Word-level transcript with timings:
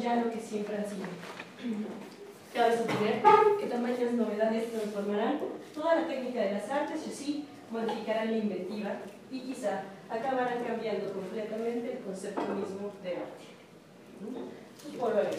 ya 0.00 0.16
lo 0.16 0.30
que 0.30 0.40
siempre 0.40 0.76
han 0.76 0.84
sido. 0.84 1.06
Cabe 2.54 2.76
suponer 2.76 3.22
que 3.60 3.66
tamañas 3.66 4.12
novedades 4.12 4.72
transformarán 4.72 5.38
toda 5.72 5.94
la 5.96 6.08
técnica 6.08 6.40
de 6.40 6.52
las 6.52 6.68
artes 6.68 7.00
y 7.06 7.10
así 7.10 7.44
modificarán 7.70 8.32
la 8.32 8.38
inventiva 8.38 8.96
y 9.30 9.40
quizá 9.40 9.82
acabarán 10.10 10.64
cambiando 10.64 11.12
completamente 11.12 11.92
el 11.92 11.98
concepto 12.00 12.42
mismo 12.54 12.90
de 13.04 13.10
arte. 13.10 13.44
Vuelvo 14.98 15.18
a 15.18 15.22
ver. 15.22 15.34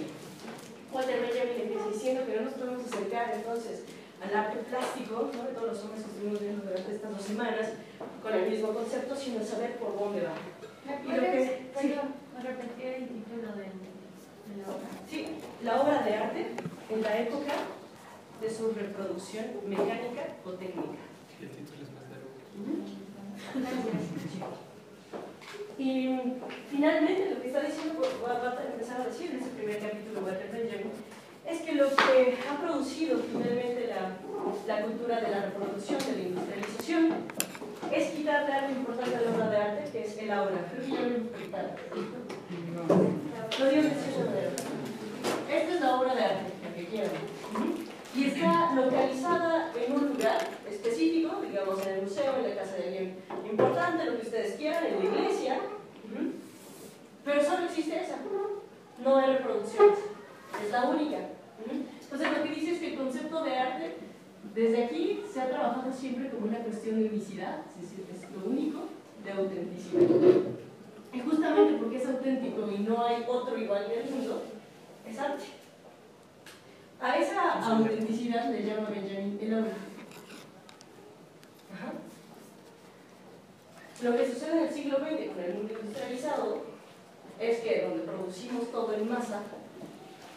Walter 0.94 1.22
Benjamin 1.22 1.62
empieza 1.62 1.88
diciendo 1.90 2.26
que 2.26 2.36
no 2.36 2.42
nos 2.44 2.54
podemos 2.54 2.86
acercar 2.86 3.32
entonces 3.34 3.84
al 4.24 4.36
arte 4.36 4.60
plástico, 4.70 5.32
¿no? 5.36 5.44
de 5.44 5.54
todos 5.54 5.68
los 5.74 5.84
hombres 5.84 6.04
que 6.04 6.12
estuvimos 6.12 6.40
viendo 6.40 6.64
durante 6.64 6.92
estas 6.92 7.12
dos 7.12 7.22
semanas, 7.22 7.70
con 8.22 8.34
el 8.34 8.50
mismo 8.50 8.74
concepto, 8.74 9.16
sino 9.16 9.44
saber 9.44 9.78
por 9.78 9.98
dónde 9.98 10.22
va. 10.22 10.36
¿Me 10.86 10.98
puedes 10.98 11.50
repetir 12.44 12.88
el 12.88 13.08
título 13.08 13.38
de, 13.38 13.44
la 13.44 13.54
obra? 13.54 13.91
Sí, 15.10 15.28
la 15.64 15.82
obra 15.82 16.02
de 16.04 16.16
arte 16.16 16.48
en 16.90 17.02
la 17.02 17.20
época 17.20 17.54
de 18.42 18.50
su 18.50 18.72
reproducción 18.72 19.46
mecánica 19.68 20.36
o 20.46 20.52
técnica. 20.52 21.00
el 21.42 21.50
título 21.50 21.84
es 21.84 21.92
más 21.92 22.04
Y 25.78 26.20
finalmente 26.70 27.34
lo 27.34 27.42
que 27.42 27.48
está 27.48 27.62
diciendo, 27.62 27.96
pues, 27.98 28.12
va 28.24 28.50
a 28.50 28.66
empezar 28.66 29.02
a 29.02 29.06
decir 29.06 29.32
en 29.32 29.38
ese 29.38 29.50
primer 29.50 29.80
capítulo, 29.80 30.22
Walter 30.22 30.50
Benjamin, 30.52 30.92
es 31.46 31.62
que 31.62 31.74
lo 31.74 31.90
que 31.90 32.38
ha 32.50 32.62
producido 32.62 33.20
finalmente 33.20 33.88
la, 33.88 34.18
la 34.68 34.84
cultura 34.86 35.22
de 35.22 35.30
la 35.30 35.42
reproducción, 35.46 36.00
de 36.00 36.12
la 36.14 36.22
industrialización, 36.30 37.14
es 37.92 38.12
quitarle 38.12 38.54
algo 38.54 38.72
importante 38.72 39.16
a 39.16 39.22
la 39.22 39.32
obra 39.32 39.50
de 39.50 39.58
arte, 39.58 39.92
que 39.92 40.06
es 40.06 40.18
el 40.18 40.32
aura. 40.32 40.72
Creo 40.72 40.86
que 40.86 41.00
Lo 43.60 43.70
digo 43.70 43.84
de 43.84 43.90
cierta 43.90 44.26
manera. 44.26 44.52
Esta 45.50 45.74
es 45.74 45.82
la 45.82 45.96
obra 45.96 46.16
de 46.16 46.24
arte, 46.24 46.54
la 46.64 46.76
que 46.76 46.86
quieran. 46.88 47.12
Y 48.14 48.26
está 48.26 48.74
localizada 48.76 49.72
en 49.76 49.94
un 49.94 50.10
lugar 50.10 50.48
específico, 50.70 51.42
digamos 51.42 51.86
en 51.86 51.94
el 51.94 52.02
museo, 52.04 52.36
en 52.38 52.50
la 52.50 52.56
casa 52.62 52.76
de 52.76 52.84
alguien 52.84 53.16
importante, 53.50 54.06
lo 54.06 54.18
que 54.18 54.28
ustedes 54.28 54.56
quieran, 54.56 54.86
en 54.86 55.00
la 55.00 55.06
iglesia. 55.06 55.60
Pero 57.24 57.44
solo 57.44 57.66
existe 57.66 58.02
esa. 58.02 58.18
No 59.04 59.18
hay 59.18 59.34
reproducciones. 59.34 60.00
Es 60.64 60.72
la 60.72 60.90
única. 60.90 61.18
Entonces 62.02 62.38
lo 62.38 62.44
que 62.44 62.50
dice 62.50 62.74
es 62.74 62.80
que 62.80 62.94
el 62.94 62.98
concepto 62.98 63.44
de 63.44 63.58
arte, 63.58 63.98
desde 64.54 64.86
aquí 64.86 65.24
se 65.32 65.42
ha 65.42 65.50
trabajado 65.50 65.92
siempre 65.94 66.30
como 66.30 66.48
una 66.48 66.60
cuestión 66.60 67.02
de 67.02 67.10
unicidad, 67.10 67.60
es 67.70 67.90
decir, 67.90 68.06
es 68.14 68.22
lo 68.32 68.50
único, 68.50 68.80
de 69.24 69.32
autenticidad. 69.32 70.02
Y 71.14 71.20
justamente 71.20 71.78
porque 71.78 71.98
es 71.98 72.08
auténtico 72.08 72.70
y 72.72 72.80
no 72.80 73.06
hay 73.06 73.24
otro 73.28 73.58
igual 73.58 73.86
en 73.92 74.02
el 74.02 74.10
mundo, 74.10 74.44
es 75.08 75.20
arte. 75.20 75.44
A 77.00 77.18
esa 77.18 77.60
autenticidad 77.62 78.52
le 78.52 78.64
llama 78.64 78.90
Benjamin 78.90 79.40
el 79.42 79.54
obra. 79.54 79.74
Lo 84.02 84.18
que 84.18 84.34
sucede 84.34 84.52
en 84.52 84.68
el 84.68 84.74
siglo 84.74 84.98
XX 84.98 85.32
con 85.32 85.44
el 85.44 85.54
mundo 85.54 85.74
industrializado 85.80 86.64
es 87.40 87.60
que 87.60 87.84
donde 87.88 88.04
producimos 88.04 88.72
todo 88.72 88.94
en 88.94 89.08
masa, 89.08 89.42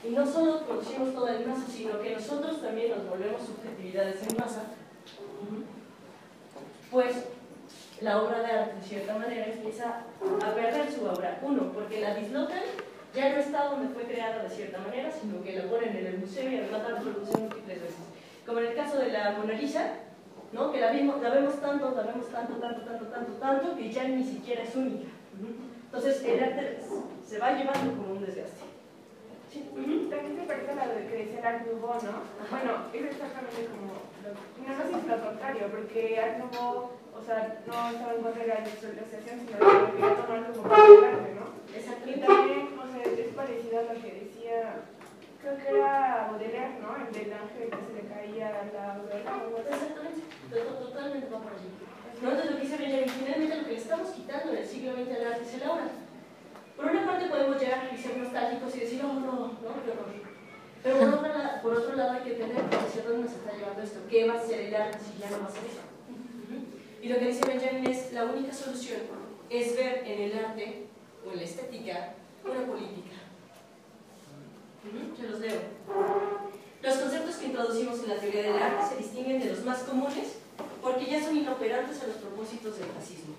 y 0.06 0.10
no 0.10 0.26
solo 0.26 0.60
producimos 0.60 1.14
todo 1.14 1.28
en 1.28 1.48
masa, 1.48 1.66
sino 1.66 2.00
que 2.00 2.14
nosotros 2.14 2.60
también 2.60 2.90
nos 2.90 3.08
volvemos 3.08 3.40
subjetividades 3.42 4.22
en 4.28 4.36
masa, 4.36 4.64
pues 6.90 7.24
la 8.00 8.22
obra 8.22 8.40
de 8.40 8.46
arte, 8.46 8.76
de 8.76 8.82
cierta 8.82 9.18
manera, 9.18 9.46
empieza 9.46 10.02
a 10.44 10.54
perder 10.54 10.92
su 10.92 11.06
obra. 11.06 11.38
Uno, 11.42 11.72
porque 11.72 12.00
la 12.00 12.14
dislocan, 12.14 12.60
ya 13.14 13.30
no 13.30 13.36
está 13.36 13.64
donde 13.68 13.94
fue 13.94 14.02
creada 14.02 14.42
de 14.42 14.50
cierta 14.50 14.78
manera, 14.78 15.10
sino 15.10 15.42
que 15.42 15.58
la 15.58 15.70
ponen 15.70 15.96
en 15.96 16.06
el 16.06 16.18
museo 16.18 16.50
y 16.50 16.58
además 16.58 16.82
la 16.82 16.98
reproducen 16.98 17.40
múltiples 17.42 17.80
veces. 17.80 17.96
Como 18.44 18.58
en 18.58 18.66
el 18.66 18.74
caso 18.74 18.98
de 18.98 19.08
la 19.08 19.32
Mona 19.32 19.54
Lisa, 19.54 19.94
¿no? 20.52 20.70
que 20.70 20.80
la, 20.80 20.90
vimos, 20.90 21.22
la 21.22 21.30
vemos 21.30 21.60
tanto, 21.60 21.94
la 21.96 22.02
vemos 22.02 22.28
tanto, 22.28 22.54
tanto, 22.54 22.82
tanto, 22.82 23.06
tanto, 23.06 23.32
tanto, 23.32 23.76
que 23.76 23.90
ya 23.90 24.04
ni 24.04 24.22
siquiera 24.22 24.62
es 24.62 24.76
única. 24.76 25.08
Entonces 25.86 26.22
el 26.24 26.44
arte 26.44 26.78
se 27.26 27.38
va 27.38 27.52
llevando 27.52 27.96
como 27.96 28.14
un 28.14 28.26
desgaste. 28.26 28.73
También 29.54 30.34
se 30.34 30.46
parece 30.46 30.70
a 30.72 30.86
lo 30.86 31.08
que 31.08 31.16
decía 31.16 31.48
Art 31.48 31.66
Nouveau, 31.66 31.94
¿no? 32.02 32.26
Bueno, 32.50 32.90
es 32.90 33.04
exactamente 33.06 33.70
como, 33.70 34.02
lo, 34.22 34.34
no, 34.34 34.66
no 34.66 34.82
sé 34.82 35.00
si 35.00 35.06
lo 35.06 35.18
contrario, 35.22 35.70
porque 35.70 36.18
Art 36.18 36.38
Nouveau, 36.38 36.90
o 37.14 37.22
sea, 37.22 37.62
no 37.62 37.90
estaba 37.90 38.14
en 38.14 38.22
contra 38.22 38.42
de 38.42 38.48
la 38.48 38.58
industrialización, 38.58 39.46
sino 39.46 39.54
que 39.54 39.92
quería 39.94 40.16
tomarlo 40.18 40.52
como 40.54 40.68
parte 40.68 40.90
del 40.90 41.04
arte, 41.04 41.30
¿no? 41.38 41.46
Exacto. 41.70 42.10
Y 42.10 42.14
también, 42.18 42.62
o 42.74 42.86
sea, 42.90 43.02
es 43.06 43.30
parecido 43.34 43.78
a 43.78 43.82
lo 43.82 43.94
que 43.94 44.10
decía, 44.26 44.58
creo 45.38 45.54
que 45.54 45.68
era 45.70 46.28
Baudelaire, 46.34 46.78
¿no? 46.82 46.90
El 46.98 47.12
del 47.14 47.30
ángel 47.30 47.70
que 47.70 47.82
se 47.86 47.92
le 47.94 48.04
caía 48.10 48.48
a 48.58 48.66
la 48.74 48.98
Exactamente, 48.98 50.26
totalmente 50.50 51.30
va 51.30 51.38
por 51.38 51.52
allí. 51.54 51.70
¿No? 52.22 52.30
Entonces 52.30 52.50
lo 52.50 52.56
que 52.56 52.62
dice 52.62 52.76
Benjamin, 52.78 53.08
finalmente 53.08 53.56
lo 53.56 53.64
que 53.64 53.72
le 53.74 53.78
estamos 53.78 54.08
quitando 54.10 54.50
en 54.50 54.58
el 54.58 54.66
siglo 54.66 54.92
XX 54.98 55.14
al 55.14 55.26
arte 55.30 55.42
es 55.46 55.54
el 55.54 55.70
obra. 55.70 56.03
Por 56.76 56.86
una 56.86 57.06
parte 57.06 57.26
podemos 57.26 57.60
llegar 57.60 57.90
y 57.92 58.02
ser 58.02 58.16
nostálgicos 58.16 58.76
y 58.76 58.80
decir, 58.80 59.00
oh 59.04 59.12
no, 59.12 59.20
no, 59.20 59.60
qué 59.60 59.90
horror. 59.90 60.24
Pero 60.82 60.98
por, 61.62 61.72
otro 61.72 61.96
lado 61.96 62.12
hay 62.12 62.22
que 62.22 62.32
tener 62.32 62.58
hacia 62.58 63.02
dónde 63.04 63.24
nos 63.24 63.32
está 63.32 63.56
llevando 63.56 63.82
esto. 63.82 64.00
¿Qué 64.10 64.28
va 64.28 64.34
a 64.34 64.46
ser 64.46 64.60
el 64.60 64.74
arte 64.74 64.98
si 64.98 65.18
ya 65.18 65.30
no 65.30 65.40
va 65.40 65.46
a 65.46 65.50
ser 65.50 65.64
eso? 65.64 65.80
Y 67.00 67.08
lo 67.08 67.18
que 67.18 67.26
dice 67.26 67.46
Benjamin 67.46 67.86
es, 67.86 68.12
la 68.12 68.24
única 68.24 68.52
solución 68.52 69.00
es 69.48 69.76
ver 69.76 70.02
en 70.06 70.22
el 70.22 70.38
arte 70.38 70.86
o 71.26 71.32
en 71.32 71.38
la 71.38 71.42
estética 71.42 72.14
una 72.44 72.66
política. 72.66 73.16
Yo 75.18 75.30
los 75.30 75.40
leo. 75.40 75.60
Los 76.82 76.96
conceptos 76.96 77.36
que 77.36 77.46
introducimos 77.46 78.00
en 78.00 78.08
la 78.10 78.16
teoría 78.16 78.42
del 78.42 78.62
arte 78.62 78.94
se 78.94 79.02
distinguen 79.02 79.40
de 79.40 79.50
los 79.50 79.64
más 79.64 79.84
comunes 79.84 80.36
porque 80.82 81.06
ya 81.06 81.22
son 81.22 81.36
inoperantes 81.36 82.02
a 82.02 82.08
los 82.08 82.16
propósitos 82.16 82.78
del 82.78 82.88
fascismo. 82.88 83.34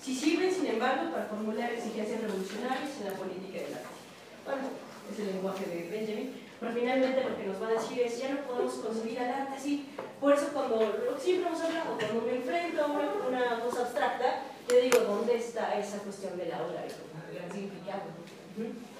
Si 0.00 0.14
sirven, 0.14 0.52
sin 0.52 0.66
embargo, 0.66 1.10
para 1.10 1.26
formular 1.26 1.72
exigencias 1.72 2.20
revolucionarias 2.20 2.90
en 3.00 3.06
la 3.06 3.18
política 3.18 3.58
del 3.58 3.74
arte. 3.74 3.98
Bueno, 4.44 4.62
es 5.10 5.18
el 5.18 5.26
lenguaje 5.26 5.66
de 5.66 5.90
Benjamin, 5.90 6.34
pero 6.60 6.72
finalmente 6.72 7.24
lo 7.24 7.36
que 7.36 7.46
nos 7.46 7.62
va 7.62 7.68
a 7.68 7.72
decir 7.72 8.00
es, 8.00 8.18
ya 8.18 8.30
no 8.30 8.40
podemos 8.42 8.74
concebir 8.74 9.18
al 9.18 9.30
arte 9.30 9.54
así. 9.56 9.88
Por 10.20 10.32
eso 10.32 10.48
cuando, 10.52 10.78
siempre 11.18 11.48
hemos 11.48 11.60
hablado, 11.60 11.98
cuando 11.98 12.22
me 12.22 12.36
enfrento 12.36 12.82
a 12.82 12.86
una, 12.86 13.60
cosa 13.60 13.82
abstracta, 13.82 14.42
yo 14.68 14.80
digo, 14.80 14.98
¿dónde 15.00 15.36
está 15.36 15.78
esa 15.78 15.98
cuestión 15.98 16.36
de 16.36 16.46
la 16.46 16.62
obra? 16.62 16.84
El 16.84 17.38
gran 17.38 17.52
significado. 17.52 18.02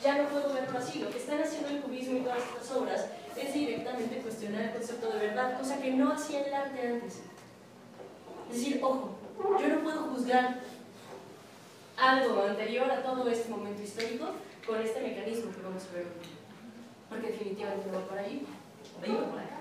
Ya 0.03 0.23
no 0.23 0.29
puedo 0.29 0.53
verlo 0.53 0.79
así. 0.79 1.01
Lo 1.01 1.11
que 1.11 1.19
están 1.19 1.43
haciendo 1.43 1.69
el 1.69 1.81
cubismo 1.81 2.19
y 2.19 2.21
todas 2.23 2.39
estas 2.39 2.77
obras 2.77 3.07
es 3.37 3.55
directamente 3.55 4.19
cuestionar 4.19 4.63
el 4.63 4.73
concepto 4.73 5.11
de 5.11 5.19
verdad, 5.19 5.59
cosa 5.59 5.81
que 5.81 5.93
no 5.93 6.13
hacía 6.13 6.43
el 6.43 6.55
arte 6.55 6.81
antes. 6.81 7.21
Es 8.51 8.57
decir, 8.57 8.81
ojo, 8.83 9.19
yo 9.61 9.69
no 9.69 9.81
puedo 9.83 10.03
juzgar 10.05 10.61
algo 11.99 12.45
anterior 12.45 12.91
a 12.91 13.03
todo 13.03 13.29
este 13.29 13.49
momento 13.51 13.83
histórico 13.83 14.27
con 14.67 14.81
este 14.81 15.01
mecanismo 15.01 15.51
que 15.51 15.63
vamos 15.63 15.83
a 15.91 15.95
ver 15.95 16.07
Porque 17.09 17.29
definitivamente 17.29 17.91
va 17.91 18.07
por 18.07 18.19
ahí, 18.19 18.47
o 19.01 19.07
iba 19.07 19.31
por 19.31 19.39
acá. 19.39 19.59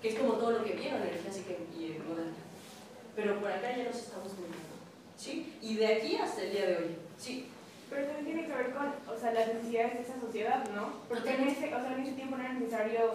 Que 0.00 0.08
es 0.08 0.18
como 0.18 0.34
todo 0.34 0.52
lo 0.52 0.64
que 0.64 0.72
vieron 0.72 1.02
en 1.02 1.08
el 1.08 1.20
clásico 1.20 1.52
y 1.78 1.92
el 1.92 2.02
moderno. 2.02 2.42
Pero 3.14 3.38
por 3.40 3.52
acá 3.52 3.76
ya 3.76 3.84
nos 3.84 3.96
estamos 3.96 4.32
moviendo. 4.32 4.58
¿Sí? 5.16 5.54
Y 5.60 5.76
de 5.76 5.86
aquí 5.86 6.16
hasta 6.16 6.42
el 6.42 6.50
día 6.50 6.66
de 6.66 6.76
hoy. 6.78 6.96
Sí. 7.16 7.46
Pero 7.88 8.06
también 8.06 8.24
tiene 8.24 8.46
que 8.46 8.54
ver 8.54 8.72
con, 8.72 8.86
o 9.14 9.18
sea, 9.18 9.32
las 9.32 9.48
necesidades 9.48 9.94
de 9.94 10.00
esa 10.00 10.20
sociedad, 10.20 10.64
¿no? 10.74 10.94
Porque 11.08 11.34
en 11.34 11.42
ese, 11.46 11.66
o 11.74 11.80
sea, 11.80 11.94
en 11.94 12.02
ese 12.02 12.12
tiempo 12.12 12.36
no 12.36 12.42
era 12.42 12.54
necesario 12.54 13.14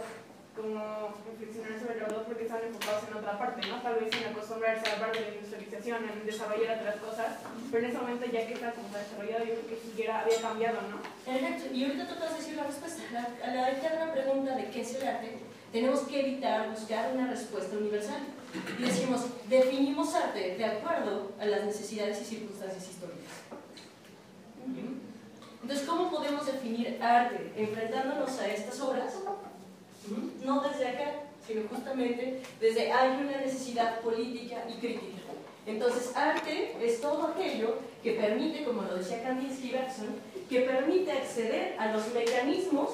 como 0.58 1.14
reflexionar 1.30 1.80
sobre 1.80 2.02
los 2.02 2.10
dos 2.10 2.24
porque 2.26 2.44
estaban 2.44 2.66
enfocados 2.66 3.04
en 3.08 3.14
otra 3.14 3.38
parte, 3.38 3.62
¿no? 3.68 3.78
Tal 3.82 3.96
vez 4.02 4.10
en 4.10 4.34
acostumbrarse 4.34 4.90
a 4.90 4.94
la 4.98 5.00
parte 5.00 5.20
de 5.20 5.26
la 5.30 5.36
industrialización, 5.38 6.10
en 6.10 6.26
desarrollar 6.26 6.80
otras 6.82 6.98
cosas, 6.98 7.30
pero 7.72 7.86
en 7.86 7.90
ese 7.92 8.00
momento 8.02 8.26
ya 8.26 8.48
que 8.48 8.54
está 8.54 8.74
como 8.74 8.90
desarrollado, 8.90 9.46
yo 9.46 9.54
creo 9.54 9.70
que 9.70 9.78
siquiera 9.78 10.22
había 10.22 10.42
cambiado, 10.42 10.82
¿no? 10.90 10.98
Exacto, 11.30 11.74
y 11.74 11.86
ahorita 11.86 12.04
de 12.04 12.36
decir 12.36 12.56
la 12.56 12.64
respuesta. 12.64 13.04
a 13.46 13.48
la 13.54 13.72
eterna 13.72 14.12
pregunta 14.12 14.56
de 14.56 14.70
qué 14.70 14.82
es 14.82 14.96
el 14.96 15.08
arte, 15.08 15.38
tenemos 15.72 16.02
que 16.02 16.20
evitar 16.20 16.70
buscar 16.70 17.14
una 17.14 17.28
respuesta 17.28 17.78
universal. 17.78 18.22
Y 18.80 18.84
decimos, 18.84 19.26
definimos 19.48 20.16
arte 20.16 20.58
de 20.58 20.66
acuerdo 20.66 21.34
a 21.40 21.46
las 21.46 21.66
necesidades 21.66 22.22
y 22.22 22.26
circunstancias 22.26 22.90
históricas. 22.90 23.46
Entonces, 25.62 25.86
¿cómo 25.86 26.10
podemos 26.10 26.46
definir 26.46 26.98
arte 27.02 27.52
enfrentándonos 27.58 28.40
a 28.40 28.48
estas 28.48 28.80
obras? 28.80 29.14
No 30.44 30.62
desde 30.62 30.88
acá, 30.88 31.12
sino 31.46 31.68
justamente 31.68 32.42
desde 32.60 32.92
hay 32.92 33.22
una 33.22 33.38
necesidad 33.38 34.00
política 34.02 34.64
y 34.70 34.80
crítica. 34.80 35.18
Entonces, 35.66 36.16
arte 36.16 36.78
es 36.82 37.02
todo 37.02 37.28
aquello 37.28 37.80
que 38.02 38.14
permite, 38.14 38.64
como 38.64 38.84
lo 38.84 38.96
decía 38.96 39.22
Kandinsky 39.22 39.72
Bergson, 39.72 40.08
que 40.50 40.62
permite 40.62 41.12
acceder 41.12 41.76
a 41.78 41.92
los 41.92 42.14
mecanismos 42.14 42.90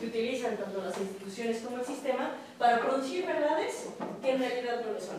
que 0.00 0.06
utilizan 0.06 0.56
tanto 0.56 0.82
las 0.82 0.98
instituciones 0.98 1.60
como 1.60 1.76
el 1.76 1.84
sistema 1.84 2.32
para 2.58 2.80
producir 2.80 3.26
verdades 3.26 3.88
que 4.22 4.30
en 4.30 4.38
realidad 4.38 4.80
no 4.86 4.92
lo 4.92 5.00
son. 5.00 5.16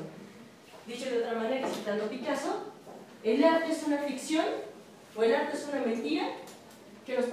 Dicho 0.87 1.11
de 1.11 1.19
otra 1.19 1.35
manera, 1.35 1.67
citando 1.67 2.09
Picasso, 2.09 2.63
el 3.23 3.43
arte 3.43 3.71
es 3.71 3.83
una 3.83 3.99
ficción 3.99 4.45
o 5.15 5.21
el 5.21 5.35
arte 5.35 5.57
es 5.57 5.67
una 5.67 5.81
mentira 5.81 6.29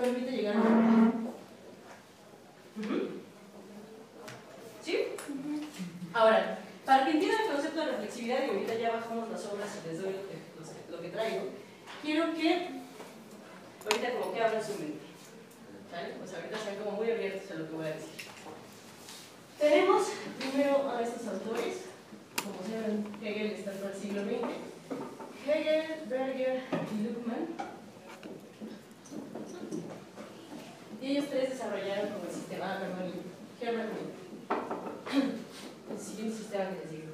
permite 0.05 0.31
llegar 0.31 0.57
a 0.57 0.59
la 0.59 1.13
¿Sí? 4.85 4.99
Ahora, 6.13 6.59
para 6.85 7.07
que 7.07 7.13
entiendan 7.13 7.41
el 7.43 7.53
concepto 7.53 7.81
de 7.81 7.93
reflexividad, 7.93 8.45
y 8.45 8.51
ahorita 8.51 8.75
ya 8.75 8.93
bajamos 8.93 9.31
las 9.31 9.47
obras 9.47 9.71
y 9.83 9.89
les 9.89 10.03
doy 10.03 10.13
lo 10.13 10.29
que, 10.29 10.93
lo 10.93 11.01
que 11.01 11.09
traigo, 11.09 11.45
quiero 12.03 12.35
que, 12.35 12.69
ahorita 13.85 14.19
como 14.19 14.35
que 14.35 14.43
abran 14.43 14.63
su 14.63 14.79
mente. 14.79 15.05
¿Sale? 15.91 16.15
Pues 16.19 16.35
ahorita 16.35 16.57
están 16.57 16.77
como 16.77 16.99
muy 16.99 17.11
abiertos 17.11 17.51
a 17.51 17.55
lo 17.55 17.67
que 17.67 17.77
voy 17.77 17.87
a 17.87 17.95
decir. 17.95 18.29
Tenemos 19.59 20.09
primero 20.39 20.91
a 20.91 21.01
estos 21.01 21.27
autores, 21.29 21.77
como 22.37 22.59
saben, 22.63 23.07
Hegel 23.23 23.53
está 23.53 23.73
en 23.73 23.85
el 23.87 23.95
siglo 23.95 24.23
XX, 24.25 25.49
Hegel, 25.49 26.09
Berger 26.09 26.63
y 26.93 27.05
Luhmann. 27.05 27.49
Y 31.01 31.07
ellos 31.07 31.25
tres 31.31 31.51
desarrollaron 31.51 32.11
como 32.11 32.25
el 32.25 32.35
sistema, 32.35 32.79
perdón, 32.79 33.13
Hermann 33.61 34.24
el 35.91 35.99
siguiente 35.99 36.37
sistema 36.37 36.71
que 36.71 36.81
les 36.81 36.91
digo. 36.91 37.13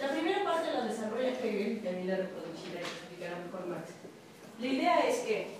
La 0.00 0.08
primera 0.10 0.44
parte 0.44 0.72
la 0.72 0.86
desarrolla 0.86 1.28
Hegel, 1.28 1.80
y 1.82 1.88
a 1.88 1.92
mí 1.92 2.04
la 2.04 2.16
reproduciré 2.16 2.80
y 2.80 2.84
explicará 2.84 3.38
mejor 3.38 3.66
Marx. 3.66 3.90
La 4.60 4.66
idea 4.66 5.08
es 5.08 5.18
que 5.20 5.56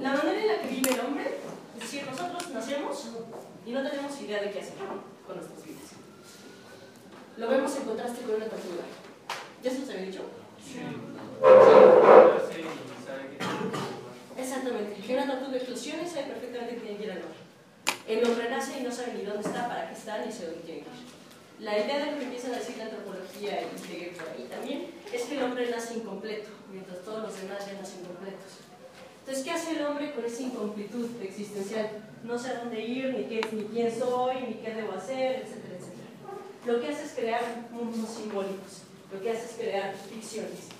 la 0.00 0.12
manera 0.12 0.40
en 0.40 0.48
la 0.48 0.60
que 0.62 0.68
vive 0.68 0.90
el 0.90 1.00
hombre, 1.00 1.24
es 1.74 1.80
decir, 1.80 2.06
nosotros 2.06 2.50
nacemos 2.50 3.08
y 3.66 3.72
no 3.72 3.82
tenemos 3.82 4.20
idea 4.20 4.42
de 4.42 4.50
qué 4.50 4.60
hacer 4.60 4.74
con 5.26 5.36
nuestras 5.36 5.64
vidas. 5.64 5.90
Lo 7.36 7.48
vemos 7.48 7.76
en 7.76 7.82
contraste 7.82 8.22
con 8.22 8.36
una 8.36 8.46
tortuga. 8.46 8.84
¿Ya 9.62 9.70
se 9.70 9.80
los 9.80 9.90
había 9.90 10.02
dicho? 10.02 10.22
Sí. 10.62 10.80
Exactamente. 14.38 15.00
Que 15.00 15.14
una 15.14 15.26
tortuga 15.26 15.56
eclosiona 15.56 16.02
y 16.02 16.06
sabe 16.06 16.26
perfectamente 16.26 16.74
que 16.74 16.80
tiene 16.80 16.96
que 16.96 17.04
ir 17.04 17.12
al 17.12 17.18
mar. 17.20 17.43
El 18.06 18.24
hombre 18.24 18.50
nace 18.50 18.80
y 18.80 18.82
no 18.82 18.92
sabe 18.92 19.14
ni 19.14 19.24
dónde 19.24 19.46
está, 19.48 19.68
para 19.68 19.88
qué 19.88 19.94
está, 19.94 20.24
ni 20.24 20.30
sé 20.30 20.46
dónde 20.46 20.60
tiene 20.60 20.80
que 20.82 20.88
ir. 20.88 21.14
La 21.60 21.78
idea 21.78 22.04
de 22.04 22.12
lo 22.12 22.18
que 22.18 22.24
empiezan 22.24 22.52
a 22.52 22.58
decir 22.58 22.76
la 22.76 22.84
antropología 22.84 23.62
y 23.62 23.92
Hegel 23.92 24.10
por 24.10 24.28
ahí 24.28 24.46
también 24.50 24.90
es 25.12 25.22
que 25.22 25.36
el 25.36 25.42
hombre 25.44 25.70
nace 25.70 25.94
incompleto, 25.94 26.50
mientras 26.70 27.00
todos 27.02 27.22
los 27.22 27.40
demás 27.40 27.66
ya 27.66 27.74
nacen 27.74 28.04
completos. 28.04 28.60
Entonces, 29.20 29.44
¿qué 29.44 29.50
hace 29.52 29.70
el 29.76 29.86
hombre 29.86 30.12
con 30.12 30.24
esa 30.24 30.42
incompletud 30.42 31.08
existencial? 31.22 31.88
No 32.24 32.38
sé 32.38 32.50
a 32.50 32.60
dónde 32.60 32.80
ir, 32.80 33.14
ni, 33.14 33.24
qué, 33.24 33.40
ni 33.52 33.64
quién 33.64 33.90
soy, 33.90 34.34
ni 34.48 34.54
qué 34.54 34.74
debo 34.74 34.92
hacer, 34.92 35.42
etcétera, 35.42 35.76
etcétera. 35.78 36.08
Lo 36.66 36.80
que 36.80 36.88
hace 36.88 37.04
es 37.04 37.12
crear 37.12 37.42
mundos 37.70 38.10
simbólicos, 38.10 38.82
lo 39.12 39.22
que 39.22 39.30
hace 39.30 39.46
es 39.46 39.52
crear 39.52 39.94
ficciones 39.94 40.74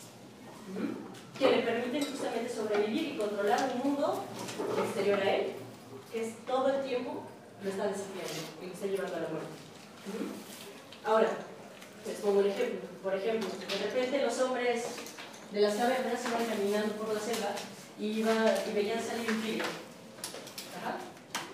que 1.39 1.51
le 1.51 1.63
permiten 1.63 2.05
justamente 2.11 2.53
sobrevivir 2.53 3.15
y 3.15 3.17
controlar 3.19 3.73
un 3.75 3.91
mundo 3.91 4.25
exterior 4.79 5.21
a 5.21 5.35
él, 5.37 5.53
que 6.15 6.25
es 6.25 6.47
todo 6.47 6.69
el 6.69 6.85
tiempo 6.85 7.25
lo 7.63 7.71
está 7.71 7.89
desafiando 7.89 8.39
y 8.63 8.67
lo 8.67 8.73
está 8.73 8.87
llevando 8.87 9.17
a 9.17 9.21
la 9.21 9.29
muerte. 9.29 9.51
Ahora, 11.05 11.29
les 12.07 12.17
pongo 12.19 12.39
un 12.39 12.47
ejemplo. 12.47 12.89
Por 13.03 13.15
ejemplo, 13.15 13.49
de 13.51 13.85
repente 13.85 14.23
los 14.23 14.41
hombres 14.41 14.85
de 15.51 15.61
las 15.61 15.75
cavernas 15.75 16.21
iban 16.25 16.47
caminando 16.47 16.95
por 16.95 17.13
la 17.13 17.19
selva 17.19 17.51
y, 17.99 18.21
iba, 18.21 18.33
y 18.33 18.73
veían 18.75 19.03
salir 19.03 19.29
un 19.29 19.43
tigre. 19.43 19.65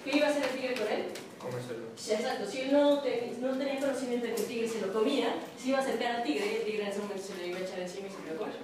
¿Qué 0.05 0.17
iba 0.17 0.27
a 0.27 0.31
hacer 0.31 0.45
el 0.45 0.51
tigre 0.51 0.75
con 0.75 0.89
él? 0.89 1.07
Comérselo. 1.39 1.87
Exacto, 1.97 2.51
si 2.51 2.61
él 2.61 2.73
no, 2.73 2.97
no, 2.97 3.59
tenía 3.59 3.81
conocimiento 3.81 4.27
de 4.27 4.35
que 4.35 4.43
el 4.43 4.49
tigre 4.49 4.69
se 4.69 4.81
lo 4.83 4.93
comía, 4.93 5.37
se 5.59 5.69
iba 5.69 5.79
a 5.79 5.81
acercar 5.81 6.17
al 6.17 6.23
tigre 6.23 6.47
y 6.47 6.57
el 6.57 6.65
tigre 6.65 6.83
en 6.83 6.89
ese 6.91 7.01
momento 7.01 7.23
se 7.23 7.37
le 7.37 7.49
iba 7.49 7.59
a 7.59 7.63
echar 7.63 7.81
encima 7.81 8.09
y 8.09 8.11
se 8.11 8.31
lo 8.31 8.39
comer. 8.39 8.57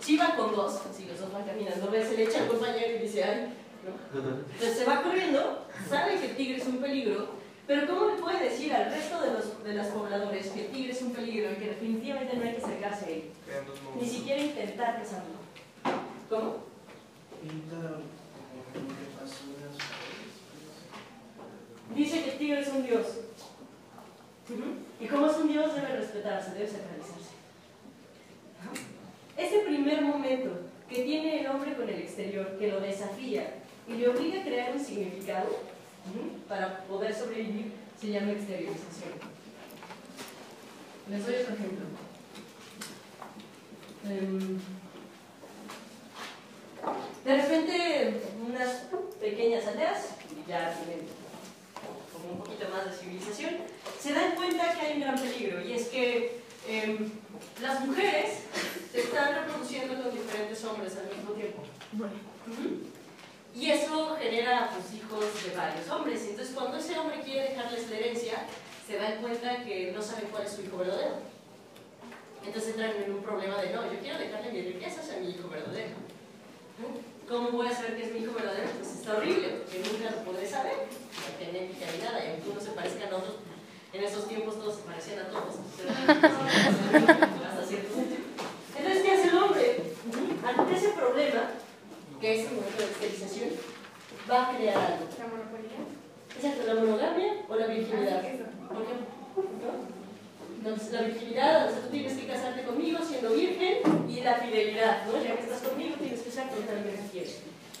Si 0.00 0.14
iba 0.14 0.36
con 0.36 0.54
dos, 0.54 0.80
si 0.96 1.06
los 1.06 1.18
dos 1.18 1.32
van 1.32 1.44
caminando, 1.44 1.90
se 1.90 2.16
le 2.16 2.22
echa 2.22 2.42
al 2.42 2.48
compañero 2.48 2.96
y 2.96 2.98
dice, 2.98 3.24
ay, 3.24 3.48
¿no? 3.88 4.40
Entonces 4.52 4.78
se 4.78 4.84
va 4.84 5.02
corriendo, 5.02 5.66
sabe 5.88 6.18
que 6.18 6.30
el 6.30 6.36
tigre 6.36 6.56
es 6.56 6.66
un 6.66 6.78
peligro, 6.78 7.28
pero 7.66 7.86
¿cómo 7.86 8.06
le 8.06 8.20
puede 8.20 8.48
decir 8.48 8.72
al 8.72 8.86
resto 8.90 9.20
de 9.20 9.32
los 9.32 9.64
de 9.64 9.74
los 9.74 9.86
pobladores 9.88 10.48
que 10.48 10.66
el 10.66 10.72
tigre 10.72 10.92
es 10.92 11.02
un 11.02 11.12
peligro 11.12 11.52
y 11.52 11.56
que 11.56 11.68
definitivamente 11.68 12.36
no 12.36 12.44
hay 12.44 12.52
que 12.52 12.64
acercarse 12.64 13.04
a 13.04 13.08
él? 13.10 13.24
Ni 14.00 14.08
siquiera 14.08 14.42
intentar 14.42 14.98
cazarlo. 14.98 15.36
¿Cómo? 16.30 16.68
Dice 21.94 22.24
que 22.24 22.30
el 22.30 22.38
tigre 22.38 22.60
es 22.60 22.68
un 22.68 22.86
dios. 22.86 23.06
Y 25.00 25.06
como 25.06 25.26
es 25.26 25.36
un 25.36 25.48
dios 25.48 25.74
debe 25.74 25.96
respetarse, 25.96 26.54
debe 26.54 26.66
sacralizarse. 26.66 27.28
Ese 29.36 29.58
primer 29.60 30.02
momento 30.02 30.50
que 30.88 31.02
tiene 31.02 31.40
el 31.40 31.46
hombre 31.48 31.74
con 31.74 31.88
el 31.88 32.00
exterior, 32.00 32.58
que 32.58 32.72
lo 32.72 32.80
desafía 32.80 33.57
y 33.88 33.92
le 33.94 34.08
obliga 34.08 34.40
a 34.40 34.44
crear 34.44 34.72
un 34.76 34.84
significado 34.84 35.60
para 36.48 36.84
poder 36.84 37.14
sobrevivir, 37.14 37.72
se 38.00 38.08
llama 38.08 38.32
exteriorización. 38.32 39.12
Les 41.10 41.26
doy 41.26 41.34
otro 41.36 41.54
ejemplo. 41.54 41.86
Em, 44.08 44.58
de 47.24 47.36
repente, 47.36 48.22
unas 48.46 48.84
pequeñas 49.20 49.66
aldeas, 49.66 50.08
ya 50.46 50.74
tienen 50.74 51.06
como 52.12 52.32
un 52.34 52.38
poquito 52.38 52.68
más 52.70 52.86
de 52.86 52.96
civilización, 52.96 53.56
se 54.00 54.12
dan 54.12 54.34
cuenta 54.36 54.74
que 54.74 54.86
hay 54.86 54.94
un 54.94 55.00
gran 55.00 55.18
peligro 55.18 55.60
y 55.60 55.72
es 55.72 55.88
que 55.88 56.40
em, 56.66 57.10
las 57.60 57.84
mujeres 57.84 58.40
se 58.92 59.00
están 59.00 59.34
reproduciendo 59.34 60.02
con 60.02 60.12
diferentes 60.12 60.64
hombres 60.64 60.96
al 60.96 61.16
mismo 61.16 61.32
tiempo. 61.32 61.62
Y 63.58 63.70
eso 63.72 64.16
genera 64.20 64.70
pues, 64.72 64.94
hijos 64.94 65.24
de 65.44 65.56
varios 65.56 65.88
hombres. 65.90 66.22
Entonces, 66.28 66.54
cuando 66.54 66.76
ese 66.78 66.96
hombre 66.96 67.20
quiere 67.20 67.50
dejarles 67.50 67.90
la 67.90 67.96
herencia, 67.96 68.34
se 68.86 68.96
dan 68.96 69.20
cuenta 69.20 69.64
que 69.64 69.90
no 69.90 70.00
saben 70.00 70.28
cuál 70.30 70.44
es 70.44 70.52
su 70.52 70.62
hijo 70.62 70.76
verdadero. 70.78 71.16
Entonces 72.46 72.70
entran 72.70 72.92
en 73.02 73.12
un 73.12 73.22
problema 73.22 73.60
de, 73.60 73.70
no, 73.70 73.92
yo 73.92 73.98
quiero 73.98 74.18
dejarle 74.18 74.52
mis 74.52 74.64
riquezas 74.64 75.10
a 75.10 75.16
mi 75.16 75.30
hijo 75.30 75.48
verdadero. 75.48 75.96
¿Cómo 77.28 77.50
voy 77.50 77.66
a 77.66 77.74
saber 77.74 77.96
que 77.96 78.04
es 78.04 78.12
mi 78.12 78.20
hijo 78.20 78.32
verdadero? 78.32 78.70
Pues 78.78 78.92
está 78.92 79.16
horrible, 79.16 79.48
porque 79.48 79.80
nunca 79.80 80.10
lo 80.12 80.22
podré 80.24 80.48
saber. 80.48 80.86
La 81.18 81.44
genética 81.44 81.86
ni 81.92 81.98
nada, 82.04 82.24
y 82.24 82.30
aunque 82.30 82.50
uno 82.50 82.60
se 82.60 82.70
parezca 82.70 83.08
a 83.08 83.10
nosotros, 83.10 83.36
en 83.92 84.04
esos 84.04 84.28
tiempos 84.28 84.54
todos 84.54 84.76
se 84.76 84.82
parecían 84.82 85.18
a 85.18 85.28
todos. 85.28 85.56
Entonces, 88.78 89.02
¿qué 89.02 89.12
hace 89.12 89.28
el 89.28 89.36
hombre? 89.36 89.82
Ante 90.46 90.76
ese 90.76 90.88
problema, 90.90 91.50
que 92.20 92.34
es 92.34 92.48
el 92.50 92.58
esterilización, 92.58 92.87
va 94.30 94.48
a 94.48 94.56
crear 94.56 94.76
algo. 94.76 95.06
¿La 95.18 95.26
monopolio? 95.26 95.98
Exacto, 96.36 96.66
la 96.66 96.74
monogamia 96.80 97.32
o 97.48 97.54
la 97.56 97.66
virginidad. 97.66 98.22
¿Por 98.68 98.86
qué? 98.86 98.94
Entonces, 100.58 100.92
la 100.92 101.02
virginidad, 101.02 101.66
o 101.66 101.70
sea, 101.70 101.80
tú 101.80 101.88
tienes 101.88 102.12
que 102.14 102.26
casarte 102.26 102.62
conmigo 102.64 102.98
siendo 103.02 103.30
virgen 103.30 103.78
y 104.08 104.20
la 104.20 104.34
fidelidad, 104.34 105.06
¿no? 105.06 105.22
Ya 105.22 105.36
que 105.36 105.42
estás 105.42 105.62
conmigo, 105.62 105.94
tienes 105.98 106.20
que 106.20 106.30
ser 106.30 106.48
totalmente 106.50 107.02
fiel. 107.10 107.28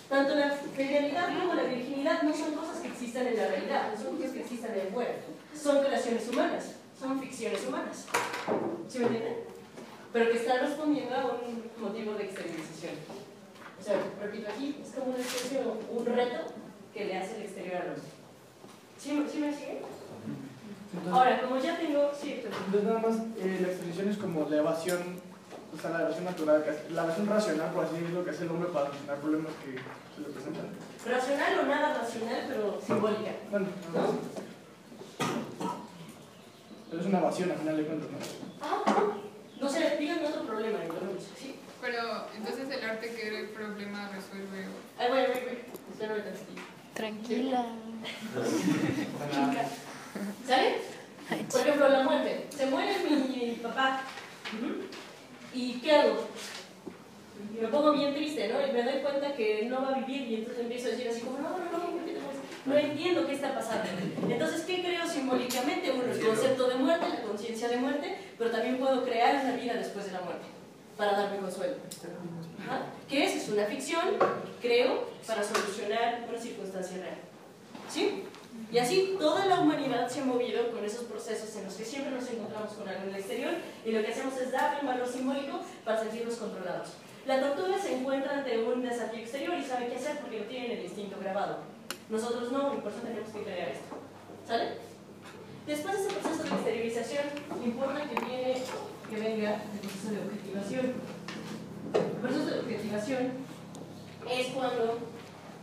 Tanto 0.08 0.36
la 0.36 0.50
fidelidad 0.50 1.38
como 1.38 1.54
la 1.54 1.64
virginidad 1.64 2.22
no 2.22 2.34
son 2.34 2.54
cosas 2.54 2.78
que 2.80 2.88
existan 2.88 3.26
en 3.26 3.36
la 3.36 3.48
realidad, 3.48 3.92
no 3.94 4.02
son 4.02 4.16
cosas 4.16 4.32
que 4.32 4.40
existan 4.40 4.72
en 4.74 4.80
el 4.80 4.92
fuera. 4.92 5.14
Son 5.54 5.84
creaciones 5.84 6.28
humanas, 6.28 6.72
son 6.98 7.20
ficciones 7.20 7.66
humanas. 7.66 8.06
¿Sí 8.88 9.00
me 9.00 9.06
entienden? 9.06 9.36
Pero 10.12 10.30
que 10.30 10.38
están 10.38 10.60
respondiendo 10.60 11.14
a 11.14 11.24
un 11.26 11.70
motivo 11.78 12.14
de 12.14 12.24
exteriorización. 12.24 13.17
O 13.80 13.82
sea, 13.82 13.94
repito 14.20 14.48
aquí, 14.50 14.80
es 14.82 14.90
como 14.94 15.12
una 15.12 15.18
especie, 15.20 15.60
un 15.90 16.06
reto 16.06 16.38
que 16.92 17.04
le 17.04 17.18
hace 17.18 17.36
el 17.36 17.42
exterior 17.42 17.76
al 17.76 17.88
hombre. 17.88 18.02
¿Sí, 18.98 19.26
¿Sí 19.30 19.38
me 19.38 19.52
sigue? 19.54 19.82
Ahora, 21.12 21.40
como 21.42 21.58
ya 21.60 21.78
tengo, 21.78 22.10
sí, 22.18 22.42
Entonces 22.44 22.84
nada 22.84 22.98
más, 22.98 23.16
eh, 23.38 23.58
la 23.60 23.68
exposición 23.68 24.08
es 24.08 24.16
como 24.16 24.48
la 24.48 24.56
evasión, 24.56 24.98
o 25.76 25.80
sea, 25.80 25.90
la 25.90 26.00
evasión 26.02 26.24
natural, 26.24 26.64
la 26.90 27.04
evasión 27.04 27.26
racional, 27.26 27.72
por 27.72 27.84
así 27.84 27.94
decirlo, 27.96 28.24
que 28.24 28.30
hace 28.30 28.44
el 28.44 28.50
hombre 28.50 28.70
para 28.70 28.86
solucionar 28.86 29.16
problemas 29.18 29.52
que 29.64 29.72
se 29.76 30.20
le 30.22 30.28
presentan. 30.34 30.68
Racional 31.06 31.58
o 31.60 31.66
nada 31.66 31.98
racional, 31.98 32.44
pero 32.48 32.80
simbólica. 32.84 33.30
Bueno, 33.50 33.66
¿No? 33.94 34.18
pero 36.90 37.02
es 37.02 37.06
una 37.08 37.18
evasión 37.18 37.50
al 37.50 37.58
final 37.58 37.76
de 37.76 37.84
cuentas, 37.84 38.10
¿no? 38.10 38.18
Ah, 38.62 39.14
no 39.60 39.68
sé, 39.68 39.96
díganme 39.98 40.26
otro 40.26 40.42
problema, 40.44 40.78
entonces, 40.82 41.30
sí. 41.36 41.57
Pero 41.80 42.26
entonces 42.36 42.68
el 42.70 42.90
arte 42.90 43.10
que 43.14 43.28
el 43.28 43.48
problema 43.50 44.10
resuelve. 44.12 44.66
Ay, 44.98 45.08
bueno, 45.08 45.28
bueno. 45.98 46.14
Tranquila. 46.94 47.66
¿Sale? 50.46 50.76
Por 51.50 51.60
ejemplo, 51.60 51.88
la 51.88 52.02
muerte. 52.02 52.46
Se 52.50 52.66
muere 52.66 52.96
mi 53.08 53.60
papá. 53.62 54.02
¿Y 55.54 55.74
qué 55.74 55.92
hago? 55.92 56.28
Me 57.60 57.68
pongo 57.68 57.92
bien 57.92 58.14
triste, 58.14 58.48
¿no? 58.48 58.66
Y 58.66 58.72
me 58.72 58.82
doy 58.82 59.00
cuenta 59.00 59.34
que 59.34 59.66
no 59.66 59.82
va 59.82 59.90
a 59.90 59.98
vivir 60.00 60.28
y 60.28 60.34
entonces 60.36 60.62
empiezo 60.62 60.88
a 60.88 60.90
decir 60.90 61.08
así 61.08 61.20
como, 61.20 61.38
no, 61.38 61.50
no, 61.50 61.64
no, 61.70 61.90
¿por 61.92 62.04
qué 62.04 62.12
te 62.12 62.20
mueres? 62.20 62.40
No 62.66 62.76
entiendo 62.76 63.26
qué 63.26 63.34
está 63.34 63.54
pasando. 63.54 63.88
Entonces, 64.28 64.62
¿qué 64.62 64.82
creo 64.82 65.06
simbólicamente? 65.06 65.90
Uno, 65.92 66.12
el 66.12 66.20
concepto 66.20 66.68
de 66.68 66.74
muerte, 66.76 67.06
la 67.08 67.22
conciencia 67.22 67.68
de 67.68 67.76
muerte, 67.76 68.16
pero 68.36 68.50
también 68.50 68.78
puedo 68.78 69.04
crear 69.04 69.44
una 69.44 69.56
vida 69.56 69.74
después 69.74 70.06
de 70.06 70.12
la 70.12 70.20
muerte 70.20 70.57
para 70.98 71.12
darme 71.12 71.38
consuelo. 71.38 71.76
Ajá. 72.60 72.82
Que 73.08 73.24
es? 73.24 73.36
es 73.36 73.48
una 73.48 73.64
ficción, 73.64 74.16
creo, 74.60 75.08
para 75.26 75.42
solucionar 75.44 76.26
una 76.28 76.38
circunstancia 76.38 76.98
real. 76.98 77.18
¿Sí? 77.88 78.24
Y 78.70 78.78
así 78.78 79.16
toda 79.18 79.46
la 79.46 79.60
humanidad 79.60 80.08
se 80.08 80.20
ha 80.20 80.24
movido 80.24 80.70
con 80.72 80.84
esos 80.84 81.04
procesos 81.04 81.54
en 81.56 81.64
los 81.64 81.74
que 81.74 81.84
siempre 81.84 82.12
nos 82.12 82.28
encontramos 82.28 82.72
con 82.72 82.86
algo 82.88 83.04
en 83.04 83.10
el 83.10 83.16
exterior 83.16 83.52
y 83.86 83.92
lo 83.92 84.02
que 84.02 84.08
hacemos 84.08 84.36
es 84.36 84.50
darle 84.50 84.80
un 84.80 84.88
valor 84.88 85.08
simbólico 85.08 85.60
para 85.84 86.00
sentirnos 86.00 86.34
controlados. 86.34 86.88
La 87.26 87.40
tortuga 87.40 87.78
se 87.78 87.94
encuentra 87.94 88.38
ante 88.38 88.58
un 88.58 88.82
desafío 88.82 89.20
exterior 89.20 89.56
y 89.56 89.64
sabe 89.64 89.88
qué 89.88 89.96
hacer 89.96 90.18
porque 90.18 90.40
lo 90.40 90.46
tiene 90.46 90.66
en 90.66 90.78
el 90.78 90.84
instinto 90.84 91.16
grabado. 91.20 91.58
Nosotros 92.10 92.50
no, 92.50 92.74
y 92.74 92.78
por 92.78 92.90
eso 92.90 93.00
tenemos 93.02 93.30
que 93.30 93.42
crear 93.42 93.68
esto. 93.68 93.96
¿Sale? 94.46 94.72
Después 95.66 95.94
de 95.94 96.08
ese 96.08 96.16
proceso 96.16 96.42
de 96.42 96.48
exteriorización, 96.48 97.24
importa 97.64 98.02
que 98.02 98.24
viene 98.24 98.62
que 99.08 99.16
venga 99.16 99.62
el 99.72 99.78
proceso 99.80 100.10
de 100.10 100.18
objetivación. 100.20 100.92
El 101.94 102.20
proceso 102.20 102.46
de 102.46 102.60
objetivación 102.60 103.32
es 104.30 104.46
cuando 104.48 104.98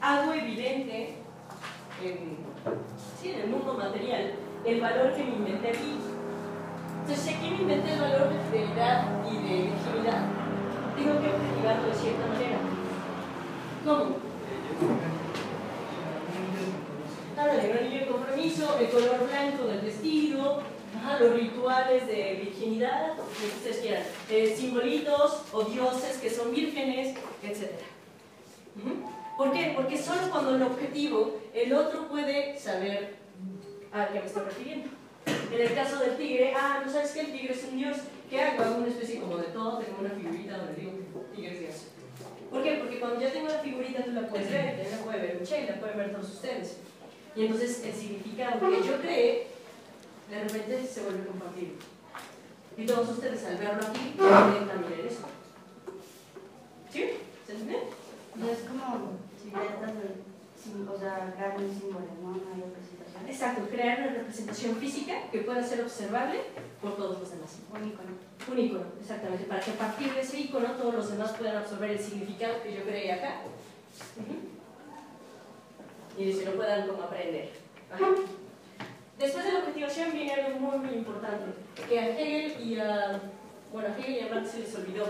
hago 0.01 0.33
evidente 0.33 1.15
en, 2.03 2.37
sí, 3.21 3.29
en 3.31 3.41
el 3.41 3.49
mundo 3.49 3.75
material 3.75 4.33
el 4.65 4.81
valor 4.81 5.13
que 5.13 5.23
me 5.23 5.35
inventé 5.35 5.69
aquí. 5.69 5.97
Entonces, 7.01 7.23
si 7.23 7.33
aquí 7.35 7.49
me 7.51 7.61
inventé 7.61 7.93
el 7.93 8.01
valor 8.01 8.29
de 8.29 8.39
fidelidad 8.49 9.05
y 9.29 9.35
de 9.35 9.61
virginidad, 9.67 10.25
tengo 10.95 11.21
que 11.21 11.27
objetivarlo 11.27 11.87
de 11.87 11.93
cierta 11.93 12.27
manera. 12.27 12.57
¿Cómo? 13.85 14.15
Ándale, 17.37 17.71
un 17.71 17.77
anillo 17.77 17.99
de 17.99 18.07
compromiso, 18.07 18.79
el 18.79 18.89
color 18.89 19.27
blanco 19.29 19.65
del 19.65 19.81
vestido, 19.81 20.63
ajá, 21.05 21.19
los 21.19 21.33
rituales 21.33 22.07
de 22.07 22.41
virginidad, 22.43 23.15
lo 23.17 23.23
que 23.23 23.45
ustedes 23.57 23.77
quieran, 23.77 24.03
eh, 24.29 24.55
simbolitos 24.57 25.43
o 25.51 25.63
dioses 25.63 26.17
que 26.17 26.29
son 26.29 26.51
vírgenes, 26.53 27.15
etc. 27.43 27.71
¿Por 29.37 29.51
qué? 29.51 29.73
Porque 29.75 29.97
solo 29.97 30.29
cuando 30.31 30.55
el 30.55 30.63
objetivo, 30.63 31.39
el 31.53 31.73
otro 31.73 32.07
puede 32.07 32.57
saber 32.57 33.15
a 33.91 34.07
qué 34.07 34.19
me 34.19 34.25
estoy 34.25 34.43
refiriendo. 34.43 34.89
En 35.51 35.61
el 35.61 35.73
caso 35.73 35.99
del 35.99 36.17
tigre, 36.17 36.53
ah, 36.55 36.81
¿no 36.85 36.91
sabes 36.91 37.11
que 37.11 37.21
el 37.21 37.31
tigre 37.31 37.53
es 37.53 37.63
un 37.63 37.77
dios? 37.77 37.97
¿Qué 38.29 38.41
hago? 38.41 38.63
Hago 38.63 38.77
una 38.77 38.87
especie 38.87 39.19
como 39.19 39.37
de 39.37 39.45
todo, 39.45 39.79
tengo 39.79 39.99
una 39.99 40.09
figurita 40.09 40.57
donde 40.57 40.81
digo 40.81 40.91
tigre 41.35 41.53
es 41.53 41.59
dios. 41.59 41.75
¿Por 42.49 42.63
qué? 42.63 42.75
Porque 42.75 42.99
cuando 42.99 43.21
yo 43.21 43.29
tengo 43.29 43.47
la 43.47 43.59
figurita 43.59 44.03
tú 44.03 44.11
la 44.11 44.27
puedes 44.27 44.49
ver, 44.49 44.87
la 44.89 44.97
puede 44.97 45.19
ver 45.19 45.37
Michelle, 45.39 45.71
la 45.71 45.79
pueden 45.79 45.97
ver 45.97 46.11
todos 46.13 46.29
ustedes. 46.29 46.77
Y 47.35 47.45
entonces 47.45 47.83
el 47.83 47.93
significado 47.93 48.59
que 48.69 48.87
yo 48.87 49.01
creé, 49.01 49.47
de 50.29 50.43
repente 50.43 50.85
se 50.87 51.03
vuelve 51.03 51.25
compatible. 51.27 51.73
Y 52.77 52.85
todos 52.85 53.09
ustedes 53.09 53.43
al 53.45 53.57
verlo 53.57 53.87
aquí, 53.87 54.13
pueden 54.17 54.67
también 54.67 54.99
en 55.01 55.07
eso. 55.07 55.21
¿Sí? 56.91 57.05
¿Se 57.45 57.51
entiende? 57.53 57.79
No 58.35 58.49
es 58.49 58.59
como 58.59 59.11
si 59.41 59.49
tratas 59.49 59.95
de, 59.95 60.09
sim- 60.61 60.87
o 60.89 60.97
sea, 60.99 61.33
crear 61.35 61.55
un 61.57 61.69
símbolo, 61.69 62.05
¿no? 62.21 62.29
Una 62.29 62.65
representación. 62.65 63.27
Exacto, 63.29 63.61
crear 63.71 63.99
una 63.99 64.13
representación 64.17 64.75
física 64.75 65.13
que 65.31 65.39
pueda 65.39 65.63
ser 65.63 65.81
observable 65.81 66.41
por 66.81 66.95
todos 66.97 67.19
los 67.19 67.29
demás. 67.31 67.57
Un 67.73 67.87
icono. 67.87 68.09
Un 68.51 68.59
icono, 68.59 68.85
exactamente, 68.99 69.45
para 69.45 69.61
que 69.61 69.71
a 69.71 69.75
partir 69.77 70.13
de 70.13 70.21
ese 70.21 70.39
icono 70.41 70.71
todos 70.71 70.95
los 70.95 71.09
demás 71.11 71.31
puedan 71.31 71.55
absorber 71.57 71.91
el 71.91 71.99
significado 71.99 72.61
que 72.61 72.73
yo 72.75 72.83
creé 72.83 73.13
acá. 73.13 73.41
Ujú. 74.17 74.35
Y 76.21 76.33
se 76.33 76.45
lo 76.45 76.55
puedan 76.55 76.87
como 76.87 77.03
aprender. 77.03 77.51
Ajá. 77.91 78.05
Después 79.17 79.45
de 79.45 79.53
la 79.53 79.59
objetivación 79.59 80.11
viene 80.11 80.33
algo 80.33 80.59
muy, 80.59 80.77
muy 80.77 80.95
importante, 80.95 81.45
que 81.87 81.99
a 81.99 82.09
Hegel 82.09 82.61
y 82.61 82.79
a, 82.79 83.21
bueno, 83.71 83.87
a 83.87 83.97
Hegel 83.97 84.15
y 84.15 84.19
a 84.19 84.33
Marx 84.33 84.51
se 84.51 84.59
les 84.59 84.75
olvidó, 84.75 85.05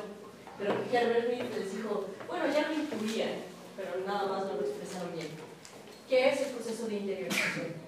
pero 0.60 0.76
que 0.90 0.96
Herbert 0.96 1.30
Mead 1.30 1.58
les 1.58 1.76
dijo, 1.76 2.06
bueno, 2.28 2.46
ya 2.54 2.68
lo 2.68 2.74
incluían, 2.76 3.32
pero 3.76 4.06
nada 4.06 4.28
más 4.28 4.46
no 4.46 4.54
lo 4.54 4.62
expresaron 4.62 5.12
bien, 5.14 5.28
que 6.08 6.30
es 6.30 6.42
el 6.42 6.48
proceso 6.54 6.88
de 6.88 6.96
interiorización. 6.96 7.86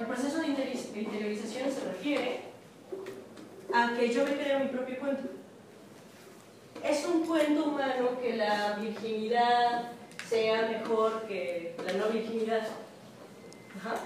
El 0.00 0.06
proceso 0.06 0.38
de 0.40 0.46
interiorización 0.48 1.70
se 1.70 1.84
refiere 1.84 2.40
a 3.72 3.94
que 3.96 4.12
yo 4.12 4.24
me 4.24 4.36
creo 4.36 4.58
mi 4.58 4.66
propio 4.66 4.98
cuento. 4.98 5.22
Es 6.82 7.06
un 7.06 7.24
cuento 7.24 7.64
humano 7.66 8.20
que 8.20 8.36
la 8.36 8.76
virginidad 8.80 9.92
sea 10.32 10.62
mejor 10.66 11.24
que 11.28 11.74
la 11.84 11.92
no 11.92 12.08
virginidad. 12.08 12.66
Ajá. 13.76 13.96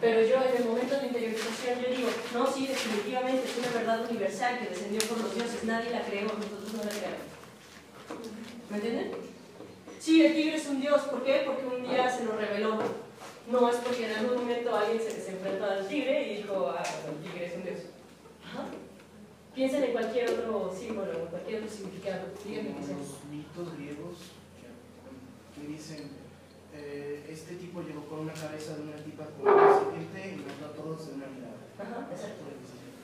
Pero 0.00 0.22
yo 0.22 0.36
en 0.42 0.56
el 0.56 0.64
momento 0.68 0.98
de 0.98 1.06
interiorización 1.06 1.80
yo 1.80 1.96
digo, 1.96 2.08
no, 2.34 2.44
sí, 2.52 2.66
definitivamente 2.66 3.44
es 3.44 3.58
una 3.58 3.78
verdad 3.78 4.10
universal 4.10 4.58
que 4.58 4.70
descendió 4.70 5.00
por 5.08 5.20
los 5.20 5.34
dioses, 5.36 5.62
nadie 5.64 5.90
la 5.90 6.02
creó, 6.02 6.24
nosotros 6.24 6.72
no 6.72 6.82
la 6.82 6.90
creamos. 6.90 7.26
¿Me 8.70 8.76
entienden? 8.76 9.12
Sí, 10.00 10.26
el 10.26 10.34
tigre 10.34 10.56
es 10.56 10.66
un 10.66 10.80
dios, 10.80 11.00
¿por 11.02 11.22
qué? 11.22 11.42
Porque 11.46 11.66
un 11.66 11.88
día 11.88 12.10
se 12.10 12.24
nos 12.24 12.36
reveló. 12.36 12.78
No 13.48 13.70
es 13.70 13.76
porque 13.76 14.06
en 14.06 14.18
algún 14.18 14.38
momento 14.38 14.74
alguien 14.74 14.98
se 14.98 15.14
desenfrentó 15.14 15.64
al 15.64 15.86
tigre 15.86 16.32
y 16.32 16.36
dijo, 16.38 16.74
ah, 16.76 16.82
el 16.82 17.22
tigre 17.22 17.46
es 17.46 17.54
un 17.54 17.62
dios. 17.62 17.80
Ajá. 18.44 18.66
Piensen 19.54 19.84
en 19.84 19.92
cualquier 19.92 20.30
otro 20.30 20.74
símbolo, 20.76 21.30
cualquier 21.30 21.62
otro 21.62 21.70
significado. 21.70 22.26
Díganme 22.44 22.74
qué 22.74 22.92
los 22.92 23.22
mitos 23.30 23.78
griegos 23.78 24.34
que, 25.54 25.66
dicen 25.68 26.10
eh, 26.74 27.24
este 27.30 27.54
tipo 27.54 27.80
llegó 27.82 28.04
con 28.06 28.20
una 28.20 28.34
cabeza 28.34 28.74
de 28.74 28.82
una 28.82 28.96
tipa 28.96 29.24
con 29.38 29.46
una 29.46 29.78
serpiente 29.78 30.34
y 30.34 30.42
mató 30.42 30.66
a 30.66 30.74
todos 30.74 31.06
de 31.06 31.14
una 31.14 31.26
mirada. 31.30 31.62
Ajá, 31.78 32.10
exacto. 32.10 32.42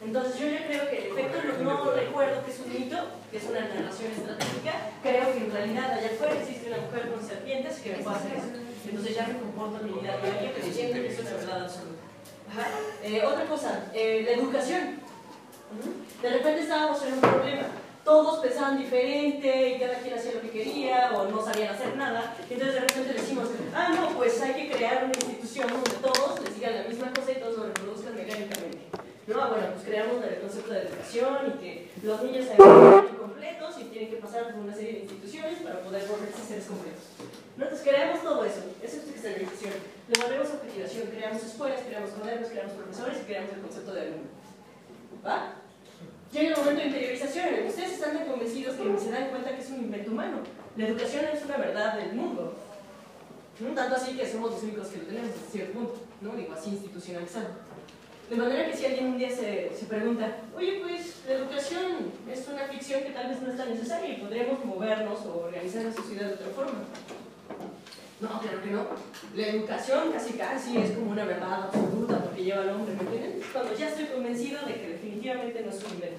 Entonces 0.02 0.40
yo 0.40 0.48
ya 0.48 0.66
creo 0.66 0.90
que 0.90 0.98
en 0.98 1.12
efecto 1.12 1.62
no, 1.62 1.92
recuerdo 1.92 2.44
que 2.44 2.50
es 2.50 2.58
un 2.58 2.72
mito, 2.72 2.96
que 3.30 3.36
es 3.36 3.44
una 3.44 3.60
narración 3.60 4.10
estratégica, 4.10 4.90
creo 5.02 5.32
que 5.32 5.38
en 5.38 5.52
realidad 5.52 5.92
allá 5.92 6.10
afuera 6.10 6.34
existe 6.34 6.66
una 6.66 6.82
mujer 6.82 7.12
con 7.12 7.22
serpientes 7.22 7.78
que 7.78 7.90
me 7.90 8.10
hacer 8.10 8.32
eso. 8.32 8.48
Entonces 8.88 9.14
ya 9.14 9.28
me 9.28 9.38
comporto 9.38 9.78
en 9.78 9.86
mi 9.86 10.00
vida 10.00 10.18
diaria 10.18 10.52
creyendo 10.52 10.94
que 10.94 11.06
es 11.06 11.20
una 11.20 11.30
verdad 11.30 11.62
absoluta. 11.62 12.02
Ajá. 12.50 12.66
Eh, 13.04 13.22
otra 13.22 13.44
cosa, 13.44 13.90
eh, 13.94 14.22
la 14.24 14.32
educación. 14.32 15.09
De 16.22 16.30
repente 16.30 16.62
estábamos 16.62 17.02
en 17.02 17.14
un 17.14 17.20
problema. 17.20 17.62
Todos 18.04 18.40
pensaban 18.40 18.78
diferente 18.78 19.76
y 19.76 19.78
cada 19.78 19.98
quien 19.98 20.14
hacía 20.14 20.34
lo 20.34 20.40
que 20.40 20.50
quería 20.50 21.12
o 21.14 21.28
no 21.28 21.44
sabían 21.44 21.74
hacer 21.74 21.96
nada. 21.96 22.34
Entonces 22.48 22.74
de 22.74 22.80
repente 22.80 23.12
decimos, 23.12 23.48
ah, 23.74 23.88
no, 23.94 24.16
pues 24.16 24.40
hay 24.42 24.54
que 24.54 24.70
crear 24.70 25.04
una 25.04 25.12
institución 25.12 25.68
donde 25.68 25.90
todos 26.02 26.40
les 26.42 26.54
digan 26.54 26.74
la 26.76 26.88
misma 26.88 27.12
cosa 27.12 27.32
y 27.32 27.34
todos 27.36 27.58
lo 27.58 27.66
reproduzcan 27.66 28.16
mecánicamente. 28.16 28.78
No, 29.26 29.36
bueno, 29.48 29.66
pues 29.74 29.86
creamos 29.86 30.24
el 30.24 30.40
concepto 30.40 30.72
de 30.72 30.80
educación 30.80 31.54
y 31.54 31.58
que 31.60 31.90
los 32.02 32.22
niños 32.22 32.46
se 32.46 32.56
completos 32.56 33.78
y 33.78 33.84
tienen 33.84 34.10
que 34.10 34.16
pasar 34.16 34.52
por 34.52 34.64
una 34.64 34.74
serie 34.74 34.92
de 34.92 34.98
instituciones 35.00 35.58
para 35.60 35.80
poder 35.80 36.02
volverse 36.08 36.42
seres 36.42 36.66
completos. 36.66 37.04
¿No? 37.56 37.64
Entonces 37.64 37.86
creamos 37.86 38.22
todo 38.22 38.44
eso, 38.44 38.60
eso 38.82 38.96
es 38.96 39.08
exteriorización. 39.08 39.74
Lo 40.08 40.22
volvemos 40.22 40.48
a 40.48 40.60
creamos 41.30 41.42
escuelas, 41.44 41.80
creamos 41.86 42.10
cuadernos, 42.10 42.48
creamos 42.48 42.72
profesores 42.72 43.18
y 43.20 43.24
creamos 43.24 43.52
el 43.52 43.60
concepto 43.60 43.92
de 43.92 44.00
alumno. 44.00 44.28
¿Va? 45.24 45.59
Llega 46.32 46.50
el 46.50 46.56
momento 46.56 46.80
de 46.80 46.86
interiorización, 46.86 47.48
en 47.48 47.54
el 47.54 47.62
que 47.62 47.68
ustedes 47.70 47.92
están 47.92 48.16
tan 48.16 48.26
convencidos 48.26 48.76
que 48.76 48.98
se 48.98 49.10
dan 49.10 49.30
cuenta 49.30 49.50
que 49.50 49.62
es 49.62 49.70
un 49.70 49.80
invento 49.80 50.12
humano. 50.12 50.38
La 50.76 50.86
educación 50.86 51.24
es 51.32 51.44
una 51.44 51.56
verdad 51.56 51.98
del 51.98 52.12
mundo. 52.12 52.54
¿no? 53.58 53.74
Tanto 53.74 53.96
así 53.96 54.16
que 54.16 54.30
somos 54.30 54.52
los 54.52 54.62
únicos 54.62 54.88
que 54.88 54.98
lo 54.98 55.04
tenemos 55.04 55.30
hasta 55.30 55.50
cierto 55.50 55.72
punto, 55.72 55.94
¿no? 56.20 56.32
Digo, 56.34 56.54
así 56.54 56.70
institucionalizado. 56.70 57.48
De 58.30 58.36
manera 58.36 58.70
que 58.70 58.76
si 58.76 58.86
alguien 58.86 59.06
un 59.06 59.18
día 59.18 59.28
se, 59.28 59.72
se 59.76 59.86
pregunta, 59.86 60.36
oye, 60.56 60.80
pues 60.80 61.16
la 61.26 61.34
educación 61.34 62.12
es 62.30 62.46
una 62.46 62.68
ficción 62.68 63.02
que 63.02 63.10
tal 63.10 63.28
vez 63.28 63.42
no 63.42 63.50
es 63.50 63.56
tan 63.56 63.68
necesaria 63.68 64.16
y 64.16 64.20
podríamos 64.20 64.64
movernos 64.64 65.26
o 65.26 65.46
organizar 65.46 65.82
la 65.82 65.92
sociedad 65.92 66.28
de 66.28 66.34
otra 66.34 66.46
forma. 66.54 66.78
No, 68.20 68.38
claro 68.40 68.62
que 68.62 68.70
no. 68.70 68.86
La 69.34 69.46
educación 69.46 70.12
casi 70.12 70.34
casi 70.34 70.76
es 70.76 70.92
como 70.92 71.10
una 71.10 71.24
verdad 71.24 71.64
absoluta 71.64 72.22
porque 72.22 72.44
lleva 72.44 72.62
al 72.62 72.70
hombre, 72.70 72.94
¿me 72.94 73.00
entienden? 73.00 73.40
Cuando 73.52 73.74
ya 73.74 73.88
estoy 73.88 74.04
convencido 74.04 74.64
de 74.64 74.74
que 74.74 74.99
definitivamente 75.20 75.62
no 75.62 75.70
es 75.70 75.84
un 75.84 75.94
invento. 75.94 76.18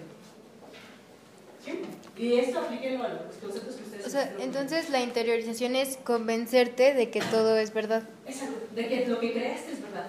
¿Sí? 1.64 1.82
Y 2.18 2.40
esto 2.40 2.60
aplíquenlo 2.60 3.04
a 3.04 3.10
los 3.10 3.36
conceptos 3.36 3.76
que 3.76 3.84
ustedes 3.84 4.08
O 4.08 4.10
sea, 4.10 4.34
entonces 4.40 4.90
la 4.90 5.02
interiorización 5.02 5.76
es 5.76 5.98
convencerte 5.98 6.94
de 6.94 7.10
que 7.10 7.22
todo 7.22 7.58
es 7.58 7.74
verdad. 7.74 8.04
Exacto, 8.26 8.60
de 8.74 8.88
que 8.88 9.06
lo 9.08 9.20
que 9.20 9.32
creaste 9.32 9.74
es 9.74 9.82
verdad. 9.82 10.08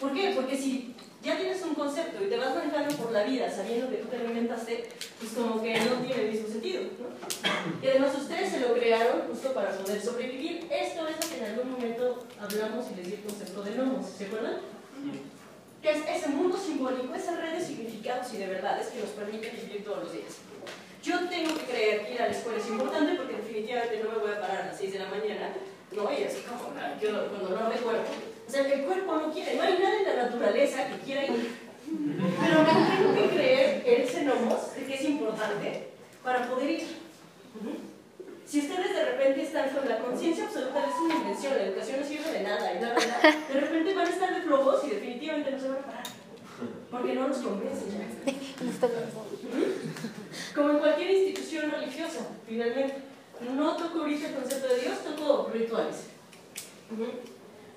¿Por 0.00 0.12
qué? 0.12 0.32
Porque 0.34 0.56
si 0.56 0.94
ya 1.22 1.36
tienes 1.36 1.62
un 1.62 1.74
concepto 1.74 2.24
y 2.24 2.28
te 2.28 2.36
vas 2.36 2.54
manejando 2.56 2.96
por 2.96 3.12
la 3.12 3.24
vida 3.24 3.50
sabiendo 3.50 3.88
que 3.90 3.98
tú 3.98 4.08
te 4.08 4.18
lo 4.18 4.24
inventaste, 4.24 4.88
pues 5.20 5.32
como 5.32 5.62
que 5.62 5.78
no 5.78 5.96
tiene 6.04 6.22
el 6.22 6.32
mismo 6.32 6.48
sentido, 6.48 6.82
¿no? 6.82 7.80
Y 7.82 7.88
además 7.88 8.16
ustedes 8.18 8.50
se 8.50 8.60
lo 8.60 8.74
crearon 8.74 9.28
justo 9.28 9.52
para 9.52 9.70
poder 9.70 10.00
sobrevivir. 10.00 10.66
Esto 10.70 11.06
es 11.06 11.16
lo 11.16 11.30
que 11.30 11.38
en 11.38 11.52
algún 11.52 11.72
momento 11.72 12.26
hablamos 12.40 12.86
y 12.90 12.96
les 12.96 13.06
di 13.06 13.12
el 13.14 13.20
concepto 13.20 13.62
de 13.62 13.74
nomos, 13.76 14.06
¿se 14.06 14.24
acuerdan? 14.26 14.56
Que 15.82 15.90
es 15.90 15.98
ese 16.06 16.28
mundo 16.28 16.58
simbólico, 16.58 17.14
esa 17.14 17.36
red 17.36 17.58
de 17.58 17.64
significados 17.64 18.32
y 18.34 18.38
de 18.38 18.46
verdades 18.48 18.88
que 18.88 19.00
nos 19.00 19.10
permite 19.10 19.50
vivir 19.50 19.84
todos 19.84 20.04
los 20.04 20.12
días. 20.12 20.36
Yo 21.02 21.28
tengo 21.28 21.54
que 21.54 21.64
creer 21.64 22.06
que 22.06 22.14
ir 22.14 22.22
a 22.22 22.26
la 22.26 22.32
escuela 22.32 22.58
es 22.58 22.68
importante 22.68 23.14
porque 23.14 23.36
definitivamente 23.36 24.02
no 24.04 24.10
me 24.10 24.18
voy 24.18 24.32
a 24.32 24.40
parar 24.40 24.62
a 24.62 24.66
las 24.66 24.78
6 24.78 24.92
de 24.92 24.98
la 24.98 25.08
mañana, 25.08 25.54
no, 25.92 26.12
y 26.12 26.24
así 26.24 26.42
como 26.42 26.74
yo, 27.00 27.28
cuando 27.30 27.48
no 27.58 27.70
recuerdo. 27.70 28.02
O 28.46 28.50
sea, 28.50 28.66
el 28.66 28.84
cuerpo 28.84 29.16
no 29.16 29.32
quiere, 29.32 29.56
no 29.56 29.62
hay 29.62 29.78
nada 29.78 29.96
en 29.98 30.04
la 30.04 30.22
naturaleza 30.24 30.88
que 30.88 30.98
quiera 30.98 31.24
ir. 31.24 31.56
Pero 31.86 32.62
me 32.62 32.96
tengo 32.96 33.14
que 33.14 33.34
creer 33.34 33.82
el 33.86 34.08
xenomos 34.08 34.74
de 34.74 34.84
que 34.84 34.94
es 34.94 35.04
importante 35.04 35.88
para 36.22 36.48
poder 36.48 36.70
ir. 36.70 36.86
Si 38.50 38.58
ustedes 38.58 38.96
de 38.96 39.04
repente 39.04 39.42
están 39.42 39.70
con 39.70 39.88
la 39.88 40.00
conciencia 40.00 40.46
absoluta 40.46 40.84
es 40.84 40.96
una 40.98 41.14
invención, 41.14 41.56
la 41.56 41.66
educación 41.66 42.00
no 42.00 42.06
sirve 42.06 42.32
de 42.32 42.42
nada, 42.42 42.74
y 42.74 42.78
de 42.78 43.60
repente 43.60 43.94
van 43.94 44.08
a 44.08 44.10
estar 44.10 44.34
de 44.34 44.40
flojos 44.40 44.82
y 44.84 44.90
definitivamente 44.90 45.52
no 45.52 45.60
se 45.60 45.68
van 45.68 45.78
a 45.78 45.86
parar. 45.86 46.02
Porque 46.90 47.14
no 47.14 47.28
nos 47.28 47.38
convence 47.38 47.84
ya. 47.92 48.08
Como 50.56 50.70
en 50.70 50.78
cualquier 50.80 51.12
institución 51.12 51.70
religiosa, 51.70 52.26
finalmente. 52.44 52.94
No 53.54 53.76
toco 53.76 54.00
ahorita 54.00 54.30
el 54.30 54.34
concepto 54.34 54.74
de 54.74 54.80
Dios, 54.80 54.98
toco 55.04 55.48
rituales. 55.52 56.06
Ujú. 56.90 57.06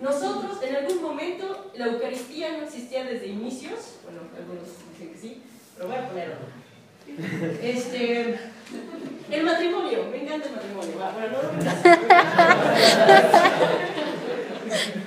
Nosotros, 0.01 0.57
en 0.63 0.75
algún 0.75 1.03
momento, 1.03 1.69
la 1.75 1.85
Eucaristía 1.85 2.57
no 2.57 2.63
existía 2.63 3.03
desde 3.03 3.27
inicios. 3.27 3.99
Bueno, 4.03 4.21
algunos 4.35 4.63
dicen 4.91 5.13
que 5.13 5.19
sí, 5.19 5.43
pero 5.77 5.87
voy 5.87 5.97
a 5.97 6.09
ponerlo. 6.09 6.62
Este, 7.61 8.39
el 9.31 9.43
matrimonio, 9.43 10.05
me 10.11 10.23
encanta 10.23 10.47
el 10.47 10.55
matrimonio. 10.55 10.97
Va, 10.99 11.11
bueno, 11.11 11.37
no 11.37 11.41
lo 11.43 11.53
voy 11.53 11.67
a 11.67 11.71
hacer. 11.71 11.99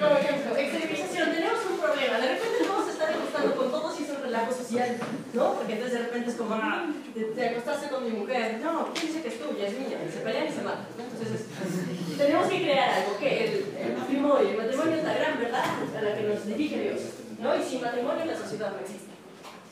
Como 0.01 0.17
ejemplo, 0.19 0.57
exteriorización, 0.57 1.33
tenemos 1.33 1.59
un 1.71 1.79
problema. 1.79 2.19
De 2.19 2.29
repente 2.35 2.65
todos 2.67 2.85
se 2.87 2.93
están 2.93 3.15
acostando 3.15 3.57
con 3.57 3.71
todos 3.71 3.99
y 4.01 4.05
es 4.05 4.11
un 4.11 4.23
relajo 4.23 4.53
social, 4.53 4.97
¿no? 5.35 5.55
Porque 5.55 5.73
entonces 5.73 5.99
de 5.99 6.05
repente 6.07 6.31
es 6.31 6.37
como, 6.37 6.55
ah, 6.55 6.87
te, 7.15 7.21
te 7.25 7.49
acostaste 7.49 7.89
con 7.89 8.05
mi 8.05 8.11
mujer. 8.11 8.61
No, 8.63 8.93
¿quién 8.95 9.07
dice 9.09 9.23
que 9.23 9.29
es 9.29 9.41
tuya? 9.41 9.67
Es 9.67 9.73
mía. 9.79 9.99
Se 10.13 10.21
pelean 10.21 10.47
y 10.47 10.51
se 10.53 10.63
matan. 10.63 10.87
¿no? 10.97 11.05
Entonces, 11.05 11.41
es- 11.41 12.19
tenemos 12.19 12.49
que 12.49 12.63
crear 12.63 12.91
algo 12.91 13.19
que 13.19 13.45
el, 13.45 13.53
el 13.81 13.97
matrimonio. 13.99 14.49
El 14.51 14.57
matrimonio 14.57 14.95
es 14.97 15.05
la 15.05 15.15
gran 15.15 15.39
verdad 15.41 15.65
a 15.99 16.01
la 16.03 16.15
que 16.17 16.23
nos 16.23 16.47
dirige 16.47 16.81
Dios, 16.81 17.01
¿no? 17.41 17.57
Y 17.57 17.63
sin 17.63 17.81
matrimonio 17.83 18.25
la 18.25 18.37
sociedad 18.37 18.71
no 18.73 18.79
existe. 18.81 19.11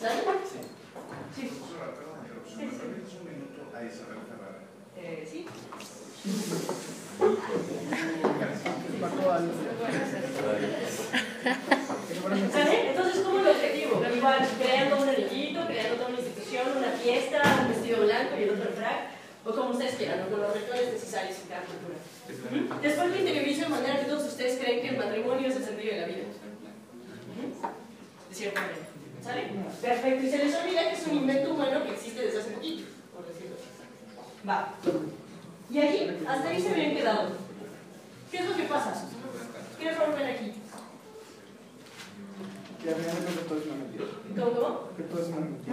¿Sabes? 0.00 0.16
Sí. 1.34 1.48
Profesora, 1.48 2.03
perdón, 2.56 2.70
interrupción. 2.70 2.70
¿Me 2.70 2.78
permites 2.78 3.14
un 3.14 3.24
minuto 3.24 3.60
a 3.74 3.84
Isabel 3.84 4.18
Ferrara? 4.28 4.60
Eh. 4.96 5.44
Entonces, 12.88 13.22
¿cómo 13.22 13.40
el 13.40 13.48
objetivo? 13.48 14.02
Igual, 14.14 14.48
creando 14.58 15.02
un 15.02 15.08
anillito, 15.08 15.66
creando 15.66 15.96
toda 15.96 16.08
una 16.08 16.18
institución, 16.18 16.78
una 16.78 16.92
fiesta, 16.92 17.42
un 17.62 17.68
vestido 17.68 18.04
blanco 18.04 18.36
y 18.38 18.42
el 18.44 18.50
otro 18.50 18.70
frac, 18.72 19.10
o 19.44 19.50
como 19.52 19.70
ustedes 19.70 19.96
quieran, 19.96 20.22
o 20.22 20.30
con 20.30 20.40
los 20.40 20.54
rituales 20.54 20.92
necesarios 20.92 21.36
en 21.42 21.48
cada 21.48 21.62
cultura. 21.62 21.98
Después 22.80 23.10
lo 23.10 23.16
interiorizo 23.16 23.62
de 23.64 23.68
manera 23.68 24.00
que 24.00 24.06
todos 24.06 24.24
ustedes 24.24 24.58
creen 24.58 24.80
que 24.80 24.88
el 24.88 24.96
matrimonio 24.96 25.48
es 25.48 25.56
el 25.56 25.64
sentido 25.64 25.94
de 25.94 26.00
la 26.00 26.06
vida. 26.06 26.24
Ujú. 27.28 27.68
De 28.30 28.34
cierta 28.34 28.60
manera. 28.60 28.93
¿Sale? 29.24 29.50
Perfecto. 29.80 30.26
Y 30.26 30.30
se 30.30 30.38
les 30.38 30.54
olvida 30.54 30.90
que 30.90 30.96
es 30.96 31.06
un 31.06 31.16
invento 31.16 31.54
humano 31.54 31.82
que 31.84 31.92
existe 31.92 32.20
desde 32.20 32.40
hace 32.40 32.50
poquito, 32.50 32.88
por 33.14 33.26
decirlo 33.26 33.56
así. 33.56 34.46
Va. 34.46 34.74
Y 35.70 35.78
allí, 35.78 36.26
hasta 36.28 36.48
ahí 36.50 36.60
se 36.60 36.70
habían 36.70 36.94
quedado. 36.94 37.30
¿Qué 38.30 38.36
es 38.36 38.50
lo 38.50 38.56
que 38.56 38.64
pasa? 38.64 39.08
¿Qué 39.78 39.88
error 39.88 40.14
ven 40.14 40.26
aquí? 40.26 40.52
¿Cómo. 44.38 44.90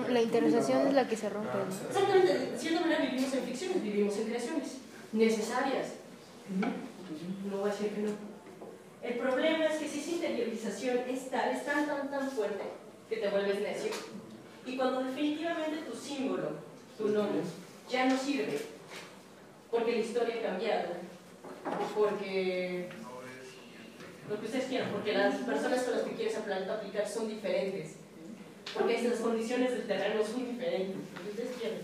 La 0.10 0.22
interiorización 0.22 0.88
es 0.88 0.94
la 0.94 1.08
que 1.10 1.18
se 1.18 1.30
rompe. 1.30 1.50
¿no? 1.50 1.90
Exactamente, 1.90 2.40
de 2.52 2.58
cierta 2.58 2.80
manera 2.80 3.02
vivimos 3.02 3.34
en 3.34 3.44
ficciones, 3.44 3.84
vivimos 3.84 4.18
en 4.18 4.28
creaciones 4.28 4.78
necesarias. 5.12 5.88
No 7.50 7.58
voy 7.58 7.70
a 7.70 7.74
decir 7.74 7.90
que 7.90 8.02
no. 8.02 8.12
El 9.02 9.18
problema 9.18 9.66
es 9.66 9.78
que 9.78 9.90
si 9.90 10.00
esa 10.00 10.12
interiorización 10.12 11.00
es 11.10 11.30
tal, 11.30 11.50
es 11.50 11.66
tan, 11.66 11.86
tan, 11.86 12.10
tan 12.10 12.32
fuerte 12.32 12.81
que 13.12 13.18
te 13.18 13.28
vuelves 13.30 13.60
necio. 13.60 13.92
Y 14.66 14.78
cuando 14.78 15.04
definitivamente 15.04 15.82
tu 15.90 15.98
símbolo, 15.98 16.52
tu 16.98 17.10
nombre, 17.10 17.42
ya 17.90 18.06
no 18.06 18.18
sirve, 18.18 18.58
porque 19.70 19.92
la 19.92 19.98
historia 19.98 20.36
ha 20.40 20.42
cambiado, 20.50 20.88
porque 21.94 22.88
lo 24.30 24.40
que 24.40 24.46
ustedes 24.46 24.66
quieran, 24.66 24.92
porque 24.92 25.12
las 25.14 25.36
personas 25.36 25.84
con 25.84 25.94
las 25.96 26.04
que 26.04 26.12
quieres 26.16 26.38
apl- 26.38 26.70
aplicar 26.70 27.06
son 27.06 27.28
diferentes, 27.28 27.96
porque 28.74 29.02
las 29.02 29.20
condiciones 29.20 29.72
del 29.72 29.88
terreno 29.88 30.24
son 30.24 30.46
diferentes, 30.50 30.96
lo 31.14 31.24
que 31.24 31.30
ustedes 31.32 31.58
quieran. 31.60 31.80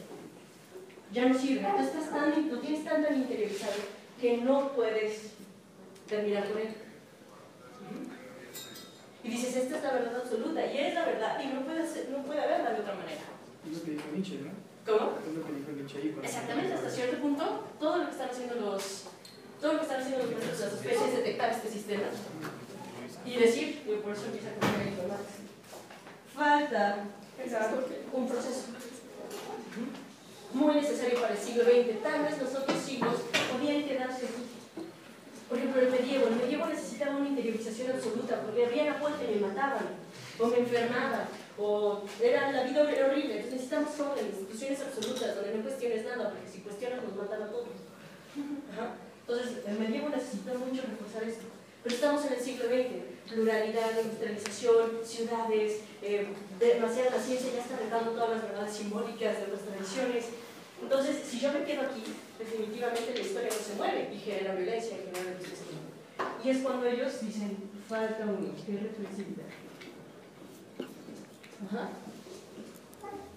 Ya 1.11 1.25
no 1.27 1.37
sirve, 1.37 1.67
tú 1.77 1.83
estás 1.83 2.09
tan, 2.09 2.49
lo 2.49 2.59
tienes 2.59 2.85
tan, 2.85 3.03
tan 3.03 3.15
interiorizado 3.17 3.73
que 4.21 4.37
no 4.37 4.71
puedes 4.73 5.31
terminar 6.07 6.47
con 6.47 6.57
él. 6.61 6.69
Y 9.27 9.31
dices, 9.31 9.55
esta 9.57 9.77
es 9.77 9.83
la 9.83 9.91
verdad 9.91 10.15
absoluta, 10.23 10.65
y 10.65 10.77
es 10.77 10.93
la 10.93 11.05
verdad, 11.05 11.39
y 11.43 11.47
no 11.47 11.61
puede, 11.65 11.85
ser- 11.85 12.09
no 12.09 12.23
puede 12.23 12.41
haberla 12.41 12.71
de 12.71 12.79
otra 12.79 12.95
manera. 12.95 13.21
Es 13.69 13.77
lo 13.77 13.83
que 13.83 13.91
dijo 13.91 14.05
Nietzsche, 14.13 14.39
¿no? 14.39 14.51
¿Cómo? 14.87 15.11
Es 15.19 15.33
lo 15.35 15.45
que 15.45 15.51
dijo 15.53 15.71
Nietzsche 15.75 15.97
ahí. 15.97 16.15
Exactamente, 16.23 16.73
hasta 16.73 16.89
cierto 16.89 17.21
punto, 17.21 17.63
todo 17.79 17.97
lo 17.97 18.05
que 18.05 18.11
están 18.11 18.29
haciendo 18.29 18.55
los, 18.55 19.03
todo 19.59 19.73
lo 19.73 19.79
que 19.79 19.83
están 19.85 19.99
haciendo 20.01 20.23
los 20.23 20.31
maestros 20.31 20.59
de 20.59 20.65
las 20.65 20.73
especies 20.75 21.01
es 21.09 21.17
detectar 21.17 21.49
este 21.51 21.69
sistema 21.69 22.03
y 23.25 23.35
decir, 23.35 23.83
y 23.85 23.91
por 24.01 24.13
eso 24.13 24.25
empieza 24.27 24.47
con 24.55 24.69
el 24.79 25.07
Marx, 25.09 25.27
falta 26.33 27.03
un 28.13 28.27
proceso 28.27 28.61
muy 30.53 30.75
necesario 30.75 31.19
para 31.21 31.33
el 31.33 31.39
siglo 31.39 31.63
XX. 31.65 32.01
Tal 32.01 32.23
vez 32.23 32.41
los 32.41 32.55
otros 32.55 32.79
siglos 32.79 33.15
podían 33.51 33.83
quedarse 33.83 34.25
aquí. 34.25 34.46
Por 35.49 35.57
ejemplo, 35.57 35.81
el 35.81 35.91
medievo. 35.91 36.27
El 36.27 36.35
medievo 36.35 36.65
necesitaba 36.65 37.17
una 37.17 37.29
interiorización 37.29 37.91
absoluta 37.91 38.41
porque 38.41 38.65
abrían 38.65 38.87
la 38.87 38.99
puerta 38.99 39.23
y 39.23 39.35
me 39.35 39.47
mataban, 39.47 39.85
o 40.39 40.47
me 40.47 40.59
enfermaban, 40.59 41.27
o 41.57 42.01
era 42.21 42.51
la 42.51 42.63
vida 42.63 42.81
horrible. 42.81 43.35
Entonces 43.35 43.53
necesitamos 43.53 43.99
orden, 43.99 44.25
instituciones 44.27 44.81
absolutas 44.81 45.35
donde 45.35 45.55
no 45.55 45.63
cuestiones 45.63 46.05
nada, 46.05 46.31
porque 46.31 46.49
si 46.51 46.59
cuestionas 46.59 47.03
nos 47.03 47.15
matan 47.15 47.43
a 47.43 47.47
todos. 47.49 47.67
Ajá. 48.73 48.95
Entonces, 49.27 49.57
el 49.67 49.79
medievo 49.79 50.09
necesita 50.09 50.53
mucho 50.53 50.83
reforzar 50.87 51.23
esto. 51.27 51.45
Pero 51.83 51.95
estamos 51.95 52.25
en 52.25 52.33
el 52.33 52.39
siglo 52.39 52.65
XX, 52.65 53.31
pluralidad, 53.31 53.91
industrialización, 54.01 54.91
ciudades, 55.03 55.81
eh, 56.01 56.27
demasiada 56.59 57.11
la 57.11 57.21
ciencia 57.21 57.53
ya 57.53 57.61
está 57.61 57.77
retando 57.77 58.11
todas 58.11 58.29
las 58.31 58.43
verdades 58.43 58.75
simbólicas 58.75 59.39
de 59.39 59.47
las 59.47 59.61
tradiciones. 59.61 60.25
Entonces, 60.81 61.23
si 61.27 61.39
yo 61.39 61.51
me 61.51 61.63
quedo 61.63 61.81
aquí, 61.81 62.03
definitivamente 62.37 63.13
la 63.13 63.19
historia 63.19 63.49
no 63.49 63.55
se 63.55 63.75
mueve 63.75 64.13
y 64.13 64.19
genera 64.19 64.55
violencia 64.55 64.97
genera 64.97 65.37
desespero. 65.37 65.77
Y 66.43 66.49
es 66.49 66.57
cuando 66.59 66.85
ellos 66.85 67.19
dicen, 67.21 67.57
falta 67.87 68.23
uno, 68.23 68.53
que 68.65 68.75
es 68.75 68.83
reflexividad. 68.83 69.45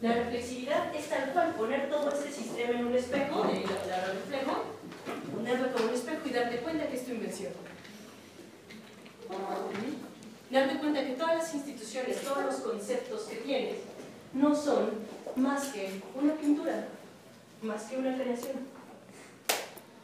La 0.03 0.15
reflexividad 0.15 0.95
es 0.95 1.09
tal 1.09 1.33
cual 1.33 1.55
poner 1.55 1.91
todo 1.91 2.11
este 2.11 2.31
sistema 2.31 2.79
en 2.79 2.87
un 2.87 2.95
espejo, 2.95 3.43
de 3.45 3.65
la 3.89 4.07
reflejo, 4.07 4.65
ponerlo 5.35 5.73
como 5.73 5.89
un 5.89 5.95
espejo 5.95 6.21
y 6.27 6.31
darte 6.31 6.59
cuenta 6.59 6.89
que 6.89 6.97
es 6.97 7.05
tu 7.05 7.13
invención. 7.13 7.53
Darte 10.51 10.79
cuenta 10.79 11.07
que 11.07 11.13
todas 11.13 11.37
las 11.37 11.55
instituciones, 11.55 12.23
todos 12.23 12.45
los 12.45 12.55
conceptos 12.57 13.23
que 13.23 13.37
tienes, 13.37 13.77
no 14.33 14.55
son 14.55 14.91
más 15.37 15.69
que 15.69 16.01
una 16.15 16.35
pintura, 16.35 16.89
más 17.63 17.83
que 17.85 17.97
una 17.97 18.17
creación. 18.17 18.57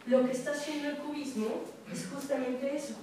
Lo 0.07 0.25
que 0.25 0.33
está 0.33 0.53
haciendo 0.53 0.91
el 0.91 0.97
cubismo 0.99 1.49
es 1.93 2.07
justamente 2.13 2.77
eso. 2.77 2.95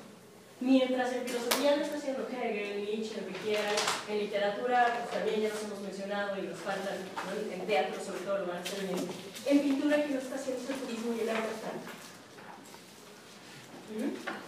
Mientras 0.60 1.12
en 1.12 1.26
filosofía 1.26 1.76
lo 1.76 1.84
está 1.84 1.98
haciendo 1.98 2.28
Hegel, 2.30 2.86
Nietzsche, 2.86 3.20
lo 3.20 3.28
que 3.28 3.34
quieran, 3.44 3.76
en 4.08 4.20
literatura 4.20 5.00
pues, 5.00 5.12
también 5.12 5.42
ya 5.42 5.50
los 5.50 5.64
hemos 5.64 5.82
mencionado 5.82 6.38
y 6.38 6.48
nos 6.48 6.60
faltan, 6.60 6.96
¿no? 7.04 7.54
en 7.54 7.68
teatro 7.68 8.02
sobre 8.02 8.20
todo 8.20 8.40
lo 8.40 8.48
van 8.48 8.58
a 8.58 8.62
hacer 8.62 8.88
bien. 8.88 9.08
En 9.46 9.60
pintura 9.60 9.98
quien 9.98 10.16
lo 10.16 10.22
está 10.22 10.36
haciendo 10.36 10.62
el 10.70 10.76
cubismo 10.76 11.14
y 11.14 11.20
el 11.22 11.30
arte. 11.30 11.50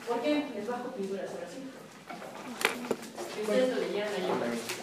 ¿Por 0.07 0.21
qué? 0.21 0.45
Es 0.57 0.67
bajo 0.67 0.91
pinturas 0.91 1.29
ahora 1.31 1.47
sí. 1.49 1.59
Ustedes 3.41 3.75
lo 3.75 3.81
leyeron 3.81 4.13
ayer, 4.13 4.31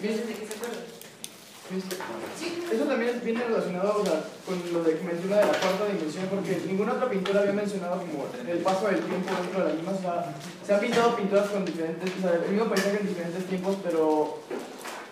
desde 0.02 0.34
que 0.34 0.46
se 0.46 0.54
acuerdan. 0.54 1.01
Eso 1.72 2.84
también 2.84 3.20
viene 3.24 3.44
relacionado 3.44 4.04
con 4.44 4.72
lo 4.72 4.84
de 4.84 4.98
que 4.98 5.04
menciona 5.04 5.36
de 5.36 5.46
la 5.46 5.58
cuarta 5.58 5.86
dimensión, 5.86 6.26
porque 6.28 6.62
ninguna 6.66 6.92
otra 6.92 7.08
pintura 7.08 7.40
había 7.40 7.52
mencionado 7.52 7.98
como 8.00 8.26
el 8.46 8.58
paso 8.58 8.88
del 8.88 9.00
tiempo 9.00 9.30
dentro 9.40 9.64
de 9.64 9.68
la 9.68 9.74
misma. 9.74 9.92
Se 10.66 10.74
han 10.74 10.80
pintado 10.80 11.16
pinturas 11.16 11.48
con 11.48 11.64
diferentes, 11.64 12.10
o 12.18 12.20
sea, 12.20 12.40
el 12.44 12.50
mismo 12.50 12.68
paisaje 12.68 12.98
en 13.00 13.08
diferentes 13.08 13.46
tiempos, 13.46 13.76
pero 13.82 14.38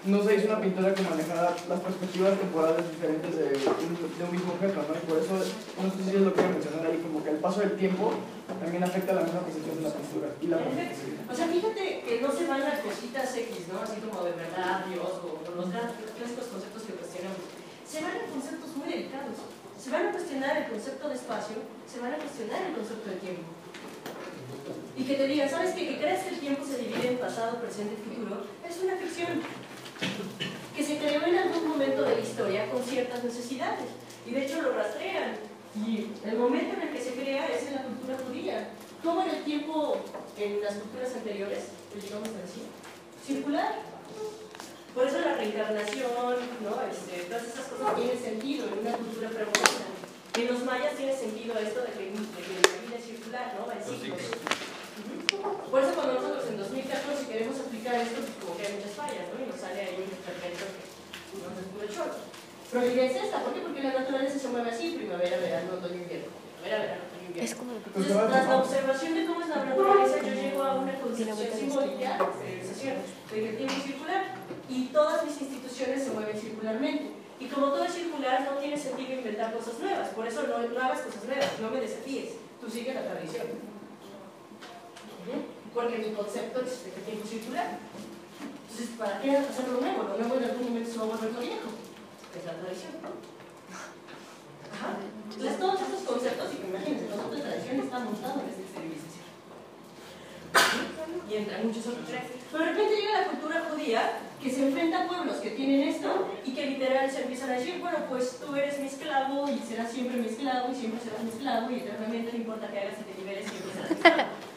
no 0.04 0.24
se 0.24 0.34
hizo 0.34 0.46
una 0.46 0.60
pintura 0.60 0.94
que 0.94 1.02
manejara 1.02 1.52
las 1.68 1.80
perspectivas 1.80 2.38
temporales 2.38 2.88
diferentes 2.88 3.36
de 3.36 3.52
un, 3.52 3.92
de 4.00 4.24
un 4.24 4.32
mismo 4.32 4.52
objeto, 4.56 4.80
¿no? 4.88 4.96
Y 4.96 5.04
por 5.04 5.18
eso, 5.20 5.36
no 5.36 5.88
sé 5.92 6.00
si 6.08 6.16
es 6.16 6.22
lo 6.24 6.32
que 6.32 6.40
a 6.40 6.48
mencionar 6.48 6.86
ahí, 6.86 7.04
como 7.04 7.22
que 7.22 7.30
el 7.30 7.40
paso 7.44 7.60
del 7.60 7.76
tiempo 7.76 8.12
también 8.48 8.82
afecta 8.84 9.12
la 9.12 9.22
misma 9.22 9.40
percepción 9.44 9.76
de 9.76 9.84
la 9.84 9.92
pintura 9.92 10.28
y 10.40 10.46
la 10.48 10.56
O 10.56 11.34
sea, 11.36 11.46
fíjate 11.48 12.00
que 12.00 12.20
no 12.22 12.32
se 12.32 12.46
van 12.48 12.62
a 12.62 12.80
cositas 12.80 13.36
X, 13.36 13.68
¿no? 13.68 13.80
Así 13.84 14.00
como 14.00 14.24
de 14.24 14.32
verdad, 14.32 14.88
Dios, 14.88 15.20
o, 15.20 15.36
o 15.36 15.54
los 15.54 15.68
clásicos 15.68 16.48
conceptos 16.48 16.82
que 16.82 16.96
cuestionamos. 16.96 17.44
Se 17.84 18.00
van 18.00 18.16
a 18.16 18.32
conceptos 18.32 18.70
muy 18.76 18.88
delicados. 18.88 19.36
Se 19.76 19.90
van 19.90 20.06
a 20.08 20.12
cuestionar 20.12 20.56
el 20.56 20.68
concepto 20.68 21.08
de 21.08 21.14
espacio, 21.14 21.56
se 21.88 22.00
van 22.00 22.12
a 22.12 22.16
cuestionar 22.16 22.60
el 22.68 22.72
concepto 22.76 23.08
de 23.10 23.16
tiempo. 23.16 23.48
Y 24.96 25.04
que 25.04 25.14
te 25.14 25.26
digan, 25.26 25.48
¿sabes 25.48 25.72
qué? 25.72 25.88
Que 25.88 25.98
creas 25.98 26.24
que 26.24 26.34
el 26.36 26.40
tiempo 26.40 26.64
se 26.64 26.78
divide 26.78 27.16
en 27.16 27.18
pasado, 27.18 27.56
presente 27.60 27.96
y 27.96 28.04
futuro, 28.04 28.44
es 28.60 28.76
una 28.84 28.96
ficción 28.96 29.40
que 30.76 30.84
se 30.84 30.98
creó 30.98 31.22
en 31.24 31.38
algún 31.38 31.68
momento 31.68 32.02
de 32.02 32.16
la 32.16 32.20
historia 32.20 32.70
con 32.70 32.82
ciertas 32.82 33.24
necesidades. 33.24 33.86
Y 34.26 34.32
de 34.32 34.44
hecho 34.44 34.62
lo 34.62 34.72
rastrean. 34.72 35.36
Y 35.74 36.08
el 36.28 36.36
momento 36.36 36.74
en 36.76 36.88
el 36.88 36.94
que 36.94 37.02
se 37.02 37.12
crea 37.12 37.46
es 37.46 37.68
en 37.68 37.74
la 37.76 37.82
cultura 37.82 38.16
judía. 38.26 38.68
¿Cómo 39.02 39.22
era 39.22 39.32
el 39.32 39.44
tiempo 39.44 39.96
en 40.36 40.60
las 40.62 40.74
culturas 40.74 41.14
anteriores? 41.14 41.64
Pues 41.92 42.04
llegamos 42.04 42.28
a 42.28 42.42
decir, 42.42 42.64
circular. 43.24 43.82
Por 44.94 45.06
eso 45.06 45.20
la 45.20 45.36
reencarnación, 45.36 46.10
¿no? 46.62 46.82
Este, 46.90 47.22
todas 47.28 47.46
esas 47.46 47.66
cosas 47.66 47.94
tienen 47.94 48.18
sentido 48.18 48.66
en 48.66 48.78
una 48.80 48.92
cultura 48.92 49.28
premoderna. 49.30 49.86
En 50.34 50.46
los 50.46 50.64
mayas 50.64 50.96
tiene 50.96 51.16
sentido 51.16 51.54
esto 51.58 51.80
de 51.82 51.92
que, 51.92 52.10
de 52.10 52.40
que 52.42 52.52
la 52.58 52.82
vida 52.82 52.96
es 52.98 53.04
circular, 53.04 53.54
¿no? 53.54 53.66
Va 53.66 53.74
en 53.74 53.84
ciclos. 53.84 54.20
Por 55.70 55.82
eso 55.82 55.94
cuando 55.94 56.14
nosotros 56.14 56.44
en 56.48 56.58
2014 56.58 57.26
queremos 57.26 57.60
aplicar 57.60 57.94
esto, 57.94 58.20
pues 58.20 58.49
hay 58.70 58.76
muchas 58.78 58.94
fallas, 58.94 59.26
¿no? 59.30 59.42
Y 59.42 59.46
nos 59.50 59.58
sale 59.60 59.80
ahí 59.82 59.98
un 59.98 60.22
perfecto 60.22 60.64
que 60.70 61.36
nos 61.42 61.58
es 61.58 61.68
puro 61.74 61.86
chorro. 61.90 62.18
Pero 62.70 62.86
la 62.86 62.92
idea 62.92 63.06
es 63.10 63.16
esta, 63.24 63.42
¿por 63.42 63.52
qué? 63.52 63.60
Porque 63.60 63.82
la 63.82 63.98
naturaleza 63.98 64.38
se 64.38 64.48
mueve 64.48 64.70
así, 64.70 64.94
primavera, 64.94 65.36
verano, 65.38 65.74
otoño, 65.74 65.98
invierno. 66.06 66.30
Primavera, 66.30 66.78
verano, 66.86 67.02
otoño, 67.10 67.26
invierno. 67.26 67.50
Entonces, 67.86 68.14
tras 68.30 68.48
la 68.48 68.56
observación 68.58 69.14
de 69.14 69.26
cómo 69.26 69.40
es 69.42 69.48
la 69.48 69.64
naturaleza, 69.64 70.16
yo 70.22 70.34
llego 70.34 70.62
a 70.62 70.74
una 70.74 70.94
concepción 71.00 71.50
simbólica, 71.58 72.18
civilización, 72.38 72.96
de 73.30 73.34
que 73.34 73.48
el 73.50 73.56
tiempo 73.56 73.74
es 73.74 73.82
circular 73.82 74.22
y 74.68 74.86
todas 74.86 75.24
mis 75.24 75.40
instituciones 75.40 76.04
se 76.04 76.10
mueven 76.10 76.38
circularmente. 76.38 77.10
Y 77.40 77.46
como 77.46 77.68
todo 77.68 77.84
es 77.84 77.94
circular, 77.94 78.42
no 78.42 78.58
tiene 78.58 78.76
sentido 78.76 79.14
inventar 79.14 79.52
cosas 79.54 79.78
nuevas. 79.80 80.08
Por 80.10 80.26
eso 80.26 80.42
no, 80.46 80.58
no 80.58 80.80
hagas 80.80 81.00
cosas 81.00 81.24
nuevas, 81.24 81.48
no 81.60 81.70
me 81.70 81.80
desafíes. 81.80 82.34
Tú 82.60 82.68
sigue 82.68 82.92
la 82.92 83.02
tradición. 83.02 83.46
Porque 85.72 85.98
mi 85.98 86.12
concepto 86.12 86.60
es 86.60 86.84
de 86.84 86.90
que 86.90 87.00
el 87.00 87.06
tiempo 87.06 87.24
es 87.24 87.30
circular. 87.30 87.78
Entonces, 88.70 88.96
¿para 88.96 89.20
qué 89.20 89.36
hacer 89.36 89.68
lo 89.68 89.80
nuevo? 89.80 90.04
Lo 90.04 90.16
nuevo 90.16 90.36
en 90.36 90.44
algún 90.44 90.68
momento 90.68 90.90
se 90.90 90.98
va 90.98 91.04
a 91.04 91.08
volver 91.08 91.30
viejo. 91.42 91.68
Es 92.30 92.44
la 92.46 92.54
tradición. 92.54 92.92
Ajá. 94.70 94.94
Entonces, 95.26 95.58
todos 95.58 95.80
estos 95.82 96.02
conceptos, 96.06 96.54
y 96.54 96.56
que 96.56 96.68
imagínense, 96.68 97.04
el 97.04 97.10
concepto 97.10 97.34
de 97.34 97.42
tradición 97.42 97.80
está 97.80 97.98
montado 97.98 98.40
en 98.40 98.48
esta 98.48 98.62
exteriorización. 98.62 99.26
Y 101.28 101.34
entre 101.34 101.64
muchos 101.64 101.86
otros. 101.86 102.06
Pero 102.06 102.64
de 102.64 102.70
repente 102.70 102.96
llega 102.96 103.20
la 103.20 103.26
cultura 103.26 103.66
judía 103.70 104.02
que 104.40 104.50
se 104.50 104.66
enfrenta 104.66 105.04
a 105.04 105.08
pueblos 105.08 105.36
que 105.36 105.50
tienen 105.50 105.88
esto 105.88 106.28
y 106.44 106.54
que 106.54 106.66
literal 106.66 107.10
se 107.10 107.22
empiezan 107.22 107.50
a 107.50 107.54
decir, 107.54 107.80
bueno, 107.80 107.98
pues 108.08 108.38
tú 108.38 108.54
eres 108.54 108.78
mi 108.78 108.86
esclavo 108.86 109.48
y 109.50 109.58
serás 109.58 109.90
siempre 109.92 110.16
mi 110.16 110.28
esclavo 110.28 110.72
y 110.72 110.74
siempre 110.74 111.00
serás 111.00 111.22
mi 111.22 111.30
esclavo 111.30 111.70
y 111.70 111.80
eternamente 111.80 112.32
no 112.32 112.38
importa 112.38 112.70
que 112.70 112.78
hagas 112.78 113.00
y 113.00 113.04
te 113.04 113.18
liberes, 113.20 113.46
serás 113.46 113.90
mi 113.90 113.96
esclavo. 113.96 114.49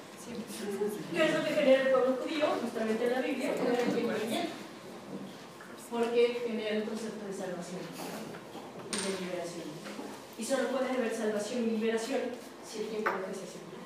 ¿Qué 1.11 1.25
es 1.25 1.33
lo 1.33 1.43
que 1.43 1.53
genera 1.53 1.81
el 1.83 1.89
pueblo 1.89 2.17
judío? 2.23 2.45
Justamente 2.61 3.05
en 3.05 3.11
la 3.11 3.21
Biblia, 3.21 3.51
el 3.53 3.57
porque 5.93 6.41
genera 6.47 6.77
el 6.77 6.83
concepto 6.85 7.27
de 7.27 7.33
salvación 7.33 7.81
y 7.85 8.97
de 8.97 9.21
liberación. 9.21 9.69
Y 10.39 10.43
solo 10.43 10.69
puede 10.69 10.89
haber 10.89 11.13
salvación 11.13 11.65
y 11.65 11.77
liberación 11.77 12.21
si 12.65 12.79
el 12.79 12.87
tiempo 12.87 13.11
de 13.11 13.33
ser 13.33 13.45
circular. 13.45 13.85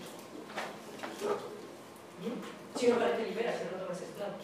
Si 2.80 2.88
no, 2.88 2.96
¿para 2.96 3.18
qué 3.18 3.24
liberas? 3.28 3.56
No, 3.68 3.84
no 3.84 3.90
vas 3.90 4.02
esclavo. 4.02 4.40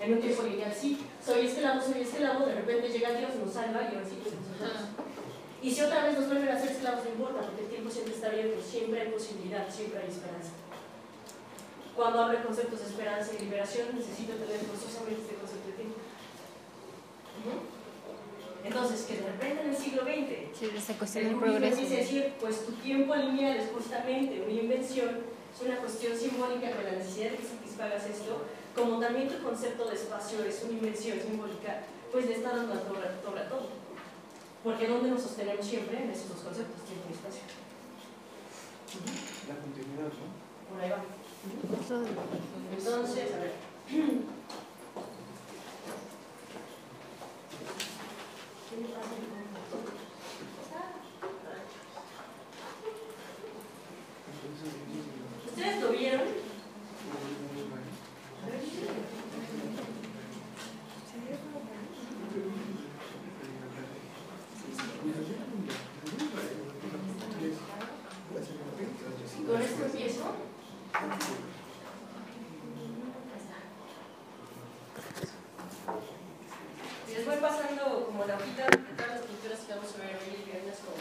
En 0.00 0.12
un 0.12 0.20
tiempo 0.20 0.42
lineal, 0.42 0.74
sí, 0.74 1.00
soy 1.24 1.46
esclavo, 1.46 1.80
soy 1.80 2.02
esclavo, 2.02 2.44
de 2.44 2.54
repente 2.56 2.90
llega 2.90 3.14
Dios, 3.14 3.30
nos 3.42 3.54
salva 3.54 3.80
y 3.82 3.94
ahora 3.94 4.04
sí 4.04 4.20
que. 4.20 5.66
Y 5.66 5.70
si 5.70 5.80
otra 5.80 6.04
vez 6.04 6.18
nos 6.18 6.28
vuelven 6.28 6.48
a 6.50 6.60
ser 6.60 6.72
esclavos, 6.72 7.04
no 7.04 7.10
importa, 7.10 7.40
porque 7.40 7.62
el 7.62 7.70
tiempo 7.70 7.90
siempre 7.90 8.12
está 8.12 8.26
abierto, 8.26 8.60
siempre 8.60 9.00
hay 9.00 9.08
posibilidad, 9.08 9.64
siempre 9.72 10.00
hay 10.00 10.08
esperanza. 10.10 10.52
Cuando 11.96 12.24
hablo 12.24 12.38
de 12.38 12.44
conceptos 12.44 12.80
de 12.80 12.86
esperanza 12.86 13.30
y 13.34 13.44
liberación, 13.44 13.88
necesito 13.94 14.32
tener 14.34 14.60
forzosamente 14.60 15.22
este 15.22 15.34
concepto 15.34 15.68
de 15.68 15.74
tiempo. 15.74 15.98
Entonces, 18.64 19.02
que 19.02 19.16
de 19.16 19.26
repente 19.30 19.62
en 19.62 19.68
el 19.70 19.76
siglo 19.76 20.02
XX 20.02 20.58
Sí, 20.58 20.70
esa 20.74 20.94
cuestión 20.94 21.26
el 21.26 21.36
progreso. 21.36 21.76
dice 21.76 21.96
decir, 21.96 22.32
pues 22.40 22.64
tu 22.64 22.72
tiempo 22.72 23.14
lineal 23.14 23.58
es 23.58 23.70
justamente 23.70 24.42
una 24.42 24.52
invención, 24.52 25.20
es 25.54 25.66
una 25.66 25.76
cuestión 25.76 26.16
simbólica 26.16 26.70
con 26.72 26.84
la 26.84 26.92
necesidad 26.92 27.30
de 27.32 27.36
que 27.36 27.44
satisfagas 27.44 28.06
esto, 28.06 28.42
como 28.74 28.98
también 28.98 29.28
tu 29.28 29.42
concepto 29.42 29.88
de 29.88 29.94
espacio 29.94 30.42
es 30.44 30.62
una 30.64 30.72
invención 30.72 31.20
simbólica, 31.20 31.82
pues 32.10 32.26
le 32.26 32.34
está 32.36 32.56
dando 32.56 32.74
la 32.74 32.80
torre, 32.80 33.10
torre 33.22 33.40
a 33.40 33.48
todo. 33.48 33.68
Porque 34.64 34.88
¿dónde 34.88 35.10
nos 35.10 35.22
sostenemos 35.22 35.64
siempre? 35.64 36.02
En 36.02 36.10
esos 36.10 36.30
dos 36.30 36.38
conceptos, 36.38 36.82
tiempo 36.84 37.06
y 37.10 37.12
espacio. 37.12 37.42
La 39.48 39.56
continuidad, 39.60 40.08
¿no? 40.08 40.72
Por 40.72 40.80
ahí 40.80 40.90
va. 40.90 41.04
Todo. 41.88 42.06
Entonces, 42.76 43.34
a 43.34 43.38
ver. 43.38 43.52
¿Qué 43.88 43.96
me 48.80 48.88
pasa 48.88 49.10
aquí 49.10 49.26
con 49.30 49.40
esto? 49.44 49.76
¿Ustedes 55.46 55.76
lo 55.82 55.88
vieron? 55.90 56.44
Con 69.46 69.60
esto 69.60 69.84
empiezo. 69.84 70.24
Y 77.06 77.10
les 77.14 77.26
voy 77.26 77.36
pasando 77.36 78.06
como 78.06 78.24
la 78.24 78.36
hojita 78.36 78.64
de 78.64 78.76
todas 78.96 79.10
las 79.10 79.20
culturas 79.20 79.60
que 79.60 79.74
vamos 79.74 79.90
a 79.94 79.98
ver 79.98 80.16
hoy 80.16 80.28
y 80.34 80.50
viernes 80.50 80.78
como 80.80 80.96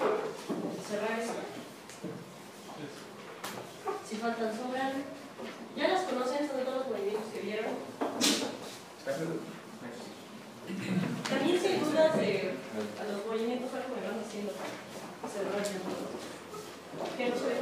cerrar 0.83 1.19
esto. 1.19 1.41
Si 4.07 4.15
faltan 4.17 4.51
sobran. 4.55 4.93
Ya 5.75 5.87
las 5.87 6.03
conocen, 6.03 6.47
son 6.47 6.65
todos 6.65 6.77
los 6.79 6.87
movimientos 6.89 7.31
que 7.33 7.39
vieron. 7.39 7.71
También 11.29 11.59
si 11.59 11.67
hay 11.67 11.79
dudas 11.79 12.15
de 12.17 12.53
a 12.99 13.03
los 13.11 13.25
movimientos 13.25 13.73
algo 13.73 13.95
me 13.95 14.01
van 14.05 14.19
haciendo 14.19 14.51
cerrar 15.31 15.57
el 15.57 15.63
todo. 15.81 16.13
¿Qué 17.17 17.29
no 17.29 17.35
se 17.35 17.45
ve? 17.45 17.53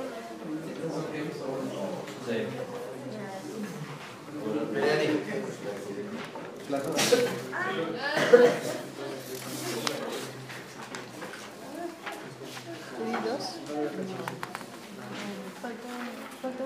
¿Y 13.02 13.12
dos? 13.12 13.46
Falta, 15.62 15.91
falta 16.41 16.63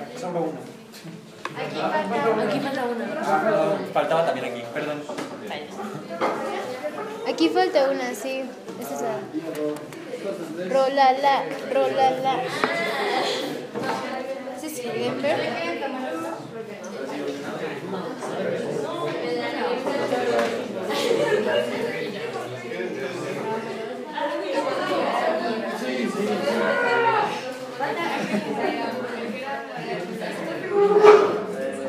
Aquí 0.00 0.16
solo 0.18 0.40
una. 0.40 0.60
Aquí 1.56 1.76
falta, 1.76 2.42
aquí 2.42 2.58
falta 2.60 2.82
una. 2.84 3.04
Faltaba 3.92 4.26
también 4.26 4.46
aquí, 4.46 4.62
perdón. 4.74 4.98
Aquí 7.34 7.48
falta 7.48 7.90
una, 7.90 8.14
sí. 8.14 8.44
Es 8.80 8.90
esa. 8.92 9.18
Rolala, 10.72 11.42
rolala. 11.72 12.42
¿Sí 14.60 14.68
se 14.70 14.82
pueden 14.84 15.20
ver? 15.20 15.40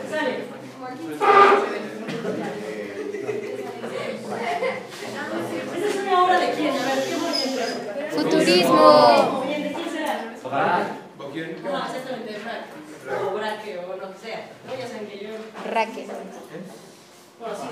Sale. 0.09 0.33
Esa 5.75 5.87
es 5.87 5.95
una 5.95 6.23
obra 6.23 6.39
de 6.39 6.51
quién, 6.51 6.71
a 6.71 6.85
ver, 6.85 7.03
¿qué 7.03 7.15
movimiento? 7.15 7.63
Futurismo. 8.15 9.43
Bien, 9.45 9.63
¿de 9.63 9.73
quién 9.73 9.89
será? 9.89 10.13
No, 11.63 11.85
exactamente, 11.85 12.33
de 12.33 12.39
Frank. 12.39 12.65
O 13.27 13.33
Braque, 13.35 13.77
o 13.77 13.97
lo 13.97 14.13
que 14.13 14.19
sea. 14.19 14.49
No, 14.65 14.75
ya 14.77 14.87
saben 14.87 15.07
que 15.07 15.17
yo. 15.19 15.29
Raque. 15.71 16.07
Bueno, 17.39 17.55
sí 17.55 17.67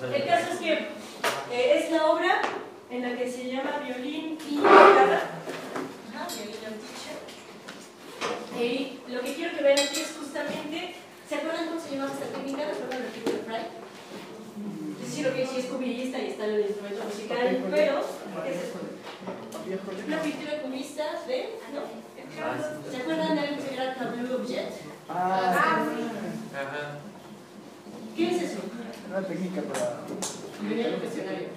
debería. 0.00 0.16
El 0.16 0.24
caso 0.26 0.52
es 0.54 0.58
que 0.58 0.72
eh, 0.72 1.78
es 1.78 1.90
la 1.92 2.06
obra 2.06 2.42
en 2.90 3.02
la 3.02 3.16
que 3.16 3.30
se 3.30 3.50
llama 3.50 3.78
violín 3.84 4.38
y 4.48 4.56
guitarra. 4.56 5.22
Ajá, 6.14 6.26
violín 6.34 6.64
and 6.66 6.80
teacher. 6.80 7.18
Y 8.60 8.98
lo 9.12 9.20
que 9.20 9.34
quiero 9.34 9.56
que 9.56 9.62
vean 9.62 9.78
aquí 9.78 10.00
es 10.00 10.16
justamente, 10.18 10.94
¿se 11.28 11.34
acuerdan 11.36 11.68
cómo 11.68 11.80
se 11.80 11.90
llamaba 11.92 12.12
esta 12.12 12.26
técnica? 12.26 12.66
¿Recuerdan 12.66 13.02
el 13.02 13.12
tipo 13.12 13.30
de 13.30 13.38
Fry? 13.38 13.62
Es 15.02 15.08
decir, 15.08 15.26
lo 15.26 15.34
que 15.34 15.46
sí 15.46 15.58
es 15.60 15.66
cubillista 16.50 16.50
y 16.50 16.50
está 16.50 16.50
en 16.50 16.54
el 16.54 16.60
instrumento 16.66 17.04
musical, 17.04 17.64
pero 17.70 18.04
¿qué 18.42 18.50
es 18.50 18.62
esto? 18.62 18.78
Una 20.06 20.22
pintura 20.22 20.62
cubista 20.62 21.04
de, 21.26 21.58
¿no? 21.72 22.90
¿Se 22.90 22.96
acuerdan 22.96 23.34
de 23.36 23.40
algo 23.40 23.64
que 23.64 23.76
llama 23.76 23.94
Tableau 23.94 24.40
Objet? 24.40 24.72
Ah, 25.08 25.84
¿Qué 28.16 28.28
es 28.28 28.42
eso? 28.42 28.60
Una 29.08 29.26
técnica 29.26 29.62
para... 29.62 30.00
Viene 30.60 30.88
el 30.88 30.94
cuestionario. 30.96 31.48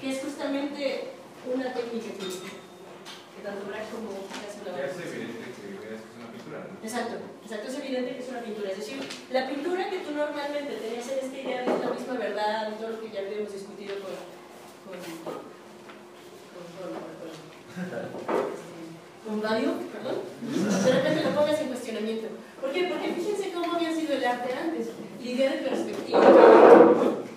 Que 0.00 0.10
es 0.10 0.22
justamente 0.22 1.10
una 1.46 1.72
técnica 1.72 2.06
que, 2.12 2.26
que 2.26 3.42
tanto 3.42 3.66
Braque 3.66 3.86
como 3.92 4.10
Ya 4.76 4.84
es 4.84 4.96
evidente 4.98 5.44
que 5.44 5.94
es 5.94 6.02
una 6.16 6.32
pintura, 6.32 6.66
¿no? 6.68 6.86
Exacto, 6.86 7.16
exacto, 7.48 7.72
es 7.72 7.78
evidente 7.78 8.14
que 8.14 8.22
es 8.22 8.28
una 8.28 8.42
pintura. 8.42 8.70
Es 8.70 8.76
decir, 8.76 9.00
la 9.32 9.48
pintura 9.48 9.88
que 9.88 10.00
tú 10.00 10.10
normalmente 10.12 10.74
tenías 10.74 11.08
en 11.08 11.18
esta 11.24 11.38
idea 11.40 11.62
de 11.62 11.66
la 11.66 11.90
misma 11.90 12.14
verdad, 12.14 12.76
todo 12.76 12.90
lo 12.90 13.00
que 13.00 13.10
ya 13.10 13.20
habíamos 13.20 13.52
discutido 13.52 13.94
con. 14.04 14.12
con. 14.84 15.00
con. 15.24 15.40
con, 16.76 16.92
con, 18.36 18.68
con 19.28 19.42
Badio, 19.42 19.72
perdón, 19.92 20.24
de 20.84 20.92
repente 20.92 21.24
lo 21.24 21.34
pongas 21.34 21.60
en 21.60 21.68
cuestionamiento. 21.68 22.28
¿Por 22.60 22.72
qué? 22.72 22.84
Porque 22.84 23.12
fíjense 23.12 23.52
cómo 23.52 23.74
había 23.74 23.94
sido 23.94 24.14
el 24.14 24.24
arte 24.24 24.52
antes. 24.54 24.88
La 25.22 25.30
idea 25.30 25.50
de 25.52 25.58
perspectiva. 25.58 26.20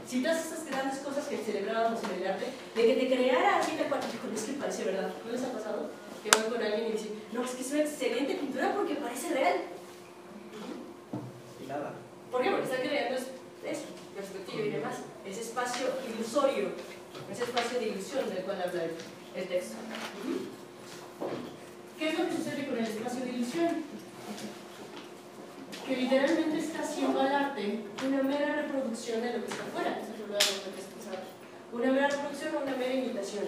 Si 0.08 0.22
todas 0.22 0.46
esas 0.46 0.66
grandes 0.66 1.00
cosas 1.00 1.28
que 1.28 1.38
celebrábamos 1.38 2.00
en 2.04 2.22
el 2.22 2.32
arte, 2.32 2.46
de 2.76 2.86
que 2.86 2.96
te 2.96 3.08
creara 3.08 3.60
así 3.60 3.76
de 3.76 3.84
cual, 3.86 4.02
es 4.02 4.44
que 4.44 4.54
parece 4.54 4.84
verdad. 4.84 5.10
¿No 5.26 5.32
les 5.32 5.44
ha 5.44 5.52
pasado? 5.52 5.90
Que 6.24 6.30
van 6.30 6.50
con 6.50 6.62
alguien 6.64 6.90
y 6.90 6.92
dicen, 6.94 7.22
no, 7.34 7.44
es 7.44 7.52
que 7.52 7.62
es 7.62 7.72
una 7.72 7.82
excelente 7.82 8.36
pintura 8.36 8.74
porque 8.76 8.96
parece 8.96 9.34
real. 9.34 9.56
Nada. 11.72 11.94
¿Por 12.30 12.42
qué? 12.42 12.50
Porque 12.50 12.66
están 12.66 12.82
creando 12.82 13.16
es- 13.16 13.32
eso, 13.64 13.86
perspectiva 14.16 14.66
y 14.66 14.70
demás. 14.72 14.96
Ese 15.26 15.42
espacio 15.42 15.88
ilusorio, 16.14 16.70
ese 17.32 17.44
espacio 17.44 17.80
de 17.80 17.88
ilusión 17.88 18.28
del 18.30 18.44
cual 18.44 18.62
habla 18.62 18.84
el, 19.36 19.48
texto. 19.48 19.76
¿Qué 21.98 22.10
es 22.10 22.20
lo 22.20 22.28
que 22.28 22.36
sucede 22.36 22.68
con 22.68 22.78
el 22.78 22.84
espacio 22.84 23.24
de 23.24 23.30
ilusión? 23.32 23.84
Que 25.88 25.96
literalmente 25.96 26.58
está 26.58 26.82
haciendo 26.82 27.22
al 27.22 27.34
arte 27.34 27.80
una 28.06 28.24
mera 28.24 28.56
reproducción 28.56 29.22
de 29.22 29.34
lo 29.34 29.46
que 29.46 29.52
está 29.52 29.64
afuera. 29.64 30.00
Eso 30.02 30.14
es 30.14 30.20
lo 30.20 30.38
que. 30.38 30.72
Una 31.72 31.92
mera 31.94 32.10
reproducción 32.10 32.56
o 32.56 32.64
una 32.64 32.76
mera 32.76 32.94
imitación. 32.94 33.46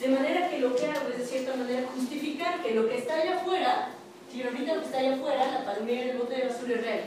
De 0.00 0.08
manera 0.08 0.48
que 0.50 0.60
lo 0.60 0.76
que 0.76 0.86
hago 0.86 1.08
es 1.08 1.18
de 1.18 1.26
cierta 1.26 1.56
manera 1.56 1.88
justificar 1.92 2.62
que 2.62 2.74
lo 2.74 2.88
que 2.88 2.98
está 2.98 3.14
allá 3.14 3.36
afuera, 3.36 3.88
si 4.30 4.42
ahorita 4.42 4.74
lo 4.74 4.80
que 4.80 4.86
está 4.86 4.98
allá 4.98 5.14
afuera, 5.16 5.52
la 5.52 5.64
palmera, 5.64 6.12
el 6.12 6.18
bote 6.18 6.36
de 6.36 6.44
basura 6.48 6.74
es 6.74 6.80
real. 6.82 7.00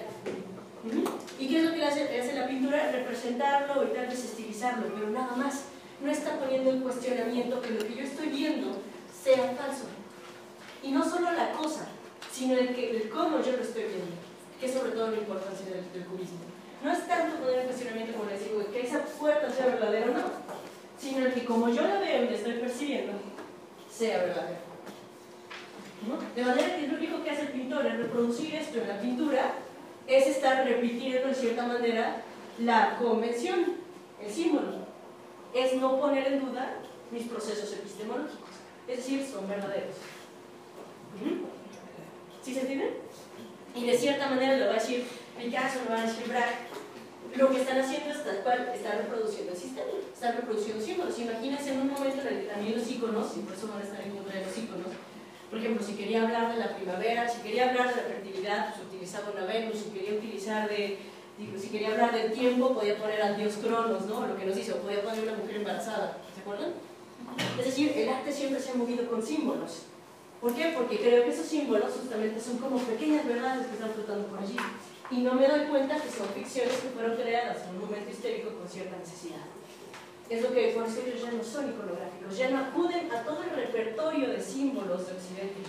¿Y 1.40 1.48
qué 1.48 1.58
es 1.58 1.64
lo 1.66 1.74
que 1.74 1.84
hace, 1.84 2.20
hace 2.20 2.34
la 2.34 2.48
pintura? 2.48 2.92
Representarlo 2.92 3.84
y 3.84 3.88
tal 3.88 4.08
vez 4.08 4.24
estilizarlo, 4.24 4.88
pero 4.94 5.10
nada 5.10 5.36
más. 5.36 5.64
No 6.02 6.10
está 6.10 6.40
poniendo 6.40 6.72
en 6.72 6.80
cuestionamiento 6.80 7.62
que 7.62 7.72
lo 7.72 7.86
que 7.86 7.96
yo 7.96 8.04
estoy 8.04 8.30
viendo 8.30 8.78
sea 9.22 9.54
falso. 9.58 9.84
Y 10.82 10.92
no 10.92 11.04
solo 11.04 11.32
la 11.32 11.52
cosa, 11.52 11.88
sino 12.32 12.58
el, 12.58 12.74
que, 12.74 12.92
el 12.92 13.10
cómo 13.10 13.42
yo 13.42 13.52
lo 13.52 13.62
estoy 13.62 13.84
viendo, 13.84 14.16
que 14.60 14.66
es 14.66 14.74
sobre 14.74 14.92
todo 14.92 15.12
la 15.12 15.18
importancia 15.18 15.66
del, 15.66 15.92
del 15.92 16.06
cubismo. 16.06 16.40
No 16.82 16.92
es 16.92 17.06
tanto 17.06 17.36
poner 17.38 17.60
en 17.60 17.66
cuestionamiento, 17.66 18.18
como 18.18 18.30
les 18.30 18.42
digo, 18.46 18.72
que 18.72 18.82
esa 18.82 19.04
puerta 19.04 19.52
sea 19.52 19.66
verdadera 19.66 20.06
o 20.06 20.14
no, 20.14 20.24
sino 20.98 21.26
el 21.26 21.34
que 21.34 21.44
como 21.44 21.68
yo 21.68 21.82
la 21.82 22.00
veo 22.00 22.24
y 22.24 22.30
la 22.30 22.36
estoy 22.36 22.54
percibiendo, 22.54 23.14
sea 23.92 24.20
verdadera. 24.20 24.60
¿No? 26.08 26.18
De 26.34 26.50
manera 26.50 26.78
que 26.78 26.88
lo 26.88 26.96
único 26.98 27.22
que 27.22 27.32
hace 27.32 27.42
el 27.42 27.50
pintor 27.50 27.86
es 27.86 27.98
reproducir 27.98 28.56
esto 28.56 28.80
en 28.80 28.88
la 28.88 29.02
pintura, 29.02 29.54
es 30.10 30.28
estar 30.28 30.66
repitiendo 30.66 31.30
en 31.30 31.36
cierta 31.36 31.66
manera 31.68 32.24
la 32.60 32.98
convención, 32.98 33.78
el 34.22 34.32
símbolo. 34.32 34.90
Es 35.54 35.76
no 35.76 36.00
poner 36.00 36.28
en 36.28 36.46
duda 36.46 36.80
mis 37.12 37.28
procesos 37.28 37.72
epistemológicos. 37.74 38.50
Es 38.88 38.98
decir, 38.98 39.26
son 39.26 39.48
verdaderos. 39.48 39.96
¿Sí 42.42 42.54
se 42.54 42.62
entiende? 42.62 43.02
Y 43.76 43.86
de 43.86 43.98
cierta 43.98 44.30
manera 44.30 44.58
lo 44.58 44.66
va 44.66 44.72
a 44.72 44.76
decir 44.76 45.06
Picasso, 45.38 45.80
lo 45.86 45.96
va 45.96 46.02
a 46.02 46.06
decir 46.06 46.28
Braque. 46.28 46.70
Lo 47.36 47.52
que 47.52 47.62
están 47.62 47.80
haciendo 47.80 48.10
es 48.10 48.24
tal 48.24 48.38
cual, 48.38 48.72
están 48.74 48.98
reproduciendo 48.98 49.52
el 49.54 49.58
sistema, 49.58 49.88
están 50.12 50.36
reproduciendo 50.38 50.84
símbolos. 50.84 51.20
Imagínense 51.20 51.74
en 51.74 51.82
un 51.82 51.92
momento 51.92 52.22
en 52.22 52.28
el 52.28 52.42
que 52.42 52.48
también 52.48 52.80
los 52.80 52.90
iconos, 52.90 53.38
y 53.38 53.42
por 53.42 53.54
eso 53.54 53.68
van 53.68 53.82
a 53.82 53.84
estar 53.84 54.02
en 54.02 54.16
contra 54.16 54.40
de 54.40 54.46
los 54.46 54.58
iconos, 54.58 54.88
por 55.50 55.60
ejemplo, 55.60 55.84
si 55.84 55.94
quería 55.94 56.24
hablar 56.24 56.54
de 56.54 56.60
la 56.60 56.76
primavera, 56.76 57.28
si 57.28 57.42
quería 57.42 57.70
hablar 57.70 57.90
de 57.90 57.96
la 57.96 58.08
fertilidad, 58.08 58.76
pues 58.76 58.88
utilizaba 58.88 59.32
una 59.32 59.46
Venus, 59.46 59.80
si 59.80 59.90
quería 59.90 60.14
utilizar 60.14 60.70
de, 60.70 60.98
si 61.58 61.68
quería 61.70 61.92
hablar 61.92 62.14
del 62.14 62.32
tiempo, 62.32 62.74
podía 62.74 62.98
poner 62.98 63.22
al 63.22 63.38
dios 63.38 63.56
Cronos, 63.56 64.06
¿no? 64.06 64.28
Lo 64.28 64.38
que 64.38 64.46
nos 64.46 64.58
hizo, 64.58 64.78
podía 64.78 65.02
poner 65.02 65.24
una 65.24 65.38
mujer 65.38 65.58
embarazada, 65.58 66.18
¿se 66.36 66.42
acuerdan? 66.42 66.74
Es 67.58 67.66
decir, 67.66 67.94
el 67.96 68.10
arte 68.10 68.32
siempre 68.32 68.60
se 68.60 68.72
ha 68.72 68.76
movido 68.76 69.10
con 69.10 69.26
símbolos. 69.26 69.84
¿Por 70.40 70.54
qué? 70.54 70.74
Porque 70.78 70.98
creo 70.98 71.24
que 71.24 71.32
esos 71.32 71.48
símbolos 71.48 71.94
justamente 71.94 72.40
son 72.40 72.58
como 72.60 72.78
pequeñas 72.78 73.26
verdades 73.26 73.68
que 73.68 73.74
están 73.74 73.92
flotando 73.92 74.28
por 74.28 74.40
allí. 74.40 74.56
Y 75.12 75.18
no 75.22 75.34
me 75.34 75.48
doy 75.48 75.66
cuenta 75.66 75.96
que 75.96 76.10
son 76.10 76.28
ficciones 76.30 76.78
que 76.78 76.90
fueron 76.90 77.16
creadas 77.16 77.64
en 77.64 77.76
un 77.76 77.82
momento 77.82 78.12
histérico 78.12 78.54
con 78.54 78.68
cierta 78.70 78.98
necesidad. 78.98 79.59
Es 80.30 80.44
lo 80.44 80.54
que 80.54 80.68
por 80.70 80.86
eso 80.86 81.02
ellos 81.02 81.22
ya 81.24 81.32
no 81.32 81.44
son 81.44 81.70
iconográficos, 81.70 82.38
ya 82.38 82.50
no 82.52 82.60
acuden 82.60 83.12
a 83.12 83.24
todo 83.24 83.42
el 83.44 83.50
repertorio 83.50 84.30
de 84.30 84.40
símbolos 84.40 85.08
de 85.08 85.14
Occidente. 85.14 85.62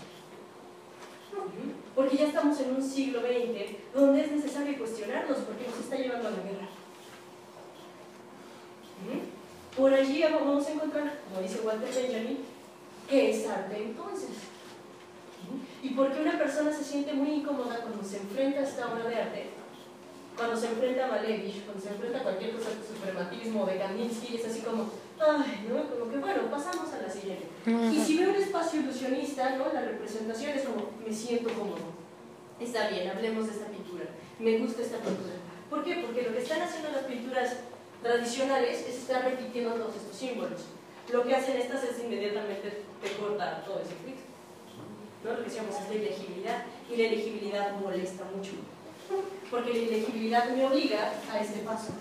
Porque 1.94 2.16
ya 2.16 2.26
estamos 2.26 2.60
en 2.60 2.74
un 2.74 2.82
siglo 2.82 3.20
XX 3.20 3.76
donde 3.94 4.20
es 4.20 4.32
necesario 4.32 4.78
cuestionarnos 4.78 5.38
porque 5.38 5.66
nos 5.66 5.78
está 5.78 5.96
llevando 5.96 6.28
a 6.28 6.32
la 6.32 6.42
guerra. 6.42 6.68
Por 9.76 9.94
allí 9.94 10.22
vamos 10.22 10.66
a 10.66 10.72
encontrar, 10.72 11.20
como 11.28 11.40
dice 11.40 11.60
Walter 11.60 11.94
Benjamin, 11.94 12.38
¿qué 13.08 13.30
es 13.30 13.48
arte 13.48 13.82
entonces? 13.82 14.30
¿Y 15.82 15.90
por 15.90 16.12
qué 16.12 16.20
una 16.20 16.36
persona 16.36 16.70
se 16.70 16.84
siente 16.84 17.14
muy 17.14 17.30
incómoda 17.30 17.80
cuando 17.80 18.04
se 18.04 18.18
enfrenta 18.18 18.60
a 18.60 18.64
esta 18.64 18.92
obra 18.92 19.08
de 19.08 19.14
arte? 19.14 19.59
Cuando 20.40 20.56
se 20.56 20.68
enfrenta 20.68 21.04
a 21.04 21.08
Malevich, 21.08 21.66
cuando 21.66 21.82
se 21.84 21.90
enfrenta 21.90 22.20
a 22.20 22.22
cualquier 22.22 22.52
cosa 22.56 22.70
de 22.70 22.80
suprematismo 22.80 23.66
de 23.66 23.76
Kandinsky, 23.76 24.36
es 24.36 24.46
así 24.46 24.60
como, 24.60 24.88
ay, 25.20 25.68
¿no? 25.68 25.84
Como 25.84 26.10
que 26.10 26.16
bueno, 26.16 26.50
pasamos 26.50 26.90
a 26.94 27.02
la 27.02 27.10
siguiente. 27.10 27.44
Y 27.66 28.00
si 28.00 28.16
veo 28.16 28.30
un 28.30 28.36
espacio 28.36 28.80
ilusionista, 28.80 29.56
¿no? 29.56 29.70
La 29.70 29.82
representación 29.82 30.52
es 30.52 30.62
como, 30.62 30.92
me 31.06 31.12
siento 31.12 31.52
cómodo. 31.52 31.92
Está 32.58 32.88
bien, 32.88 33.10
hablemos 33.10 33.48
de 33.48 33.52
esta 33.52 33.66
pintura. 33.66 34.06
Me 34.38 34.56
gusta 34.56 34.80
esta 34.80 34.96
pintura. 34.96 35.34
¿Por 35.68 35.84
qué? 35.84 36.02
Porque 36.06 36.22
lo 36.22 36.32
que 36.32 36.40
están 36.40 36.62
haciendo 36.62 36.88
las 36.88 37.04
pinturas 37.04 37.56
tradicionales 38.02 38.80
es 38.80 38.96
estar 38.96 39.22
repitiendo 39.22 39.74
todos 39.74 39.94
estos 39.94 40.16
símbolos. 40.16 40.62
Lo 41.12 41.22
que 41.22 41.34
hacen 41.34 41.58
estas 41.58 41.84
es 41.84 42.02
inmediatamente 42.02 42.80
te 43.02 43.12
cortar 43.20 43.62
todo 43.66 43.80
ese 43.80 43.90
circuito. 43.90 44.22
¿no? 45.22 45.32
Lo 45.32 45.36
que 45.36 45.44
decíamos 45.50 45.74
es 45.78 45.86
la 45.86 45.94
ilegibilidad. 45.96 46.64
Y 46.90 46.96
la 46.96 47.02
ilegibilidad 47.08 47.78
molesta 47.78 48.24
mucho. 48.34 48.52
Porque 49.50 49.72
la 49.72 49.78
ilegibilidad 49.78 50.50
me 50.50 50.66
obliga 50.66 51.12
a 51.32 51.40
este 51.40 51.60
paso. 51.60 51.92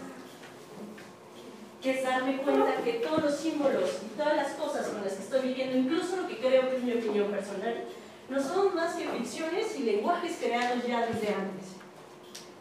Que 1.82 1.91
es 1.91 2.04
darme 2.04 2.38
cuenta 2.38 2.84
que 2.84 2.93
todos 2.93 3.24
los 3.24 3.36
símbolos 3.36 4.00
y 4.06 4.17
todas 4.17 4.36
las 4.36 4.52
cosas 4.54 4.88
con 4.88 5.04
las 5.04 5.13
que 5.13 5.24
estoy 5.24 5.48
viviendo, 5.50 5.78
incluso 5.78 6.17
lo 6.17 6.28
que 6.28 6.38
creo 6.38 6.69
que 6.69 6.78
es 6.78 6.84
mi 6.84 6.93
opinión 6.93 7.32
personal, 7.32 7.86
no 8.30 8.43
son 8.43 8.76
más 8.76 8.95
que 8.95 9.08
ficciones 9.08 9.80
y 9.80 9.84
lenguajes 9.84 10.38
creados 10.39 10.86
ya 10.86 11.06
desde 11.08 11.34
antes. 11.34 11.69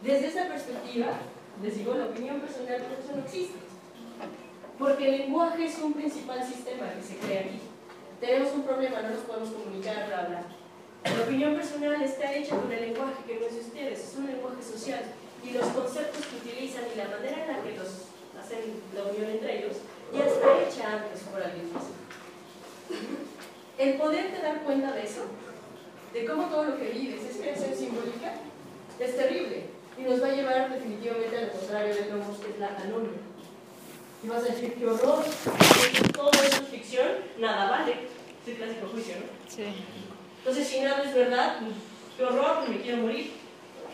Desde 0.01 0.27
esa 0.27 0.47
perspectiva, 0.47 1.07
les 1.61 1.77
digo, 1.77 1.93
la 1.93 2.05
opinión 2.05 2.39
personal 2.39 2.81
por 2.81 2.97
eso 2.97 3.15
no 3.15 3.23
existe. 3.23 3.59
Porque 4.79 5.09
el 5.09 5.17
lenguaje 5.19 5.65
es 5.65 5.77
un 5.79 5.93
principal 5.93 6.41
sistema 6.41 6.89
que 6.93 7.01
se 7.03 7.17
crea 7.17 7.41
aquí. 7.41 7.59
Tenemos 8.21 8.53
un 8.53 8.63
problema, 8.63 9.01
no 9.01 9.09
nos 9.09 9.19
podemos 9.19 9.49
comunicar, 9.49 10.07
bla, 10.07 10.25
bla. 10.27 10.43
La 11.03 11.23
opinión 11.23 11.55
personal 11.55 12.01
está 12.01 12.33
hecha 12.33 12.55
con 12.55 12.71
el 12.71 12.81
lenguaje 12.81 13.23
que 13.27 13.39
no 13.39 13.45
es 13.45 13.53
de 13.55 13.59
ustedes, 13.61 13.99
es 13.99 14.15
un 14.17 14.29
Y 15.43 15.51
los 15.51 15.67
conceptos 15.67 16.25
que 16.25 16.49
utilizan 16.49 16.83
y 16.93 16.97
la 16.97 17.07
manera 17.07 17.45
en 17.45 17.47
la 17.47 17.63
que 17.63 17.77
los 17.77 17.87
hacen 18.39 18.81
la 18.93 19.03
unión 19.03 19.29
entre 19.29 19.59
ellos, 19.59 19.77
ya 20.13 20.25
está 20.25 20.61
hecha 20.61 20.93
antes 20.97 21.21
por 21.21 21.41
alguien 21.41 21.73
más. 21.73 21.83
El 23.77 23.93
poderte 23.97 24.41
dar 24.41 24.63
cuenta 24.63 24.91
de 24.91 25.03
eso, 25.03 25.21
de 26.13 26.25
cómo 26.25 26.47
todo 26.47 26.63
lo 26.65 26.77
que 26.77 26.89
vives 26.89 27.23
es 27.23 27.37
creación 27.37 27.75
simbólica, 27.75 28.33
es 28.99 29.15
terrible 29.15 29.63
y 29.97 30.01
nos 30.03 30.21
va 30.21 30.27
a 30.27 30.35
llevar 30.35 30.73
definitivamente 30.73 31.37
a 31.37 31.41
lo 31.41 31.51
contrario 31.51 31.95
de 31.95 32.01
lo 32.09 32.39
que 32.39 32.49
es 32.51 32.59
la 32.59 32.67
anomia. 32.67 33.19
Y 34.21 34.27
vas 34.27 34.43
a 34.43 34.53
decir, 34.53 34.73
qué 34.73 34.85
horror, 34.85 35.23
todo 36.13 36.31
eso 36.31 36.61
es 36.61 36.67
ficción, 36.69 37.07
nada 37.37 37.69
vale. 37.69 37.93
Es 38.41 38.47
el 38.47 38.55
clásico 38.57 38.87
juicio, 38.87 39.15
¿no? 39.15 39.49
Sí. 39.49 39.63
Entonces, 40.39 40.67
si 40.67 40.81
nada 40.81 41.03
es 41.03 41.13
verdad, 41.13 41.59
pues, 41.59 41.73
qué 42.17 42.23
horror, 42.23 42.67
me 42.67 42.81
quiero 42.81 42.97
morir. 42.97 43.38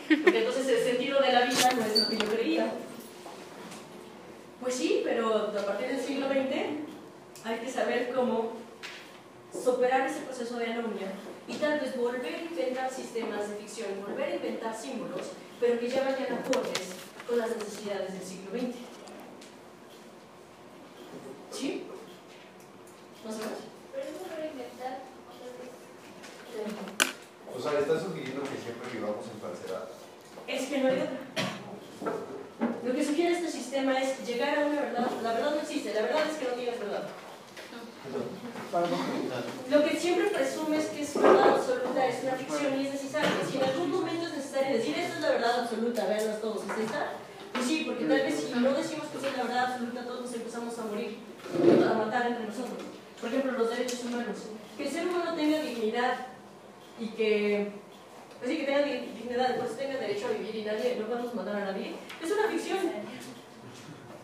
Porque 0.08 0.38
entonces 0.38 0.68
el 0.68 0.84
sentido 0.84 1.20
de 1.20 1.32
la 1.32 1.46
vida 1.46 1.70
no 1.72 1.84
es 1.84 2.00
lo 2.00 2.08
que 2.08 2.16
yo 2.16 2.26
creía. 2.26 2.72
Pues 4.60 4.74
sí, 4.74 5.02
pero 5.04 5.34
a 5.34 5.66
partir 5.66 5.88
del 5.88 6.00
siglo 6.00 6.28
XX 6.28 7.44
hay 7.44 7.58
que 7.58 7.70
saber 7.70 8.12
cómo 8.14 8.52
superar 9.52 10.08
ese 10.08 10.20
proceso 10.20 10.58
de 10.58 10.66
anomia 10.66 11.12
y 11.48 11.54
tal 11.54 11.80
vez 11.80 11.96
volver 11.96 12.34
a 12.34 12.42
inventar 12.42 12.90
sistemas 12.90 13.48
de 13.48 13.56
ficción, 13.56 13.88
volver 14.06 14.32
a 14.32 14.36
inventar 14.36 14.76
símbolos, 14.76 15.32
pero 15.60 15.78
que 15.78 15.88
ya 15.88 16.02
vayan 16.04 16.38
acordes 16.38 16.90
con 17.26 17.38
las 17.38 17.56
necesidades 17.56 18.12
del 18.12 18.22
siglo 18.22 18.50
XX. 18.50 18.76
¿Sí? 21.52 21.84
¿Más 23.24 23.34
o 23.34 23.38
menos? 23.38 23.58
Pero 23.92 24.04
es 24.04 24.12
mejor 24.12 24.52
inventar 24.52 25.00
otra 26.52 26.62
vez. 26.72 27.05
O 27.56 27.62
sea, 27.62 27.78
estás 27.80 28.02
sugiriendo 28.02 28.42
que 28.42 28.60
siempre 28.60 28.84
vivamos 28.92 29.24
en 29.32 29.40
falsedad. 29.40 29.88
Es 30.46 30.68
que 30.68 30.78
no 30.78 30.88
hay. 30.88 31.08
Lo 32.84 32.94
que 32.94 33.04
sugiere 33.04 33.32
este 33.32 33.50
sistema 33.50 33.98
es 33.98 34.26
llegar 34.26 34.58
a 34.58 34.66
una 34.66 34.80
verdad. 34.82 35.10
La 35.22 35.32
verdad 35.32 35.54
no 35.54 35.60
existe, 35.62 35.94
la 35.94 36.02
verdad 36.02 36.22
es 36.30 36.36
que 36.36 36.44
no 36.44 36.54
tienes 36.54 36.78
verdad. 36.78 37.08
Lo 39.70 39.84
que 39.84 39.96
siempre 39.96 40.28
presumes 40.28 40.86
que 40.86 41.02
es 41.02 41.14
verdad 41.14 41.56
absoluta 41.56 42.06
es 42.06 42.22
una 42.22 42.32
ficción 42.32 42.80
y 42.80 42.86
es 42.86 42.92
necesario. 42.92 43.30
Si 43.50 43.56
en 43.56 43.64
algún 43.64 43.90
momento 43.90 44.26
es 44.26 44.36
necesario 44.36 44.76
decir 44.76 44.98
esta 44.98 45.16
es 45.16 45.20
la 45.22 45.30
verdad 45.30 45.60
absoluta, 45.60 46.06
veanlos 46.06 46.40
todos, 46.42 46.62
¿es 46.62 46.84
esta? 46.84 47.12
Pues 47.52 47.64
sí, 47.64 47.84
porque 47.86 48.04
tal 48.04 48.20
vez 48.20 48.34
si 48.34 48.60
no 48.60 48.72
decimos 48.74 49.06
que 49.08 49.16
es 49.16 49.36
la 49.36 49.44
verdad 49.44 49.72
absoluta, 49.72 50.04
todos 50.04 50.20
nos 50.20 50.34
empezamos 50.34 50.78
a 50.78 50.84
morir, 50.84 51.18
a 51.90 51.94
matar 51.94 52.26
entre 52.26 52.46
nosotros. 52.46 52.84
Por 53.18 53.30
ejemplo, 53.30 53.52
los 53.52 53.70
derechos 53.70 54.04
humanos. 54.04 54.36
Que 54.76 54.86
el 54.86 54.92
ser 54.92 55.08
humano 55.08 55.34
tenga 55.34 55.58
dignidad 55.60 56.35
y 56.98 57.08
que, 57.08 57.68
pues 58.38 58.50
sí, 58.50 58.58
que 58.58 58.64
tenga 58.64 58.82
dignidad, 58.82 59.58
pues 59.58 59.76
tenga 59.76 59.98
derecho 59.98 60.26
a 60.28 60.30
vivir 60.30 60.54
y 60.54 60.64
nadie, 60.64 60.96
no 60.98 61.06
podemos 61.06 61.34
matar 61.34 61.56
a 61.56 61.64
nadie, 61.66 61.94
es 62.22 62.30
una 62.30 62.48
ficción. 62.48 62.78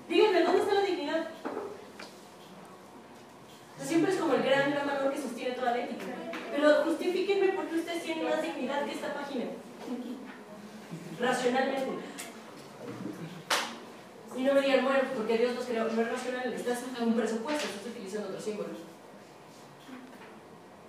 Díganme, 0.08 0.42
¿dónde 0.42 0.61
está 0.61 0.74
la 0.74 0.82
dignidad? 0.82 1.28
Sea, 3.78 3.87
siempre 3.87 4.12
es 4.12 4.18
como 4.18 4.35
el 4.35 4.42
gran, 4.42 4.70
gran 4.70 4.87
valor 4.87 5.12
que 5.12 5.20
sostiene 5.20 5.54
toda 5.54 5.72
la 5.72 5.85
ética. 5.85 6.04
Pero 6.50 6.85
justifíquenme 6.85 7.52
por 7.52 7.66
qué 7.66 7.76
ustedes 7.76 8.02
tienen 8.02 8.24
más 8.24 8.42
dignidad 8.42 8.85
que 8.85 8.92
esta 8.92 9.14
página. 9.14 9.44
Racionalmente. 11.18 12.04
Y 14.37 14.42
no 14.42 14.54
me 14.54 14.61
digan, 14.62 14.85
bueno, 14.85 15.00
porque 15.14 15.38
Dios 15.38 15.54
nos 15.54 15.64
creó, 15.64 15.85
no 15.85 16.02
es 16.02 16.11
racional, 16.11 16.52
estás 16.52 16.85
un 17.00 17.14
presupuesto, 17.14 17.64
estás 17.64 17.87
utilizando 17.87 18.28
otros 18.28 18.44
símbolos. 18.44 18.78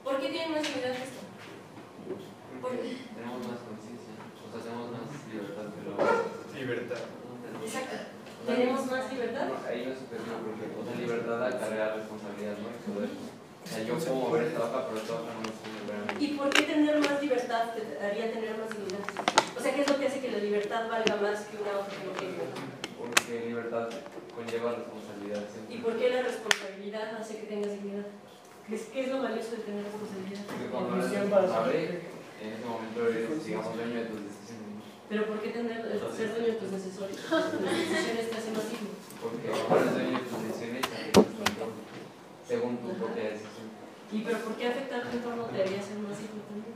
¿Por 0.04 0.20
qué 0.20 0.30
tienen 0.30 0.52
más 0.52 0.64
dignidad 0.64 0.96
que 0.96 1.04
esto? 1.04 1.33
¿Por 2.64 2.80
qué? 2.80 2.96
Tenemos 3.12 3.44
más 3.44 3.60
conciencia, 3.68 4.16
o 4.40 4.48
sea, 4.48 4.64
tenemos 4.64 4.88
más 4.96 5.12
libertad, 5.28 5.68
pero... 5.76 5.92
Libertad. 6.56 7.04
Exacto. 7.60 7.96
¿Tenemos 8.48 8.82
más 8.88 9.04
libertad? 9.12 9.48
Ahí 9.68 9.84
no 9.84 9.92
es 9.92 10.00
superior, 10.00 10.40
porque, 10.48 10.72
o 10.72 10.84
sea, 10.88 10.96
libertad 10.96 11.40
acarrea 11.44 12.00
responsabilidad, 12.00 12.56
¿no? 12.64 12.72
Y 12.72 12.80
poder. 12.88 13.12
O 13.12 13.68
sea, 13.68 13.84
yo 13.84 14.00
puedo 14.00 14.16
mover 14.16 14.44
esta 14.48 14.64
hoja, 14.64 14.80
pero 14.88 14.96
esta 14.96 15.12
hoja 15.12 15.32
no 15.36 15.44
mí. 15.44 15.52
¿Y 16.24 16.28
por 16.40 16.48
qué 16.56 16.62
tener 16.64 17.00
más 17.04 17.20
libertad 17.20 17.76
te 17.76 17.84
haría 18.00 18.32
tener 18.32 18.56
más 18.56 18.72
dignidad? 18.72 19.12
O 19.12 19.60
sea, 19.60 19.76
¿qué 19.76 19.82
es 19.82 19.90
lo 19.92 20.00
que 20.00 20.08
hace 20.08 20.20
que 20.24 20.32
la 20.32 20.40
libertad 20.40 20.88
valga 20.88 21.16
más 21.20 21.44
que 21.52 21.60
una 21.60 21.84
libertad? 21.84 22.64
Porque 22.96 23.44
libertad 23.44 23.90
conlleva 24.32 24.80
responsabilidad 24.80 25.44
siempre. 25.52 25.76
¿Y 25.76 25.78
por 25.84 26.00
qué 26.00 26.10
la 26.16 26.22
responsabilidad 26.24 27.20
hace 27.20 27.44
que 27.44 27.48
tengas 27.48 27.76
dignidad? 27.76 28.08
¿Qué 28.68 28.76
es, 28.76 28.84
qué 28.88 29.02
es 29.04 29.08
lo 29.12 29.20
valioso 29.20 29.52
de 29.52 29.68
tener 29.68 29.84
responsabilidad? 29.84 30.44
Porque 30.48 30.68
cuando 30.72 30.96
eres 30.96 31.12
responsable, 31.12 32.14
en 32.44 32.54
ese 32.60 32.66
momento 32.68 33.08
eres, 33.08 33.46
digamos, 33.46 33.76
dueño 33.76 33.96
de 33.96 34.06
tus 34.12 34.20
decisiones. 34.28 34.84
¿Pero 35.08 35.26
por 35.28 35.40
qué 35.40 35.50
tener, 35.50 35.80
ser 35.80 36.28
dueño 36.36 36.48
de 36.54 36.60
tus 36.60 36.72
decisiones? 36.72 37.16
Tus 37.24 37.62
decisiones 37.64 38.30
te 38.30 38.36
hacen 38.36 38.54
más. 38.54 38.68
Porque 39.24 39.48
cuando 39.48 39.80
eres 39.80 39.94
dueño 39.96 40.12
de 40.20 40.26
tus 40.28 40.44
decisiones, 40.44 40.84
según 42.48 42.78
tu 42.78 42.90
propia 43.00 43.24
decisión. 43.24 43.68
¿Y 44.12 44.22
pero 44.22 44.38
por 44.40 44.56
qué 44.56 44.68
afectar 44.68 45.02
tu 45.10 45.18
entorno 45.18 45.44
te 45.46 45.62
haría 45.64 45.82
ser 45.82 45.98
más 46.04 46.20
digno 46.20 46.44
también? 46.44 46.76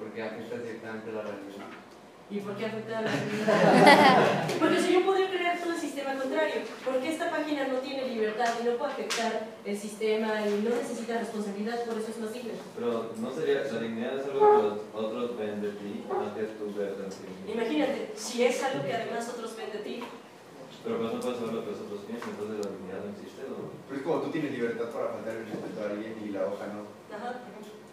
Porque 0.00 0.22
afecta 0.22 0.56
directamente 0.58 1.12
la 1.12 1.22
realidad. 1.22 1.85
¿Y 2.28 2.40
por 2.40 2.56
qué 2.56 2.66
afecta 2.66 2.98
a 2.98 3.02
la 3.02 3.10
realidad? 3.10 4.50
Porque 4.58 4.80
si 4.80 4.92
yo 4.94 5.06
podría 5.06 5.30
crear 5.30 5.58
todo 5.60 5.72
el 5.72 5.78
sistema 5.78 6.14
contrario, 6.18 6.62
¿por 6.84 6.98
qué 6.98 7.08
esta 7.14 7.30
página 7.30 7.68
no 7.68 7.78
tiene 7.78 8.08
libertad 8.08 8.50
y 8.60 8.64
no 8.66 8.72
puede 8.76 8.92
afectar 8.92 9.46
el 9.64 9.78
sistema 9.78 10.42
y 10.42 10.66
no 10.66 10.74
necesita 10.74 11.18
responsabilidad? 11.18 11.84
Por 11.84 11.98
eso 11.98 12.10
es 12.10 12.18
más 12.18 12.32
digna. 12.32 12.54
Pero 12.74 13.12
no 13.16 13.30
sería, 13.30 13.62
la 13.70 13.78
dignidad 13.78 14.18
es 14.18 14.24
algo 14.26 14.40
que 14.42 14.62
los 14.66 14.78
otros 14.92 15.38
ven 15.38 15.62
de 15.62 15.70
ti, 15.78 16.02
no 16.08 16.34
que 16.34 16.42
tú 16.58 16.74
ves 16.74 16.98
de 16.98 17.04
ti. 17.14 17.52
Imagínate, 17.52 18.10
si 18.16 18.42
es 18.44 18.62
algo 18.64 18.82
que 18.84 18.92
además 18.92 19.28
otros 19.28 19.56
ven 19.56 19.70
de 19.70 19.78
ti, 19.86 20.02
Pero 20.82 20.98
pues 20.98 21.12
no 21.14 21.20
puedes 21.20 21.38
saber 21.38 21.54
lo 21.54 21.64
que 21.64 21.70
los 21.70 21.80
otros 21.86 22.00
piensan, 22.10 22.30
entonces 22.30 22.58
la 22.58 22.70
dignidad 22.74 23.00
no 23.06 23.10
existe, 23.14 23.42
¿no? 23.46 23.70
Pero 23.86 24.00
es 24.00 24.02
como 24.02 24.18
tú 24.26 24.30
tienes 24.34 24.50
libertad 24.50 24.90
para 24.90 25.14
faltar 25.14 25.34
el 25.36 25.46
respeto 25.46 25.78
a 25.78 25.90
alguien 25.94 26.10
y 26.26 26.28
la 26.34 26.42
hoja 26.50 26.66
no. 26.74 26.90
ajá, 27.06 27.38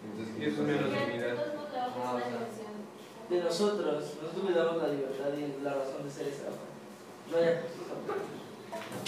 Entonces, 0.10 0.34
eso 0.42 0.62
es 0.62 0.68
menos 0.68 0.90
dignidad. 0.90 1.38
De 3.34 3.42
nosotros, 3.42 4.14
nosotros 4.22 4.46
le 4.46 4.54
damos 4.54 4.78
la 4.78 4.90
libertad 4.90 5.34
y 5.34 5.64
la 5.64 5.74
razón 5.74 6.06
de 6.06 6.12
ser 6.14 6.28
esa 6.28 6.54
hoja. 6.54 6.70
No 7.32 7.38
hay 7.42 7.66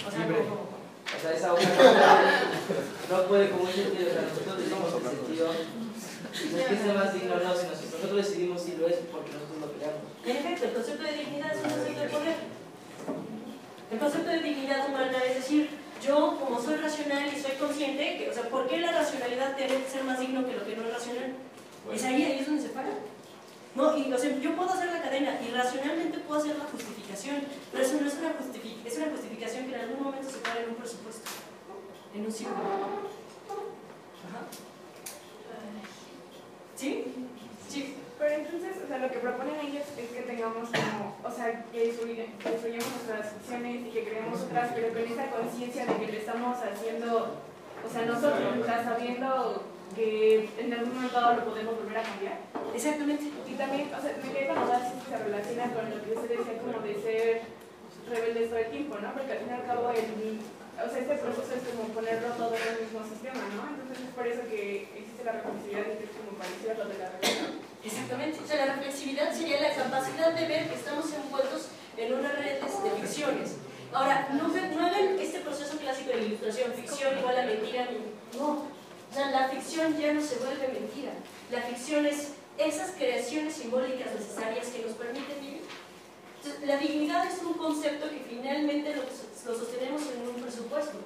o 0.02 0.10
sea, 0.10 0.26
como, 0.26 0.66
O 0.66 1.20
sea, 1.22 1.30
esa 1.30 1.54
hoja 1.54 1.62
no 1.62 1.78
puede, 1.78 3.22
no 3.22 3.28
puede 3.30 3.50
como 3.52 3.64
un 3.66 3.70
sentido, 3.70 4.10
o 4.10 4.14
sea, 4.18 4.26
nosotros 4.26 4.58
decimos 4.58 4.90
el 4.98 5.06
sentido, 5.14 5.46
no 5.46 6.58
es 6.58 6.66
que 6.66 6.78
sea 6.78 6.94
más 6.98 7.14
digno 7.14 7.34
o 7.36 7.38
no, 7.38 7.54
sino 7.54 7.76
si 7.78 7.86
nosotros 7.86 8.18
decidimos 8.18 8.62
si 8.66 8.76
lo 8.78 8.88
es 8.90 8.98
porque 9.14 9.30
nosotros 9.30 9.62
lo 9.62 9.70
creamos. 9.78 10.10
En 10.26 10.36
efecto, 10.42 10.66
el 10.66 10.74
concepto 10.74 11.04
de 11.06 11.14
dignidad 11.22 11.54
es 11.54 11.62
un 11.62 11.70
concepto 11.70 12.02
de 12.02 12.10
poder. 12.10 12.38
El 13.94 14.00
concepto 14.00 14.30
de 14.32 14.42
dignidad 14.42 14.90
humana 14.90 15.18
es 15.22 15.36
decir, 15.36 15.70
yo 16.02 16.34
como 16.42 16.58
soy 16.58 16.82
racional 16.82 17.30
y 17.30 17.40
soy 17.40 17.62
consciente, 17.62 18.18
que, 18.18 18.30
o 18.32 18.34
sea, 18.34 18.50
¿por 18.50 18.66
qué 18.66 18.82
la 18.82 18.92
racionalidad 18.92 19.56
tiene 19.56 19.86
que 19.86 19.90
ser 19.90 20.04
más 20.04 20.20
digno 20.20 20.42
que 20.50 20.58
lo 20.58 20.66
que 20.66 20.76
no 20.76 20.90
es 20.90 20.94
racional? 20.98 21.30
Es 21.94 22.04
ahí, 22.04 22.24
ahí 22.26 22.40
es 22.40 22.48
donde 22.48 22.64
se 22.64 22.70
para. 22.70 22.90
No, 23.76 23.98
y, 23.98 24.14
o 24.14 24.18
sea, 24.18 24.38
yo 24.38 24.56
puedo 24.56 24.70
hacer 24.70 24.92
la 24.92 25.02
cadena 25.02 25.40
y 25.42 25.52
racionalmente 25.52 26.20
puedo 26.20 26.40
hacer 26.40 26.58
la 26.58 26.66
justificación, 26.66 27.38
pero 27.72 27.84
eso 27.84 27.98
no 28.00 28.08
es 28.08 28.14
una, 28.16 28.30
justifi- 28.30 28.78
es 28.86 28.98
una 28.98 29.08
justificación 29.12 29.68
que 29.68 29.76
en 29.76 29.82
algún 29.82 30.04
momento 30.04 30.30
se 30.30 30.38
para 30.38 30.62
en 30.62 30.70
un 30.70 30.76
presupuesto, 30.76 31.30
en 32.14 32.22
un. 32.22 32.28
Ajá. 32.32 32.46
¿Sí? 36.76 37.06
Sí. 37.70 37.96
Pero 38.18 38.34
entonces, 38.36 38.78
o 38.84 38.88
sea, 38.88 38.98
lo 39.00 39.12
que 39.12 39.20
proponen 39.20 39.60
ellos 39.60 39.84
es 39.98 40.10
que 40.10 40.22
tengamos 40.22 40.70
como, 40.70 41.18
o 41.22 41.32
sea, 41.36 41.66
que 41.70 41.88
destruyamos 41.92 42.88
nuestras 42.96 43.34
ficciones 43.34 43.88
y 43.88 43.90
que 43.92 44.06
creemos 44.06 44.40
otras, 44.42 44.72
pero 44.74 44.94
con 44.94 45.04
esa 45.04 45.30
conciencia 45.32 45.86
de 45.86 45.96
que 45.98 46.12
lo 46.14 46.18
estamos 46.18 46.58
haciendo, 46.64 47.36
o 47.86 47.90
sea, 47.92 48.06
nosotros, 48.06 48.58
o 48.62 48.66
sea, 48.66 48.86
sabiendo 48.86 49.64
que 49.93 50.50
en 50.58 50.74
algún 50.74 50.95
momento 50.95 51.19
dado 51.19 51.36
lo 51.36 51.45
podemos 51.45 51.76
volver 51.78 51.98
a 51.98 52.04
cambiar. 52.04 52.39
Exactamente. 52.74 53.32
Y 53.48 53.54
también, 53.54 53.91
o 53.93 54.02
sea, 54.02 54.17
me 54.24 54.32
quedé 54.32 54.48
con 54.48 54.65
dudas 54.65 54.91
si 54.91 55.12
se 55.12 55.17
relaciona 55.17 55.71
con 55.71 55.89
lo 55.89 56.02
que 56.02 56.12
usted 56.12 56.30
decía 56.38 56.58
como 56.60 56.80
de 56.82 56.95
ser 57.02 57.41
rebeldes 58.10 58.50
todo 58.50 58.60
el 58.60 58.71
tiempo, 58.71 58.98
¿no? 59.02 59.13
Porque 59.13 59.32
al 59.32 59.39
fin 59.39 59.50
y 59.50 59.54
al 59.54 59.65
cabo, 59.65 59.89
el, 59.89 60.39
o 60.76 60.89
sea, 60.89 61.00
este 61.00 61.15
proceso 61.15 61.52
es 61.56 61.63
como 61.71 61.89
ponerlo 61.93 62.30
todo 62.36 62.54
en 62.56 62.67
el 62.67 62.78
mismo 62.84 63.02
sistema, 63.08 63.41
¿no? 63.56 63.63
Entonces 63.71 64.04
es 64.04 64.12
por 64.13 64.28
eso 64.28 64.41
que 64.50 64.91
existe 64.91 65.24
la 65.24 65.39
reflexividad 65.39 65.86
y 65.88 65.98
que 65.98 66.06
es 66.10 66.13
como 66.17 66.38
parecido 66.38 66.71
a 66.71 66.78
lo 66.82 66.86
de 66.91 66.98
la 67.00 67.08
rebelión. 67.15 67.65
Exactamente. 67.86 68.36
O 68.41 68.48
sea, 68.48 68.65
la 68.65 68.76
reflexividad 68.76 69.30
sería 69.32 69.62
la 69.62 69.74
capacidad 69.74 70.34
de 70.34 70.45
ver 70.48 70.67
que 70.67 70.76
estamos 70.76 71.06
envueltos 71.13 71.69
en 71.98 72.13
una 72.13 72.32
red 72.34 72.60
de 72.60 72.91
ficciones. 73.02 73.56
Ahora, 73.93 74.28
no, 74.34 74.50
no 74.50 74.86
hagan 74.86 75.19
este 75.19 75.39
proceso 75.39 75.78
clásico 75.78 76.10
de 76.10 76.17
la 76.17 76.24
ilustración, 76.24 76.74
ficción 76.74 77.17
igual 77.17 77.39
a 77.39 77.45
mentira. 77.45 77.88
No. 78.38 78.75
O 79.12 79.13
sea, 79.13 79.32
la 79.32 79.48
ficción 79.50 79.98
ya 79.98 80.13
no 80.13 80.22
se 80.22 80.38
vuelve 80.38 80.68
mentira. 80.68 81.12
La 81.52 81.62
ficción 81.62 82.06
es 82.06 82.34
esas 82.58 82.91
creaciones 82.91 83.54
simbólicas 83.54 84.13
necesarias 84.13 84.68
que 84.68 84.84
nos 84.84 84.94
permiten 84.94 85.39
vivir. 85.39 85.62
La 86.65 86.78
dignidad 86.78 87.26
es 87.26 87.41
un 87.41 87.54
concepto 87.54 88.10
que 88.10 88.20
finalmente 88.30 88.96
lo, 88.96 89.02
lo 89.04 89.60
sostenemos 89.60 90.02
en 90.04 90.28
un 90.28 90.41
presupuesto, 90.41 90.98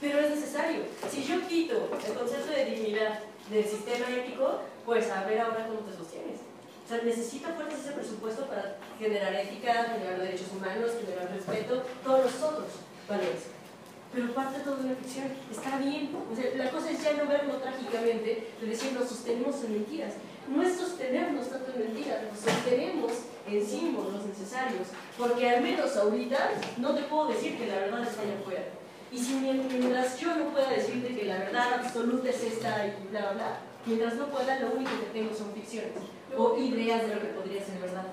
pero 0.00 0.20
es 0.20 0.30
necesario. 0.30 0.82
Si 1.10 1.24
yo 1.24 1.46
quito 1.48 1.90
el 2.06 2.14
concepto 2.14 2.52
de 2.52 2.64
dignidad 2.64 3.20
del 3.50 3.64
sistema 3.64 4.08
ético, 4.10 4.60
pues 4.84 5.10
a 5.10 5.24
ver 5.24 5.40
ahora 5.40 5.66
cómo 5.66 5.80
te 5.80 5.96
sostienes. 5.96 6.40
O 6.84 6.88
sea, 6.88 7.02
necesita 7.02 7.52
fuerzas 7.52 7.80
ese 7.80 7.92
presupuesto 7.92 8.46
para 8.46 8.76
generar 8.98 9.34
ética, 9.34 9.92
generar 9.92 10.20
derechos 10.20 10.48
humanos, 10.56 10.92
generar 10.98 11.30
respeto, 11.30 11.82
todos 12.02 12.24
los 12.24 12.42
otros 12.42 12.68
valores. 13.08 13.57
Pero 14.12 14.34
parte 14.34 14.60
todo 14.60 14.76
de 14.76 14.84
una 14.86 14.94
ficción. 14.96 15.26
Está 15.50 15.78
bien. 15.78 16.10
O 16.30 16.34
sea, 16.34 16.44
la 16.56 16.70
cosa 16.70 16.90
es 16.90 17.02
ya 17.02 17.12
no 17.12 17.28
verlo 17.28 17.54
trágicamente, 17.56 18.48
de 18.60 18.66
decir 18.66 18.92
nos 18.92 19.08
sostenemos 19.08 19.62
en 19.64 19.72
mentiras. 19.72 20.14
No 20.48 20.62
es 20.62 20.76
sostenernos 20.76 21.50
tanto 21.50 21.72
en 21.72 21.92
mentiras, 21.92 22.22
nos 22.30 22.40
sostenemos 22.40 23.12
en 23.46 23.66
símbolos 23.66 24.24
necesarios. 24.24 24.88
Porque 25.16 25.48
al 25.48 25.62
menos 25.62 25.96
ahorita 25.96 26.52
no 26.78 26.94
te 26.94 27.02
puedo 27.02 27.28
decir 27.28 27.58
que 27.58 27.66
la 27.66 27.80
verdad 27.80 28.02
está 28.02 28.22
allá 28.22 28.38
afuera. 28.40 28.64
Y 29.10 29.18
si 29.18 29.34
mientras 29.34 30.18
yo 30.18 30.34
no 30.36 30.50
pueda 30.50 30.70
decirte 30.70 31.16
que 31.16 31.24
la 31.24 31.38
verdad 31.38 31.74
absoluta 31.74 32.28
es 32.28 32.42
esta 32.42 32.86
y 32.86 33.08
bla, 33.10 33.20
bla, 33.20 33.32
bla, 33.32 33.60
mientras 33.86 34.16
no 34.16 34.26
pueda, 34.26 34.60
lo 34.60 34.72
único 34.72 34.90
que 35.00 35.18
tengo 35.18 35.34
son 35.34 35.52
ficciones 35.52 35.92
o 36.36 36.58
ideas 36.58 37.08
de 37.08 37.14
lo 37.14 37.20
que 37.20 37.28
podría 37.28 37.64
ser 37.64 37.78
verdad. 37.80 38.06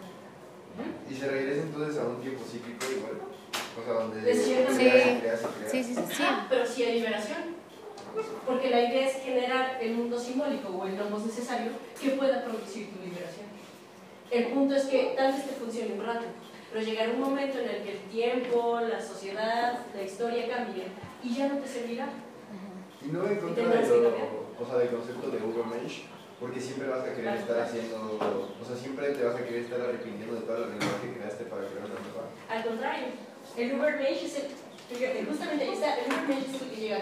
Y 1.10 1.14
se 1.14 1.28
regresa 1.28 1.62
entonces 1.64 1.98
a 1.98 2.06
un 2.06 2.22
tiempo 2.22 2.44
cíclico 2.50 2.86
igual. 2.92 3.35
O 3.80 3.84
sea, 3.84 3.94
donde 3.94 4.22
De 4.22 4.34
cierta 4.34 4.74
creas 4.74 4.80
y 4.82 4.86
manera. 4.86 5.20
creas 5.20 5.42
y 5.42 5.46
creas. 5.60 5.72
Sí, 5.72 5.84
sí, 5.84 5.96
sí. 5.96 6.02
sí. 6.16 6.24
Ah, 6.26 6.46
pero 6.50 6.66
sí 6.66 6.84
hay 6.84 6.94
liberación. 7.00 7.56
Porque 8.48 8.70
la 8.70 8.80
idea 8.82 9.08
es 9.10 9.22
generar 9.24 9.78
el 9.82 9.94
mundo 9.96 10.18
simbólico 10.18 10.70
o 10.70 10.86
el 10.88 10.96
nomos 10.98 11.26
necesario 11.26 11.72
que 12.00 12.12
pueda 12.12 12.44
producir 12.46 12.90
tu 12.94 13.00
liberación. 13.04 13.48
El 14.32 14.48
punto 14.48 14.76
es 14.76 14.86
que 14.86 15.14
tal 15.18 15.34
vez 15.34 15.46
te 15.46 15.54
funcione 15.54 15.94
un 15.94 16.06
rato, 16.06 16.26
pero 16.72 16.84
llegará 16.86 17.12
un 17.12 17.20
momento 17.20 17.60
en 17.60 17.70
el 17.70 17.84
que 17.84 17.92
el 17.92 18.00
tiempo, 18.10 18.80
la 18.80 19.02
sociedad, 19.02 19.80
la 19.94 20.02
historia 20.02 20.48
cambien 20.48 20.88
y 21.24 21.36
ya 21.36 21.50
no 21.50 21.58
te 21.60 21.68
servirá. 21.68 22.08
Y 23.06 23.10
no 23.10 23.28
en 23.28 23.36
contra 23.40 23.68
de 23.68 23.88
lo, 23.88 24.10
o 24.60 24.66
sea, 24.66 24.78
del 24.80 24.90
concepto 24.90 25.30
de 25.30 25.38
Ubermensch, 25.44 26.04
porque 26.40 26.60
siempre 26.60 26.88
vas 26.88 27.04
a 27.04 27.14
querer 27.14 27.36
estar 27.36 27.60
haciendo, 27.60 28.18
o 28.60 28.66
sea, 28.66 28.76
siempre 28.76 29.10
te 29.10 29.24
vas 29.24 29.36
a 29.36 29.44
querer 29.46 29.62
estar 29.62 29.80
arrepintiendo 29.82 30.36
de 30.36 30.42
toda 30.42 30.60
la 30.62 30.68
realidad 30.68 31.02
que 31.04 31.14
creaste 31.20 31.44
para 31.46 31.68
crear 31.68 31.86
una 31.86 32.00
nueva. 32.00 32.26
Al 32.50 32.64
contrario, 32.66 33.08
El 33.58 33.80
Ubermensch 33.80 34.24
es 34.24 34.36
el, 34.36 34.48
fíjate, 34.90 35.26
justamente 35.26 35.72
está, 35.72 35.96
el 35.96 36.12
Ubermensch 36.12 36.54
es 36.54 36.62
el 36.62 36.70
que. 36.70 37.00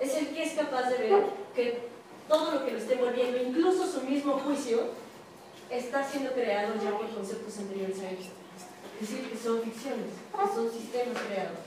Es 0.00 0.14
el 0.16 0.26
que 0.28 0.42
es 0.42 0.52
capaz 0.52 0.90
de 0.90 0.98
ver 0.98 1.24
que 1.54 1.88
todo 2.28 2.50
lo 2.50 2.64
que 2.64 2.72
lo 2.72 2.78
esté 2.78 2.94
envolviendo, 2.94 3.38
incluso 3.38 3.86
su 3.86 4.02
mismo 4.02 4.34
juicio, 4.34 4.90
está 5.70 6.04
siendo 6.04 6.32
creado 6.32 6.74
ya 6.74 6.90
por 6.90 7.08
conceptos 7.08 7.58
anteriores 7.58 8.00
a 8.00 8.10
ellos. 8.10 8.26
Es 9.00 9.08
decir, 9.08 9.30
que 9.30 9.36
son 9.36 9.62
ficciones, 9.62 10.12
que 10.30 10.54
son 10.54 10.70
sistemas 10.70 11.22
creados. 11.26 11.58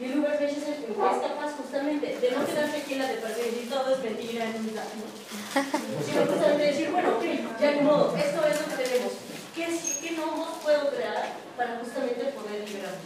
Y 0.00 0.04
el 0.04 0.18
Ubermensch 0.18 0.56
es 0.56 0.68
el 0.68 0.84
que 0.84 0.92
es 0.92 0.96
capaz 0.96 1.52
justamente 1.56 2.06
de 2.06 2.30
no 2.30 2.46
quedarse 2.46 2.76
aquí 2.78 2.94
en 2.94 2.98
la 3.00 3.08
de 3.08 3.18
y 3.18 3.68
todo 3.68 3.94
es 3.94 4.02
mentira, 4.02 4.48
es 4.48 4.56
un 4.56 4.66
¿no? 4.66 6.02
sino 6.06 6.26
justamente 6.26 6.64
decir, 6.64 6.90
bueno, 6.90 7.16
ok, 7.18 7.24
ya 7.60 7.72
ni 7.72 7.80
modo, 7.82 8.16
esto 8.16 8.46
es 8.46 8.60
lo 8.60 8.76
que 8.76 8.82
tenemos. 8.82 9.12
¿Qué, 9.54 9.66
qué 10.00 10.16
puedo 10.62 10.90
crear 10.90 11.34
para 11.56 11.78
justamente 11.78 12.24
poder 12.24 12.68
liberarme? 12.68 12.98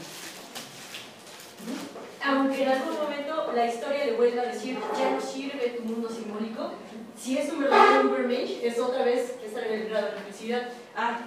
Aunque 2.25 2.63
en 2.63 2.69
algún 2.69 2.95
momento 2.95 3.53
la 3.55 3.67
historia 3.67 4.07
le 4.07 4.13
vuelva 4.13 4.43
a 4.43 4.47
decir, 4.47 4.79
ya 4.97 5.11
no 5.11 5.21
sirve 5.21 5.71
tu 5.71 5.83
mundo 5.83 6.09
simbólico, 6.09 6.73
si 7.17 7.39
es 7.39 7.53
un 7.53 7.63
verdadero 7.63 8.11
Ubermensch, 8.11 8.63
es 8.63 8.79
otra 8.79 9.05
vez 9.05 9.35
estar 9.45 9.67
en 9.67 9.81
el 9.81 9.89
grado 9.89 10.07
de 10.07 10.13
reflexividad, 10.13 10.69
ah, 10.95 11.19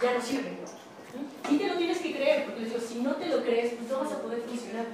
ya 0.00 0.14
no 0.14 0.20
sirve. 0.20 0.58
Y 1.50 1.58
te 1.58 1.66
lo 1.66 1.74
tienes 1.74 1.98
que 1.98 2.14
creer, 2.14 2.44
porque 2.44 2.60
les 2.60 2.70
digo, 2.70 2.80
si 2.86 2.98
no 3.00 3.16
te 3.16 3.26
lo 3.26 3.42
crees, 3.42 3.74
pues 3.74 3.90
no 3.90 4.00
vas 4.00 4.12
a 4.12 4.22
poder 4.22 4.42
funcionar. 4.42 4.86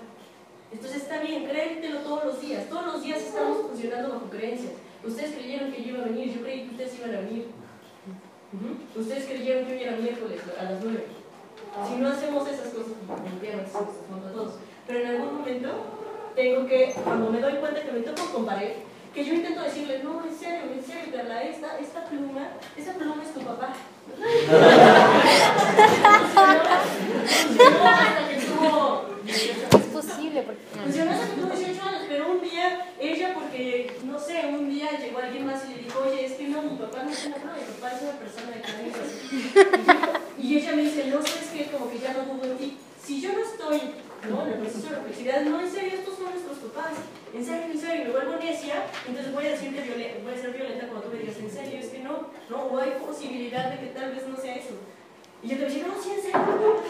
Entonces 0.73 1.03
está 1.03 1.21
bien, 1.21 1.47
créetelo 1.47 2.01
todos 2.01 2.25
los 2.25 2.41
días. 2.41 2.69
Todos 2.69 2.87
los 2.87 3.03
días 3.03 3.21
estamos 3.21 3.69
funcionando 3.69 4.11
bajo 4.11 4.31
creencias. 4.31 4.73
Ustedes 5.05 5.35
creyeron 5.35 5.73
que 5.73 5.83
yo 5.83 5.95
iba 5.95 6.05
a 6.05 6.09
venir, 6.09 6.35
yo 6.35 6.43
creí 6.43 6.65
que 6.65 6.71
ustedes 6.71 6.99
iban 6.99 7.15
a 7.15 7.21
venir. 7.21 7.47
Ustedes 8.97 9.27
creyeron 9.27 9.67
que 9.67 9.75
hoy 9.75 9.83
era 9.83 9.97
miércoles 9.97 10.41
a 10.59 10.63
las 10.65 10.83
9. 10.83 11.05
Si 11.87 11.97
no 11.97 12.09
hacemos 12.09 12.49
esas 12.49 12.69
cosas, 12.69 12.95
contra 14.09 14.33
todos. 14.33 14.55
Pero 14.87 15.01
en 15.01 15.07
algún 15.07 15.35
momento 15.39 15.69
tengo 16.35 16.67
que, 16.67 16.95
cuando 17.05 17.31
me 17.31 17.41
doy 17.41 17.53
cuenta 17.55 17.83
que 17.83 17.93
me 17.93 18.01
toco 18.01 18.33
con 18.33 18.47
pared, 18.47 18.73
que 19.15 19.25
yo 19.25 19.35
intento 19.35 19.63
decirle, 19.63 20.03
no, 20.03 20.25
en 20.25 20.35
serio, 20.35 20.63
en 20.73 20.83
serio, 20.83 21.13
Carla, 21.15 21.43
esta, 21.43 21.79
esta 21.79 22.07
pluma, 22.07 22.49
esa 22.77 22.95
pluma 22.95 23.23
es 23.23 23.35
tu 23.35 23.41
papá. 23.41 23.75
Es 29.29 29.85
posible. 29.93 30.43
Porque... 30.43 30.61
Funcionó 30.83 31.13
hasta 31.13 31.27
que 31.27 31.41
tuvo 31.41 31.55
18 31.55 31.83
años, 31.83 31.98
pero 32.19 32.33
un 32.33 32.41
día 32.41 32.85
ella, 32.99 33.33
porque, 33.33 33.97
no 34.03 34.19
sé, 34.19 34.47
un 34.49 34.69
día 34.69 34.99
llegó 34.99 35.21
alguien 35.21 35.47
más 35.47 35.63
y 35.67 35.75
le 35.75 35.83
dijo, 35.85 36.01
oye, 36.01 36.27
es 36.27 36.33
que 36.33 36.49
no, 36.49 36.63
mi 36.63 36.77
papá 36.77 37.05
no 37.05 37.11
es 37.11 37.27
una 37.27 37.37
pluma, 37.37 37.55
mi 37.55 37.75
papá 37.79 37.95
es 37.95 38.03
una 38.03 38.19
persona 38.19 38.57
de 38.57 38.61
carne 38.61 38.91
y 40.37 40.57
ella 40.57 40.73
me 40.75 40.83
dice, 40.83 41.07
no, 41.07 41.23
sabes 41.23 41.51
que 41.55 41.71
como 41.71 41.89
que 41.89 42.01
ya 42.01 42.15
no 42.15 42.25
dudo 42.25 42.51
en 42.51 42.59
ti. 42.59 42.77
Si 43.01 43.21
yo 43.21 43.33
no 43.35 43.39
estoy 43.39 43.95
¿no? 44.29 44.43
en 44.43 44.53
el 44.53 44.59
proceso 44.59 44.89
de 44.89 44.97
reflexividad, 44.97 45.43
no, 45.43 45.61
en 45.61 45.71
serio, 45.71 45.95
estos 45.95 46.17
son 46.17 46.31
nuestros 46.31 46.59
papás, 46.59 46.95
en 47.33 47.45
serio, 47.47 47.67
en 47.71 47.79
serio, 47.79 48.05
me 48.07 48.11
vuelvo 48.11 48.37
necia, 48.37 48.83
entonces 49.07 49.33
voy 49.33 49.47
a 49.47 49.51
decirte 49.51 50.21
voy 50.25 50.35
a 50.35 50.43
ser 50.43 50.51
violenta 50.51 50.89
cuando 50.89 51.07
tú 51.07 51.15
me 51.15 51.21
digas, 51.21 51.37
en 51.39 51.51
serio, 51.53 51.79
es 51.79 51.87
que 51.87 52.01
no, 52.01 52.31
no, 52.51 52.65
o 52.65 52.79
hay 52.79 52.99
posibilidad 52.99 53.71
de 53.71 53.79
que 53.79 53.95
tal 53.95 54.13
vez 54.13 54.27
no 54.27 54.37
sea 54.37 54.57
eso. 54.57 54.75
Y 55.43 55.49
yo 55.49 55.57
te 55.57 55.65
decía, 55.65 55.87
no, 55.87 56.03
sí, 56.03 56.11
en 56.11 56.23
serio, 56.23 56.83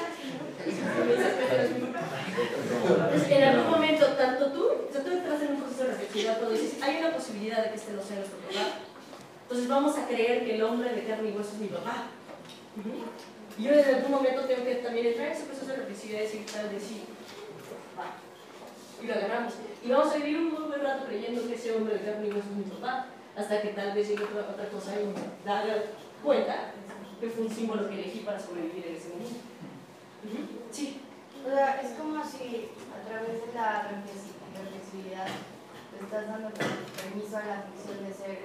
Entonces, 2.88 3.30
en 3.30 3.42
algún 3.44 3.70
momento, 3.70 4.06
tanto 4.06 4.52
tú, 4.52 4.64
o 4.88 4.92
sea, 4.92 5.04
tú 5.04 5.10
entras 5.10 5.42
en 5.42 5.52
un 5.52 5.60
proceso 5.60 5.84
de 5.84 5.90
reflexividad 5.90 6.38
cuando 6.38 6.54
dices, 6.54 6.82
hay 6.82 6.96
una 6.98 7.12
posibilidad 7.12 7.64
de 7.64 7.70
que 7.70 7.76
este 7.76 7.92
no 7.92 8.02
sea 8.02 8.16
nuestro 8.16 8.38
papá, 8.38 8.78
entonces 9.42 9.68
vamos 9.68 9.98
a 9.98 10.06
creer 10.06 10.44
que 10.44 10.54
el 10.54 10.62
hombre 10.62 10.94
de 10.94 11.04
carne 11.04 11.28
y 11.28 11.32
hueso 11.32 11.50
es 11.52 11.58
mi 11.58 11.68
papá. 11.68 12.06
Y 13.58 13.62
yo 13.64 13.72
en 13.72 13.94
algún 13.94 14.12
momento 14.12 14.42
tengo 14.42 14.64
que 14.64 14.76
también 14.76 15.06
entrar 15.08 15.26
en 15.26 15.32
ese 15.32 15.44
proceso 15.44 15.66
de 15.66 15.76
reflexividad 15.76 16.20
y 16.20 16.22
decir, 16.22 16.46
tal 16.46 16.68
vez 16.70 16.82
sí, 16.82 17.02
y 19.02 19.06
lo 19.06 19.14
agarramos. 19.14 19.54
Y 19.84 19.90
vamos 19.90 20.14
a 20.14 20.16
vivir 20.16 20.38
un 20.38 20.52
muy 20.52 20.62
buen 20.68 20.82
rato 20.82 21.04
creyendo 21.06 21.46
que 21.46 21.54
ese 21.54 21.76
hombre 21.76 21.98
de 21.98 22.04
carne 22.04 22.28
y 22.28 22.30
hueso 22.30 22.48
es 22.50 22.56
mi 22.56 22.64
papá, 22.64 23.06
hasta 23.36 23.60
que 23.60 23.68
tal 23.68 23.92
vez 23.92 24.08
llegue 24.08 24.24
otra, 24.24 24.48
otra 24.50 24.68
cosa 24.68 24.94
y 25.00 25.06
me 25.06 25.14
da 25.44 25.64
cuenta 26.22 26.72
que 27.20 27.30
fue 27.30 27.44
un 27.44 27.50
símbolo 27.50 27.88
que 27.88 27.94
elegí 27.94 28.20
para 28.20 28.38
sobrevivir 28.38 28.86
en 28.86 28.96
ese 28.96 29.08
momento. 29.10 29.40
Sí. 30.70 31.00
O 31.44 31.50
sea, 31.50 31.80
es 31.80 31.90
como 31.98 32.22
si 32.24 32.70
a 32.94 32.98
través 33.06 33.46
de 33.46 33.54
la 33.54 33.88
reflexividad 33.88 35.26
te 35.26 36.04
estás 36.04 36.26
dando 36.28 36.50
permiso 36.50 37.36
a 37.36 37.44
la 37.46 37.62
ficción 37.66 38.04
de 38.04 38.12
ser 38.12 38.38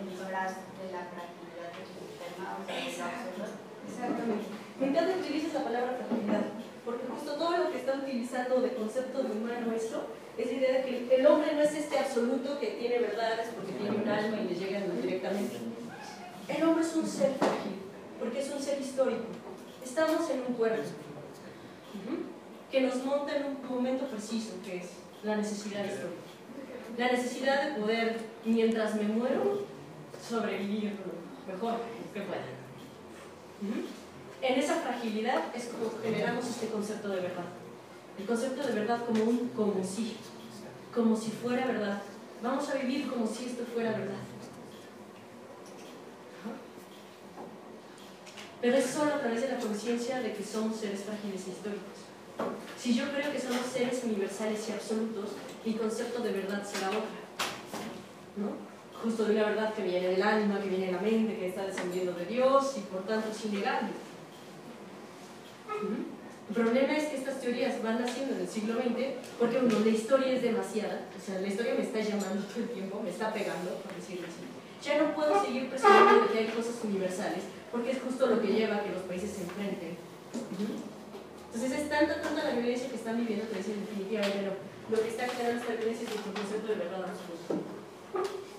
emisoras 0.00 0.58
de 0.78 0.86
la 0.92 1.06
fragilidad 1.10 1.70
del 1.74 1.86
sistema, 1.86 2.58
o 2.58 2.66
sea, 2.66 2.74
de 2.74 2.90
absurdo. 2.90 3.46
Exactamente. 3.86 4.46
Me 4.80 4.86
encanta 4.88 5.14
que 5.14 5.20
utilices 5.20 5.54
la 5.54 5.64
palabra 5.64 5.98
fragilidad 5.98 6.56
porque 6.86 7.04
justo 7.10 7.34
todo 7.34 7.56
lo 7.58 7.72
que 7.72 7.78
está 7.78 7.94
utilizando 7.94 8.60
de 8.60 8.72
concepto 8.74 9.22
de 9.24 9.32
humano 9.32 9.72
esto, 9.74 10.06
es 10.38 10.46
la 10.46 10.52
idea 10.52 10.72
de 10.78 10.84
que 10.84 11.16
el 11.16 11.26
hombre 11.26 11.54
no 11.54 11.62
es 11.62 11.74
este 11.74 11.98
absoluto 11.98 12.60
que 12.60 12.78
tiene 12.78 13.00
verdades 13.00 13.48
porque 13.56 13.72
tiene 13.72 13.96
un 13.96 14.08
alma 14.08 14.40
y 14.40 14.48
le 14.48 14.54
llegan 14.54 15.02
directamente. 15.02 15.56
El 16.46 16.62
hombre 16.62 16.84
es 16.84 16.94
un 16.94 17.04
ser 17.04 17.34
frágil, 17.34 17.85
porque 18.26 18.40
es 18.40 18.50
un 18.50 18.60
ser 18.60 18.80
histórico. 18.80 19.22
Estamos 19.84 20.28
en 20.30 20.40
un 20.48 20.54
cuerpo 20.54 20.82
que 22.72 22.80
nos 22.80 22.96
monta 23.04 23.36
en 23.36 23.44
un 23.44 23.68
momento 23.68 24.04
preciso, 24.06 24.54
que 24.64 24.78
es 24.78 24.86
la 25.22 25.36
necesidad 25.36 25.84
histórica. 25.84 26.26
La 26.98 27.12
necesidad 27.12 27.62
de 27.62 27.80
poder, 27.80 28.18
mientras 28.44 28.96
me 28.96 29.04
muero, 29.04 29.64
sobrevivir 30.28 30.96
mejor 31.46 31.74
que 32.12 32.20
pueda. 32.22 32.42
En 34.42 34.58
esa 34.58 34.74
fragilidad 34.74 35.44
es 35.54 35.66
como 35.66 35.92
generamos 36.02 36.46
este 36.48 36.66
concepto 36.66 37.08
de 37.10 37.20
verdad. 37.20 37.44
El 38.18 38.26
concepto 38.26 38.66
de 38.66 38.72
verdad 38.72 39.04
como 39.06 39.22
un 39.22 39.50
como 39.50 39.84
si, 39.84 40.16
como 40.92 41.16
si 41.16 41.30
fuera 41.30 41.66
verdad. 41.66 42.02
Vamos 42.42 42.68
a 42.70 42.74
vivir 42.74 43.08
como 43.08 43.24
si 43.24 43.44
esto 43.44 43.64
fuera 43.72 43.92
verdad. 43.92 44.25
Pero 48.66 48.78
es 48.78 48.86
solo 48.86 49.14
a 49.14 49.20
través 49.20 49.42
de 49.42 49.48
la 49.48 49.58
conciencia 49.58 50.20
de 50.20 50.32
que 50.32 50.42
somos 50.42 50.74
seres 50.80 51.04
frágiles 51.04 51.46
e 51.46 51.50
históricos. 51.50 52.02
Si 52.76 52.96
yo 52.96 53.04
creo 53.12 53.30
que 53.30 53.38
somos 53.38 53.64
seres 53.72 54.02
universales 54.02 54.68
y 54.68 54.72
absolutos, 54.72 55.30
mi 55.64 55.74
concepto 55.74 56.20
de 56.20 56.32
verdad 56.32 56.66
será 56.66 56.88
otra. 56.88 57.22
¿no? 58.36 58.50
Justo 59.04 59.24
de 59.24 59.36
una 59.36 59.50
verdad 59.50 59.72
que 59.72 59.84
viene 59.84 60.08
del 60.08 60.20
alma, 60.20 60.60
que 60.60 60.68
viene 60.68 60.86
de 60.86 60.92
la 60.94 60.98
mente, 60.98 61.38
que 61.38 61.46
está 61.46 61.64
descendiendo 61.64 62.12
de 62.14 62.24
Dios 62.24 62.74
y 62.76 62.80
por 62.80 63.06
tanto 63.06 63.30
es 63.30 63.44
innegable. 63.44 63.90
El 66.48 66.54
problema 66.56 66.96
es 66.96 67.04
que 67.04 67.18
estas 67.18 67.40
teorías 67.40 67.80
van 67.84 68.00
naciendo 68.00 68.34
en 68.34 68.40
el 68.40 68.48
siglo 68.48 68.82
XX 68.82 69.30
porque 69.38 69.58
uno, 69.58 69.78
la 69.78 69.90
historia 69.90 70.32
es 70.32 70.42
demasiada, 70.42 71.06
o 71.16 71.24
sea, 71.24 71.40
la 71.40 71.46
historia 71.46 71.74
me 71.74 71.84
está 71.84 72.00
llamando 72.00 72.42
todo 72.42 72.64
el 72.64 72.70
tiempo, 72.70 73.00
me 73.00 73.10
está 73.10 73.32
pegando, 73.32 73.76
por 73.76 73.94
decirlo 73.94 74.26
así. 74.26 74.65
Ya 74.82 74.98
no 75.02 75.14
puedo 75.14 75.42
seguir 75.44 75.68
presionando 75.68 76.22
de 76.22 76.28
que 76.28 76.38
hay 76.38 76.46
cosas 76.48 76.76
universales 76.84 77.44
porque 77.72 77.90
es 77.90 78.02
justo 78.02 78.26
lo 78.26 78.40
que 78.40 78.48
lleva 78.48 78.76
a 78.76 78.82
que 78.84 78.92
los 78.92 79.02
países 79.02 79.30
se 79.30 79.42
enfrenten. 79.42 79.96
Entonces 81.52 81.80
es 81.80 81.88
tanta, 81.88 82.20
tanta 82.20 82.44
la 82.44 82.50
violencia 82.52 82.88
que 82.88 82.96
están 82.96 83.18
viviendo 83.18 83.48
que 83.50 83.58
dicen 83.58 83.80
definitivamente 83.80 84.42
no. 84.42 84.52
Lo 84.94 85.02
que 85.02 85.08
está 85.08 85.26
creando 85.26 85.60
esta 85.60 85.74
violencia 85.74 86.06
es 86.06 86.14
el 86.14 86.32
concepto 86.32 86.68
de 86.68 86.74
verdad 86.76 87.04
absoluto. 87.10 87.64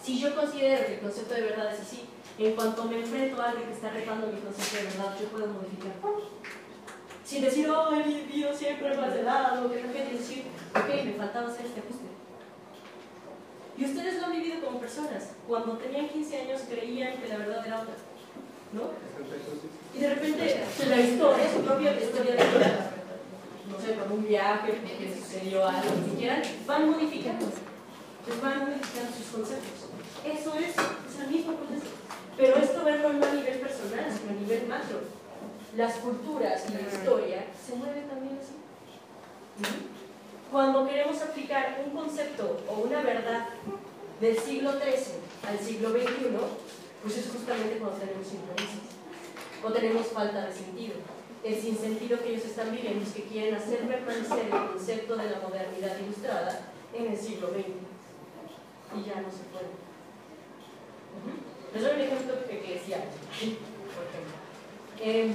Si 0.03 0.19
yo 0.19 0.35
considero 0.35 0.85
que 0.85 0.93
el 0.95 0.99
concepto 0.99 1.33
de 1.33 1.41
verdad 1.41 1.73
es 1.73 1.81
así, 1.81 2.05
en 2.37 2.55
cuanto 2.55 2.83
me 2.85 2.99
enfrento 2.99 3.41
a 3.41 3.49
alguien 3.49 3.67
que 3.67 3.73
está 3.75 3.89
retando 3.91 4.27
mi 4.27 4.39
concepto 4.41 4.77
de 4.77 4.83
verdad, 4.83 5.15
yo 5.19 5.27
puedo 5.27 5.47
modificar 5.47 5.93
sin 7.27 7.41
decir, 7.41 7.69
oh, 7.69 7.93
he 7.93 8.03
vivido 8.03 8.53
siempre 8.53 8.95
más 8.95 9.13
de 9.13 9.23
lado, 9.23 9.69
que 9.69 9.79
también 9.79 10.17
decir, 10.17 10.45
ok, 10.73 11.03
me 11.03 11.13
faltaba 11.13 11.49
hacer 11.49 11.65
este 11.65 11.81
ajuste. 11.81 12.06
Y 13.77 13.85
ustedes 13.85 14.19
lo 14.19 14.25
han 14.25 14.31
vivido 14.31 14.65
como 14.65 14.79
personas. 14.79 15.29
Cuando 15.47 15.77
tenían 15.77 16.09
15 16.09 16.41
años 16.41 16.61
creían 16.69 17.17
que 17.17 17.27
la 17.27 17.37
verdad 17.37 17.65
era 17.65 17.81
otra. 17.81 17.93
¿No? 18.73 18.81
Y 19.95 19.99
de 19.99 20.09
repente 20.09 20.63
la 20.89 20.99
historia, 20.99 21.53
su 21.53 21.61
propia 21.61 22.01
historia 22.01 22.35
de 22.35 22.43
vida, 22.43 22.91
no 23.69 23.79
sé, 23.79 23.93
por 23.93 24.11
un 24.11 24.27
viaje, 24.27 24.73
que 24.73 25.15
sucedió 25.15 25.67
algo, 25.67 25.89
que 26.05 26.17
quieran, 26.17 26.41
van 26.65 26.89
modificando. 26.89 27.45
Pues 28.25 28.41
van 28.41 28.59
modificando 28.59 29.11
sus 29.15 29.27
conceptos. 29.27 29.89
Eso 30.25 30.53
es, 30.55 30.69
es 30.69 31.23
el 31.23 31.31
mismo 31.31 31.53
proceso. 31.53 31.91
Pero 32.35 32.57
esto 32.57 32.83
verlo 32.83 33.13
no 33.13 33.25
a 33.25 33.33
nivel 33.33 33.59
personal, 33.59 34.05
sino 34.11 34.31
a 34.31 34.41
nivel 34.41 34.67
macro 34.67 35.17
las 35.77 35.93
culturas 35.97 36.63
y 36.69 36.73
la 36.73 36.81
historia 36.81 37.45
se 37.65 37.75
mueven 37.75 38.07
también 38.07 38.39
así. 38.41 38.55
Cuando 40.51 40.87
queremos 40.87 41.21
aplicar 41.21 41.83
un 41.85 41.91
concepto 41.91 42.61
o 42.69 42.73
una 42.79 43.01
verdad 43.01 43.49
del 44.21 44.37
siglo 44.37 44.71
XIII 44.73 45.15
al 45.47 45.59
siglo 45.59 45.91
XXI, 45.91 46.29
pues 47.03 47.17
es 47.17 47.29
justamente 47.31 47.77
cuando 47.77 47.97
tenemos 47.97 48.27
sincronismos 48.27 48.87
o 49.63 49.71
tenemos 49.71 50.07
falta 50.07 50.45
de 50.45 50.53
sentido. 50.53 50.95
El 51.43 51.55
sinsentido 51.55 52.19
que 52.21 52.29
ellos 52.29 52.45
están 52.45 52.71
viviendo 52.71 53.03
es 53.03 53.13
que 53.13 53.23
quieren 53.23 53.55
hacer 53.55 53.87
permanecer 53.87 54.45
el 54.45 54.67
concepto 54.67 55.15
de 55.17 55.29
la 55.29 55.39
modernidad 55.39 55.97
ilustrada 55.99 56.61
en 56.93 57.07
el 57.11 57.17
siglo 57.17 57.49
XX. 57.49 57.67
Y 58.95 59.03
ya 59.07 59.21
no 59.21 59.29
se 59.29 59.43
puede. 59.51 59.67
Les 61.73 61.83
doy 61.83 61.95
un 61.95 62.01
ejemplo 62.01 62.35
eclesiástico, 62.49 63.59
por 63.93 64.05
ejemplo. 64.07 64.37
Eh, 64.99 65.33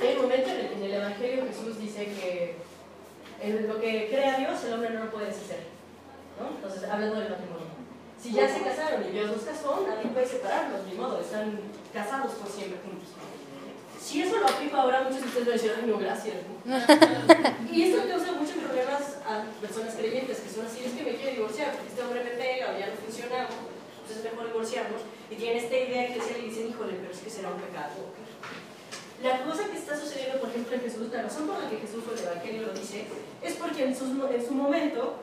Hay 0.00 0.16
un 0.16 0.22
momento 0.22 0.48
en 0.50 0.56
el 0.56 0.68
que 0.68 0.74
en 0.74 0.82
el 0.82 0.94
Evangelio 0.94 1.44
Jesús 1.46 1.78
dice 1.78 2.06
que 2.06 2.56
en 3.40 3.68
lo 3.68 3.80
que 3.80 4.08
crea 4.08 4.38
Dios 4.38 4.64
el 4.64 4.74
hombre 4.74 4.90
no 4.90 5.04
lo 5.04 5.10
puede 5.10 5.26
deshacer. 5.26 5.64
¿no? 6.38 6.56
Entonces, 6.56 6.88
hablando 6.88 7.20
del 7.20 7.30
matrimonio. 7.30 7.68
Si 8.20 8.32
ya 8.32 8.46
se 8.46 8.60
casaron 8.60 9.02
y 9.08 9.12
Dios 9.12 9.30
los 9.30 9.42
casó, 9.42 9.86
nadie 9.88 10.10
puede 10.10 10.26
separarlos, 10.26 10.84
ni 10.86 10.92
modo, 10.92 11.20
están 11.20 11.58
casados 11.92 12.32
por 12.34 12.50
siempre 12.50 12.78
juntos. 12.84 13.08
Si 14.00 14.22
eso 14.22 14.38
lo 14.38 14.46
aplico 14.46 14.76
ahora, 14.76 15.02
muchos 15.02 15.22
de 15.22 15.28
ustedes 15.28 15.46
van 15.46 15.52
a 15.52 15.56
decir, 15.56 15.72
ay, 15.76 15.86
no, 15.88 15.98
gracias. 15.98 16.36
y 17.72 17.82
esto 17.82 18.08
causa 18.08 18.32
muchos 18.32 18.56
problemas 18.56 19.16
a 19.24 19.44
personas 19.60 19.94
creyentes 19.94 20.40
que 20.40 20.50
son 20.50 20.66
así, 20.66 20.84
es 20.84 20.92
que 20.92 21.04
me 21.04 21.16
quiero 21.16 21.32
divorciar, 21.32 21.72
porque 21.72 21.88
este 21.88 22.02
hombre 22.02 22.24
me 22.24 22.30
pega 22.30 22.72
o 22.72 22.78
ya 22.78 22.88
no 22.88 22.96
funcionamos, 22.96 23.56
entonces 24.00 24.24
es 24.24 24.24
mejor 24.24 24.46
divorciarnos. 24.48 25.00
Y 25.30 25.34
tienen 25.36 25.64
esta 25.64 25.76
idea 25.76 26.08
que 26.08 26.20
y 26.20 26.48
dicen, 26.48 26.68
híjole, 26.68 26.94
pero 27.00 27.12
es 27.12 27.20
que 27.20 27.30
será 27.30 27.52
un 27.52 27.60
pecado. 27.60 28.12
La 29.22 29.44
cosa 29.44 29.64
que 29.68 29.76
está 29.76 29.98
sucediendo, 29.98 30.40
por 30.40 30.48
ejemplo, 30.48 30.74
en 30.76 30.80
Jesús, 30.80 31.08
la 31.12 31.22
razón 31.22 31.46
por 31.46 31.62
la 31.62 31.68
que 31.68 31.76
Jesús 31.76 32.02
fue 32.04 32.14
el 32.14 32.24
Evangelio 32.24 32.66
lo 32.68 32.72
dice, 32.72 33.04
es 33.42 33.54
porque 33.54 33.84
en, 33.84 33.94
su 33.94 34.54
momento 34.54 35.16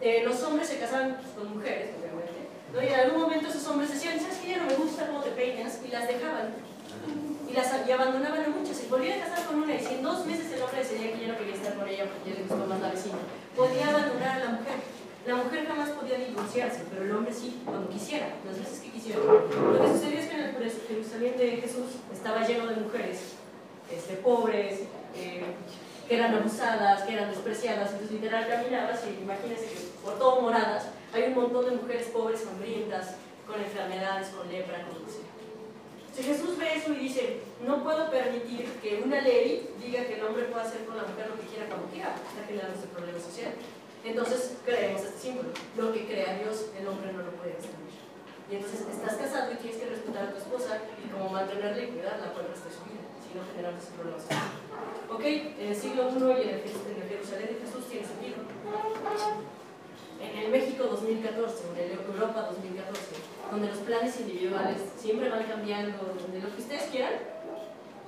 eh, 0.00 0.22
los 0.24 0.42
hombres 0.42 0.68
se 0.68 0.78
casaban 0.78 1.16
pues, 1.16 1.28
con 1.36 1.58
mujeres, 1.58 1.90
obviamente, 2.00 2.44
y 2.74 2.92
en 2.92 3.00
algún 3.00 3.22
momento 3.22 3.48
esos 3.48 3.66
hombres 3.68 3.92
decían, 3.92 4.18
¿sabes 4.18 4.38
qué? 4.38 4.50
Ya 4.50 4.58
no 4.58 4.66
me 4.66 4.74
gusta 4.74 5.06
cómo 5.06 5.20
te 5.20 5.30
peinas, 5.30 5.78
y 5.86 5.88
las 5.88 6.08
dejaban 6.08 6.54
las, 7.54 7.88
y 7.88 7.92
abandonaban 7.92 8.44
a 8.44 8.48
muchas. 8.48 8.76
Se 8.76 8.88
volvían 8.88 9.20
a 9.20 9.24
casar 9.26 9.46
con 9.46 9.62
una 9.62 9.74
y 9.74 9.80
si 9.80 9.94
en 9.94 10.02
dos 10.02 10.26
meses 10.26 10.50
el 10.52 10.62
hombre 10.62 10.78
decidía 10.80 11.12
que 11.12 11.20
ya 11.20 11.32
no 11.32 11.38
quería 11.38 11.54
estar 11.54 11.74
con 11.74 11.88
ella 11.88 12.04
porque 12.10 12.30
ya 12.30 12.36
le 12.36 12.42
gustó 12.42 12.66
más 12.66 12.80
la 12.80 12.90
vecina, 12.90 13.18
podía 13.56 13.88
abandonar 13.88 14.42
a 14.42 14.44
la 14.44 14.50
mujer. 14.58 14.74
La 15.26 15.36
mujer 15.36 15.66
jamás 15.66 15.88
podía 15.90 16.18
divorciarse, 16.18 16.82
pero 16.90 17.04
el 17.04 17.12
hombre 17.12 17.32
sí, 17.32 17.62
cuando 17.64 17.88
quisiera, 17.88 18.28
las 18.44 18.58
veces 18.58 18.80
que 18.80 18.90
quisiera. 18.90 19.20
Lo 19.20 19.80
que 19.80 19.88
sucedió 19.88 20.18
es 20.18 20.28
que 20.28 20.34
en 20.34 20.44
el 20.44 20.72
Jerusalén 20.88 21.36
de 21.38 21.50
Jesús 21.62 21.96
estaba 22.12 22.46
lleno 22.46 22.66
de 22.66 22.76
mujeres 22.76 23.33
este, 23.96 24.14
pobres, 24.14 24.80
eh, 25.16 25.42
que 26.08 26.14
eran 26.16 26.34
abusadas, 26.34 27.02
que 27.02 27.14
eran 27.14 27.30
despreciadas, 27.30 27.92
entonces 27.92 28.12
literal 28.12 28.46
caminabas 28.46 29.00
y 29.06 29.22
imagínense 29.22 29.66
que 29.66 29.78
por 30.04 30.18
todo 30.18 30.42
moradas 30.42 30.88
hay 31.12 31.24
un 31.24 31.34
montón 31.34 31.64
de 31.64 31.70
mujeres 31.76 32.08
pobres, 32.08 32.46
hambrientas, 32.46 33.14
con 33.46 33.60
enfermedades, 33.60 34.28
con 34.28 34.48
lepra, 34.48 34.84
con 34.84 35.02
lúcia. 35.02 35.22
Si 36.14 36.22
Jesús 36.22 36.56
ve 36.58 36.76
eso 36.76 36.92
y 36.92 36.96
dice, 36.96 37.40
no 37.66 37.82
puedo 37.82 38.10
permitir 38.10 38.70
que 38.80 39.02
una 39.04 39.20
ley 39.20 39.74
diga 39.82 40.06
que 40.06 40.14
el 40.14 40.24
hombre 40.24 40.44
pueda 40.44 40.62
hacer 40.62 40.84
con 40.84 40.96
la 40.96 41.02
mujer 41.02 41.28
lo 41.28 41.40
que 41.40 41.48
quiera 41.48 41.66
cuando 41.66 41.88
quiera, 41.88 42.14
está 42.14 42.46
generando 42.46 42.74
este 42.74 42.86
problema 42.88 43.18
social. 43.18 43.52
Entonces 44.04 44.58
creemos 44.64 45.02
este 45.02 45.18
símbolo, 45.18 45.48
lo 45.76 45.92
que 45.92 46.06
crea 46.06 46.38
Dios, 46.38 46.70
el 46.78 46.86
hombre 46.86 47.12
no 47.12 47.22
lo 47.22 47.32
puede 47.32 47.54
destruir. 47.56 47.98
Y 48.50 48.56
entonces 48.56 48.86
estás 48.86 49.16
casado 49.16 49.52
y 49.52 49.56
tienes 49.56 49.80
que 49.80 49.90
respetar 49.90 50.28
a 50.28 50.30
tu 50.30 50.38
esposa 50.38 50.82
y 51.02 51.08
como 51.08 51.30
mantenerla 51.30 51.82
y 51.82 51.88
cuidarla 51.88 52.32
por 52.32 52.42
el 52.42 52.52
resto 52.52 52.68
de 52.68 52.74
su 52.76 52.84
vida, 52.84 53.02
no 53.34 53.42
generamos 53.50 53.82
ese 53.82 53.92
problema 53.98 54.18
social. 54.18 54.46
Ok, 55.10 55.24
en 55.58 55.68
el 55.68 55.76
siglo 55.76 56.08
I 56.08 56.38
y 56.38 56.48
en 56.48 56.54
el, 56.54 57.08
Jerusalén 57.10 57.48
de 57.50 57.58
Jesús 57.66 57.84
tiene 57.90 58.06
sentido. 58.06 58.46
En 60.22 60.38
el 60.38 60.48
México 60.50 60.84
2014, 60.84 61.74
en 61.74 61.90
el 61.90 61.98
Europa 61.98 62.48
2014, 62.54 63.00
donde 63.50 63.68
los 63.68 63.78
planes 63.78 64.20
individuales 64.20 64.78
siempre 64.96 65.28
van 65.28 65.44
cambiando, 65.44 65.98
donde 65.98 66.40
lo 66.40 66.54
que 66.54 66.62
ustedes 66.62 66.90
quieran, 66.90 67.14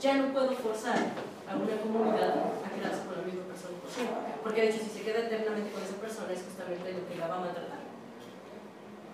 ya 0.00 0.16
no 0.16 0.32
puedo 0.32 0.52
forzar 0.52 0.98
a 1.46 1.56
una 1.56 1.76
comunidad 1.82 2.62
a 2.62 2.68
quedarse 2.70 3.06
con 3.06 3.18
la 3.18 3.24
misma 3.26 3.44
persona 3.50 3.76
por 3.82 3.90
siempre. 3.90 4.16
Porque 4.42 4.60
de 4.62 4.68
hecho, 4.70 4.80
si 4.82 4.90
se 4.90 5.02
queda 5.02 5.26
eternamente 5.26 5.70
con 5.70 5.82
esa 5.82 5.96
persona, 5.96 6.32
es 6.32 6.42
justamente 6.42 6.92
lo 6.92 7.06
que 7.08 7.16
la 7.16 7.28
va 7.28 7.36
a 7.36 7.40
maltratar, 7.40 7.82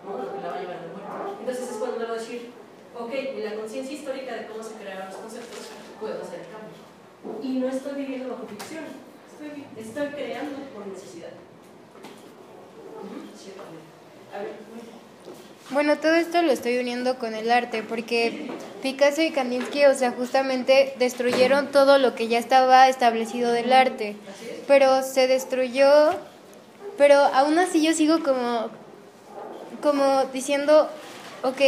¿no? 0.04 0.18
lo 0.18 0.32
que 0.32 0.40
la 0.40 0.48
va 0.48 0.56
a 0.56 0.60
llevar 0.60 0.76
a 0.76 0.86
la 0.86 0.92
muerte. 0.92 1.40
Entonces 1.40 1.70
es 1.70 1.76
cuando 1.76 2.06
a 2.06 2.14
decir, 2.14 2.52
ok, 2.94 3.12
en 3.12 3.44
la 3.44 3.54
conciencia 3.56 3.94
histórica 3.94 4.34
de 4.34 4.46
cómo 4.46 4.62
se 4.62 4.74
crearon 4.74 5.08
los 5.08 5.16
conceptos, 5.16 5.81
puedo 6.02 6.20
hacer 6.20 6.40
cambio. 6.50 7.40
Y 7.42 7.60
no 7.60 7.68
estoy 7.68 7.94
viviendo 7.94 8.30
bajo 8.30 8.46
ficción, 8.48 8.84
estoy, 9.30 9.64
estoy 9.80 10.08
creando 10.08 10.56
por 10.74 10.86
necesidad. 10.88 11.30
A 14.34 14.38
ver, 14.38 14.52
bueno, 15.70 15.96
todo 15.98 16.14
esto 16.14 16.42
lo 16.42 16.50
estoy 16.50 16.78
uniendo 16.78 17.18
con 17.18 17.34
el 17.34 17.50
arte, 17.50 17.82
porque 17.82 18.50
Picasso 18.82 19.22
y 19.22 19.30
Kandinsky, 19.30 19.84
o 19.86 19.94
sea, 19.94 20.10
justamente 20.10 20.94
destruyeron 20.98 21.70
todo 21.70 21.98
lo 21.98 22.14
que 22.16 22.26
ya 22.28 22.38
estaba 22.38 22.88
establecido 22.88 23.52
del 23.52 23.72
arte, 23.72 24.16
pero 24.66 25.02
se 25.02 25.28
destruyó, 25.28 26.10
pero 26.98 27.14
aún 27.14 27.58
así 27.58 27.82
yo 27.82 27.94
sigo 27.94 28.22
como, 28.24 28.70
como 29.80 30.24
diciendo, 30.32 30.90
ok, 31.42 31.60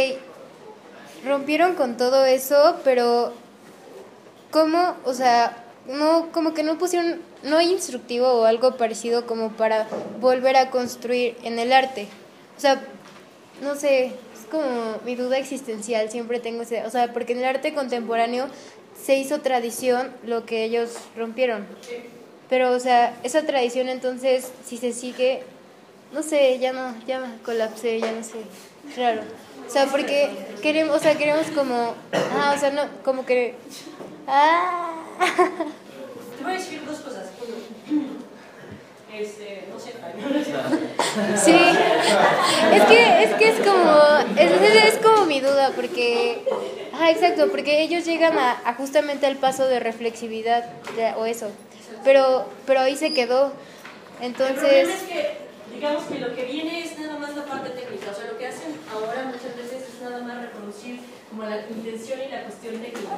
rompieron 1.25 1.75
con 1.75 1.95
todo 1.97 2.25
eso, 2.25 2.79
pero 2.83 3.33
¿cómo, 4.55 4.95
o 5.03 5.13
sea, 5.13 5.65
no, 5.85 6.31
como 6.31 6.53
que 6.53 6.63
no 6.63 6.77
pusieron, 6.77 7.19
no 7.43 7.57
hay 7.57 7.73
instructivo 7.73 8.25
o 8.25 8.45
algo 8.45 8.77
parecido 8.77 9.25
como 9.25 9.51
para 9.51 9.85
volver 10.21 10.55
a 10.55 10.69
construir 10.69 11.35
en 11.43 11.59
el 11.59 11.73
arte? 11.73 12.07
O 12.57 12.61
sea, 12.61 12.81
no 13.61 13.75
sé, 13.75 14.05
es 14.05 14.45
como 14.49 14.63
mi 15.03 15.15
duda 15.15 15.37
existencial, 15.39 16.09
siempre 16.09 16.39
tengo 16.39 16.61
ese, 16.61 16.85
o 16.85 16.89
sea, 16.89 17.11
porque 17.11 17.33
en 17.33 17.39
el 17.39 17.45
arte 17.45 17.73
contemporáneo 17.73 18.47
se 18.97 19.17
hizo 19.17 19.41
tradición 19.41 20.09
lo 20.25 20.45
que 20.45 20.63
ellos 20.63 20.91
rompieron. 21.17 21.67
Pero, 22.47 22.71
o 22.71 22.79
sea, 22.79 23.13
esa 23.23 23.45
tradición 23.45 23.89
entonces, 23.89 24.53
si 24.65 24.77
se 24.77 24.93
sigue, 24.93 25.43
no 26.13 26.23
sé, 26.23 26.59
ya 26.59 26.71
no, 26.71 26.95
ya 27.05 27.21
colapsé, 27.43 27.99
ya 27.99 28.13
no 28.13 28.23
sé, 28.23 28.37
claro. 28.93 29.21
O 29.67 29.69
sea, 29.69 29.87
porque 29.87 30.29
queremos, 30.61 30.95
o 30.95 30.99
sea, 30.99 31.17
queremos 31.17 31.47
como, 31.47 31.93
ah, 32.39 32.53
o 32.55 32.59
sea, 32.59 32.69
no, 32.69 32.83
como 33.03 33.25
que, 33.25 33.55
ah. 34.27 34.93
Te 36.37 36.43
voy 36.43 36.53
a 36.53 36.55
decir 36.55 36.85
dos 36.85 36.99
cosas. 36.99 37.29
Este, 39.13 39.63
no 39.71 39.79
sé, 39.79 39.93
Sí, 41.37 41.55
es 42.73 42.83
que 42.83 43.23
es, 43.23 43.33
que 43.35 43.49
es 43.49 43.59
como, 43.65 43.95
es, 44.37 44.93
es 44.93 44.97
como 44.97 45.25
mi 45.25 45.39
duda, 45.39 45.71
porque, 45.73 46.43
ah, 46.93 47.09
exacto, 47.11 47.49
porque 47.49 47.81
ellos 47.81 48.03
llegan 48.03 48.37
a, 48.37 48.73
justamente 48.77 49.25
al 49.25 49.37
paso 49.37 49.67
de 49.67 49.79
reflexividad 49.79 50.65
o 51.17 51.25
eso, 51.25 51.49
pero, 52.03 52.45
pero 52.65 52.81
ahí 52.81 52.97
se 52.97 53.13
quedó, 53.13 53.53
entonces... 54.21 54.57
El 54.57 54.87
problema 54.87 54.93
es 54.93 55.03
que, 55.03 55.37
digamos 55.75 56.03
que 56.03 56.19
lo 56.19 56.35
que 56.35 56.43
viene 56.43 56.83
es 56.83 56.99
nada 56.99 57.17
más 57.17 57.37
la 57.37 57.45
parte 57.45 57.69
técnica, 57.69 58.11
o 58.11 58.13
sea, 58.13 58.29
lo 58.29 58.37
que 58.37 58.47
hacen 58.47 58.75
ahora 58.93 59.23
muchas 59.23 59.55
veces 59.55 59.87
es 59.93 60.01
nada 60.01 60.21
más 60.23 60.41
reproducir 60.41 60.99
como 61.29 61.43
la 61.43 61.61
intención 61.69 62.19
y 62.21 62.31
la 62.31 62.43
cuestión 62.43 62.81
técnica 62.81 63.15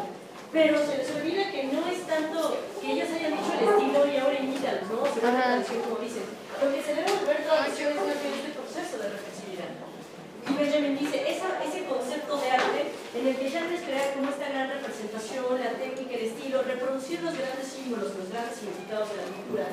pero 0.58 0.82
se 0.82 0.97
les 0.97 1.12
olvida 1.14 1.51
que 1.51 1.70
no 1.70 1.86
es 1.86 2.01
tanto 2.10 2.58
que 2.82 2.91
ellos 2.91 3.10
hayan 3.14 3.38
dicho 3.38 3.53
el 3.53 3.70
estilo 3.78 4.01
y 4.10 4.18
ahora 4.18 4.41
imitan, 4.41 4.82
¿no? 4.89 5.05
Se 5.05 5.22
vuelve 5.22 5.38
tradición, 5.38 5.82
como 5.86 6.01
dicen. 6.01 6.26
Lo 6.58 6.74
que 6.74 6.82
se 6.82 6.95
debe 6.97 7.14
volver 7.14 7.45
tradición 7.45 7.93
es 7.93 8.01
más 8.01 8.18
bien 8.18 8.34
este 8.41 8.58
proceso 8.58 8.93
de 8.97 9.05
reflexividad. 9.05 9.70
Y 9.78 10.51
Benjamin 10.58 10.97
dice, 10.97 11.18
esa, 11.30 11.62
ese 11.62 11.86
concepto 11.86 12.41
de 12.41 12.49
arte 12.49 12.82
en 12.89 13.28
el 13.28 13.36
que 13.38 13.51
ya 13.53 13.62
no 13.62 13.70
es 13.70 13.86
crear 13.86 14.18
como 14.18 14.34
esta 14.34 14.49
gran 14.49 14.74
representación, 14.74 15.62
la 15.62 15.78
técnica, 15.78 16.14
el 16.18 16.26
estilo, 16.26 16.66
reproducir 16.66 17.22
los 17.22 17.38
grandes 17.38 17.68
símbolos, 17.70 18.18
los 18.18 18.30
grandes 18.34 18.58
significados 18.58 19.14
de 19.14 19.18
la 19.22 19.30
cultura, 19.30 19.68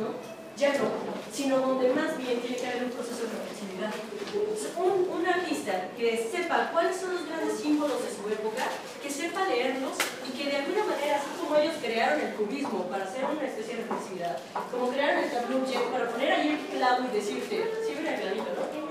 ¿no? 0.00 0.37
Ya 0.58 0.72
no, 0.72 0.90
sino 1.32 1.58
donde 1.58 1.90
más 1.94 2.18
bien 2.18 2.40
tiene 2.40 2.56
que 2.56 2.66
haber 2.66 2.84
un 2.84 2.90
proceso 2.90 3.22
de 3.22 3.38
reflexividad. 3.38 3.94
Un, 4.76 5.08
un, 5.08 5.26
artista 5.26 5.88
que 5.96 6.28
sepa 6.30 6.70
cuáles 6.72 6.96
son 6.96 7.14
los 7.14 7.26
grandes 7.26 7.60
símbolos 7.60 8.02
de 8.02 8.10
su 8.10 8.26
época, 8.28 8.64
que 9.00 9.10
sepa 9.10 9.46
leerlos 9.46 9.94
y 10.26 10.36
que 10.36 10.50
de 10.50 10.56
alguna 10.56 10.84
manera, 10.84 11.16
así 11.16 11.30
como 11.38 11.56
ellos 11.56 11.76
crearon 11.80 12.20
el 12.20 12.34
cubismo 12.34 12.84
para 12.90 13.04
hacer 13.04 13.24
una 13.24 13.46
especie 13.46 13.76
de 13.76 13.82
reflexividad, 13.82 14.38
como 14.70 14.90
crearon 14.90 15.24
el 15.24 15.30
tableau 15.30 15.62
para 15.92 16.10
poner 16.10 16.32
ahí 16.32 16.48
el 16.48 16.76
clavo 16.76 17.04
y 17.06 17.16
decirte, 17.16 17.70
sí, 17.86 17.94
mira 17.96 18.14
el 18.14 18.20
clavito, 18.20 18.50
¿no? 18.58 18.88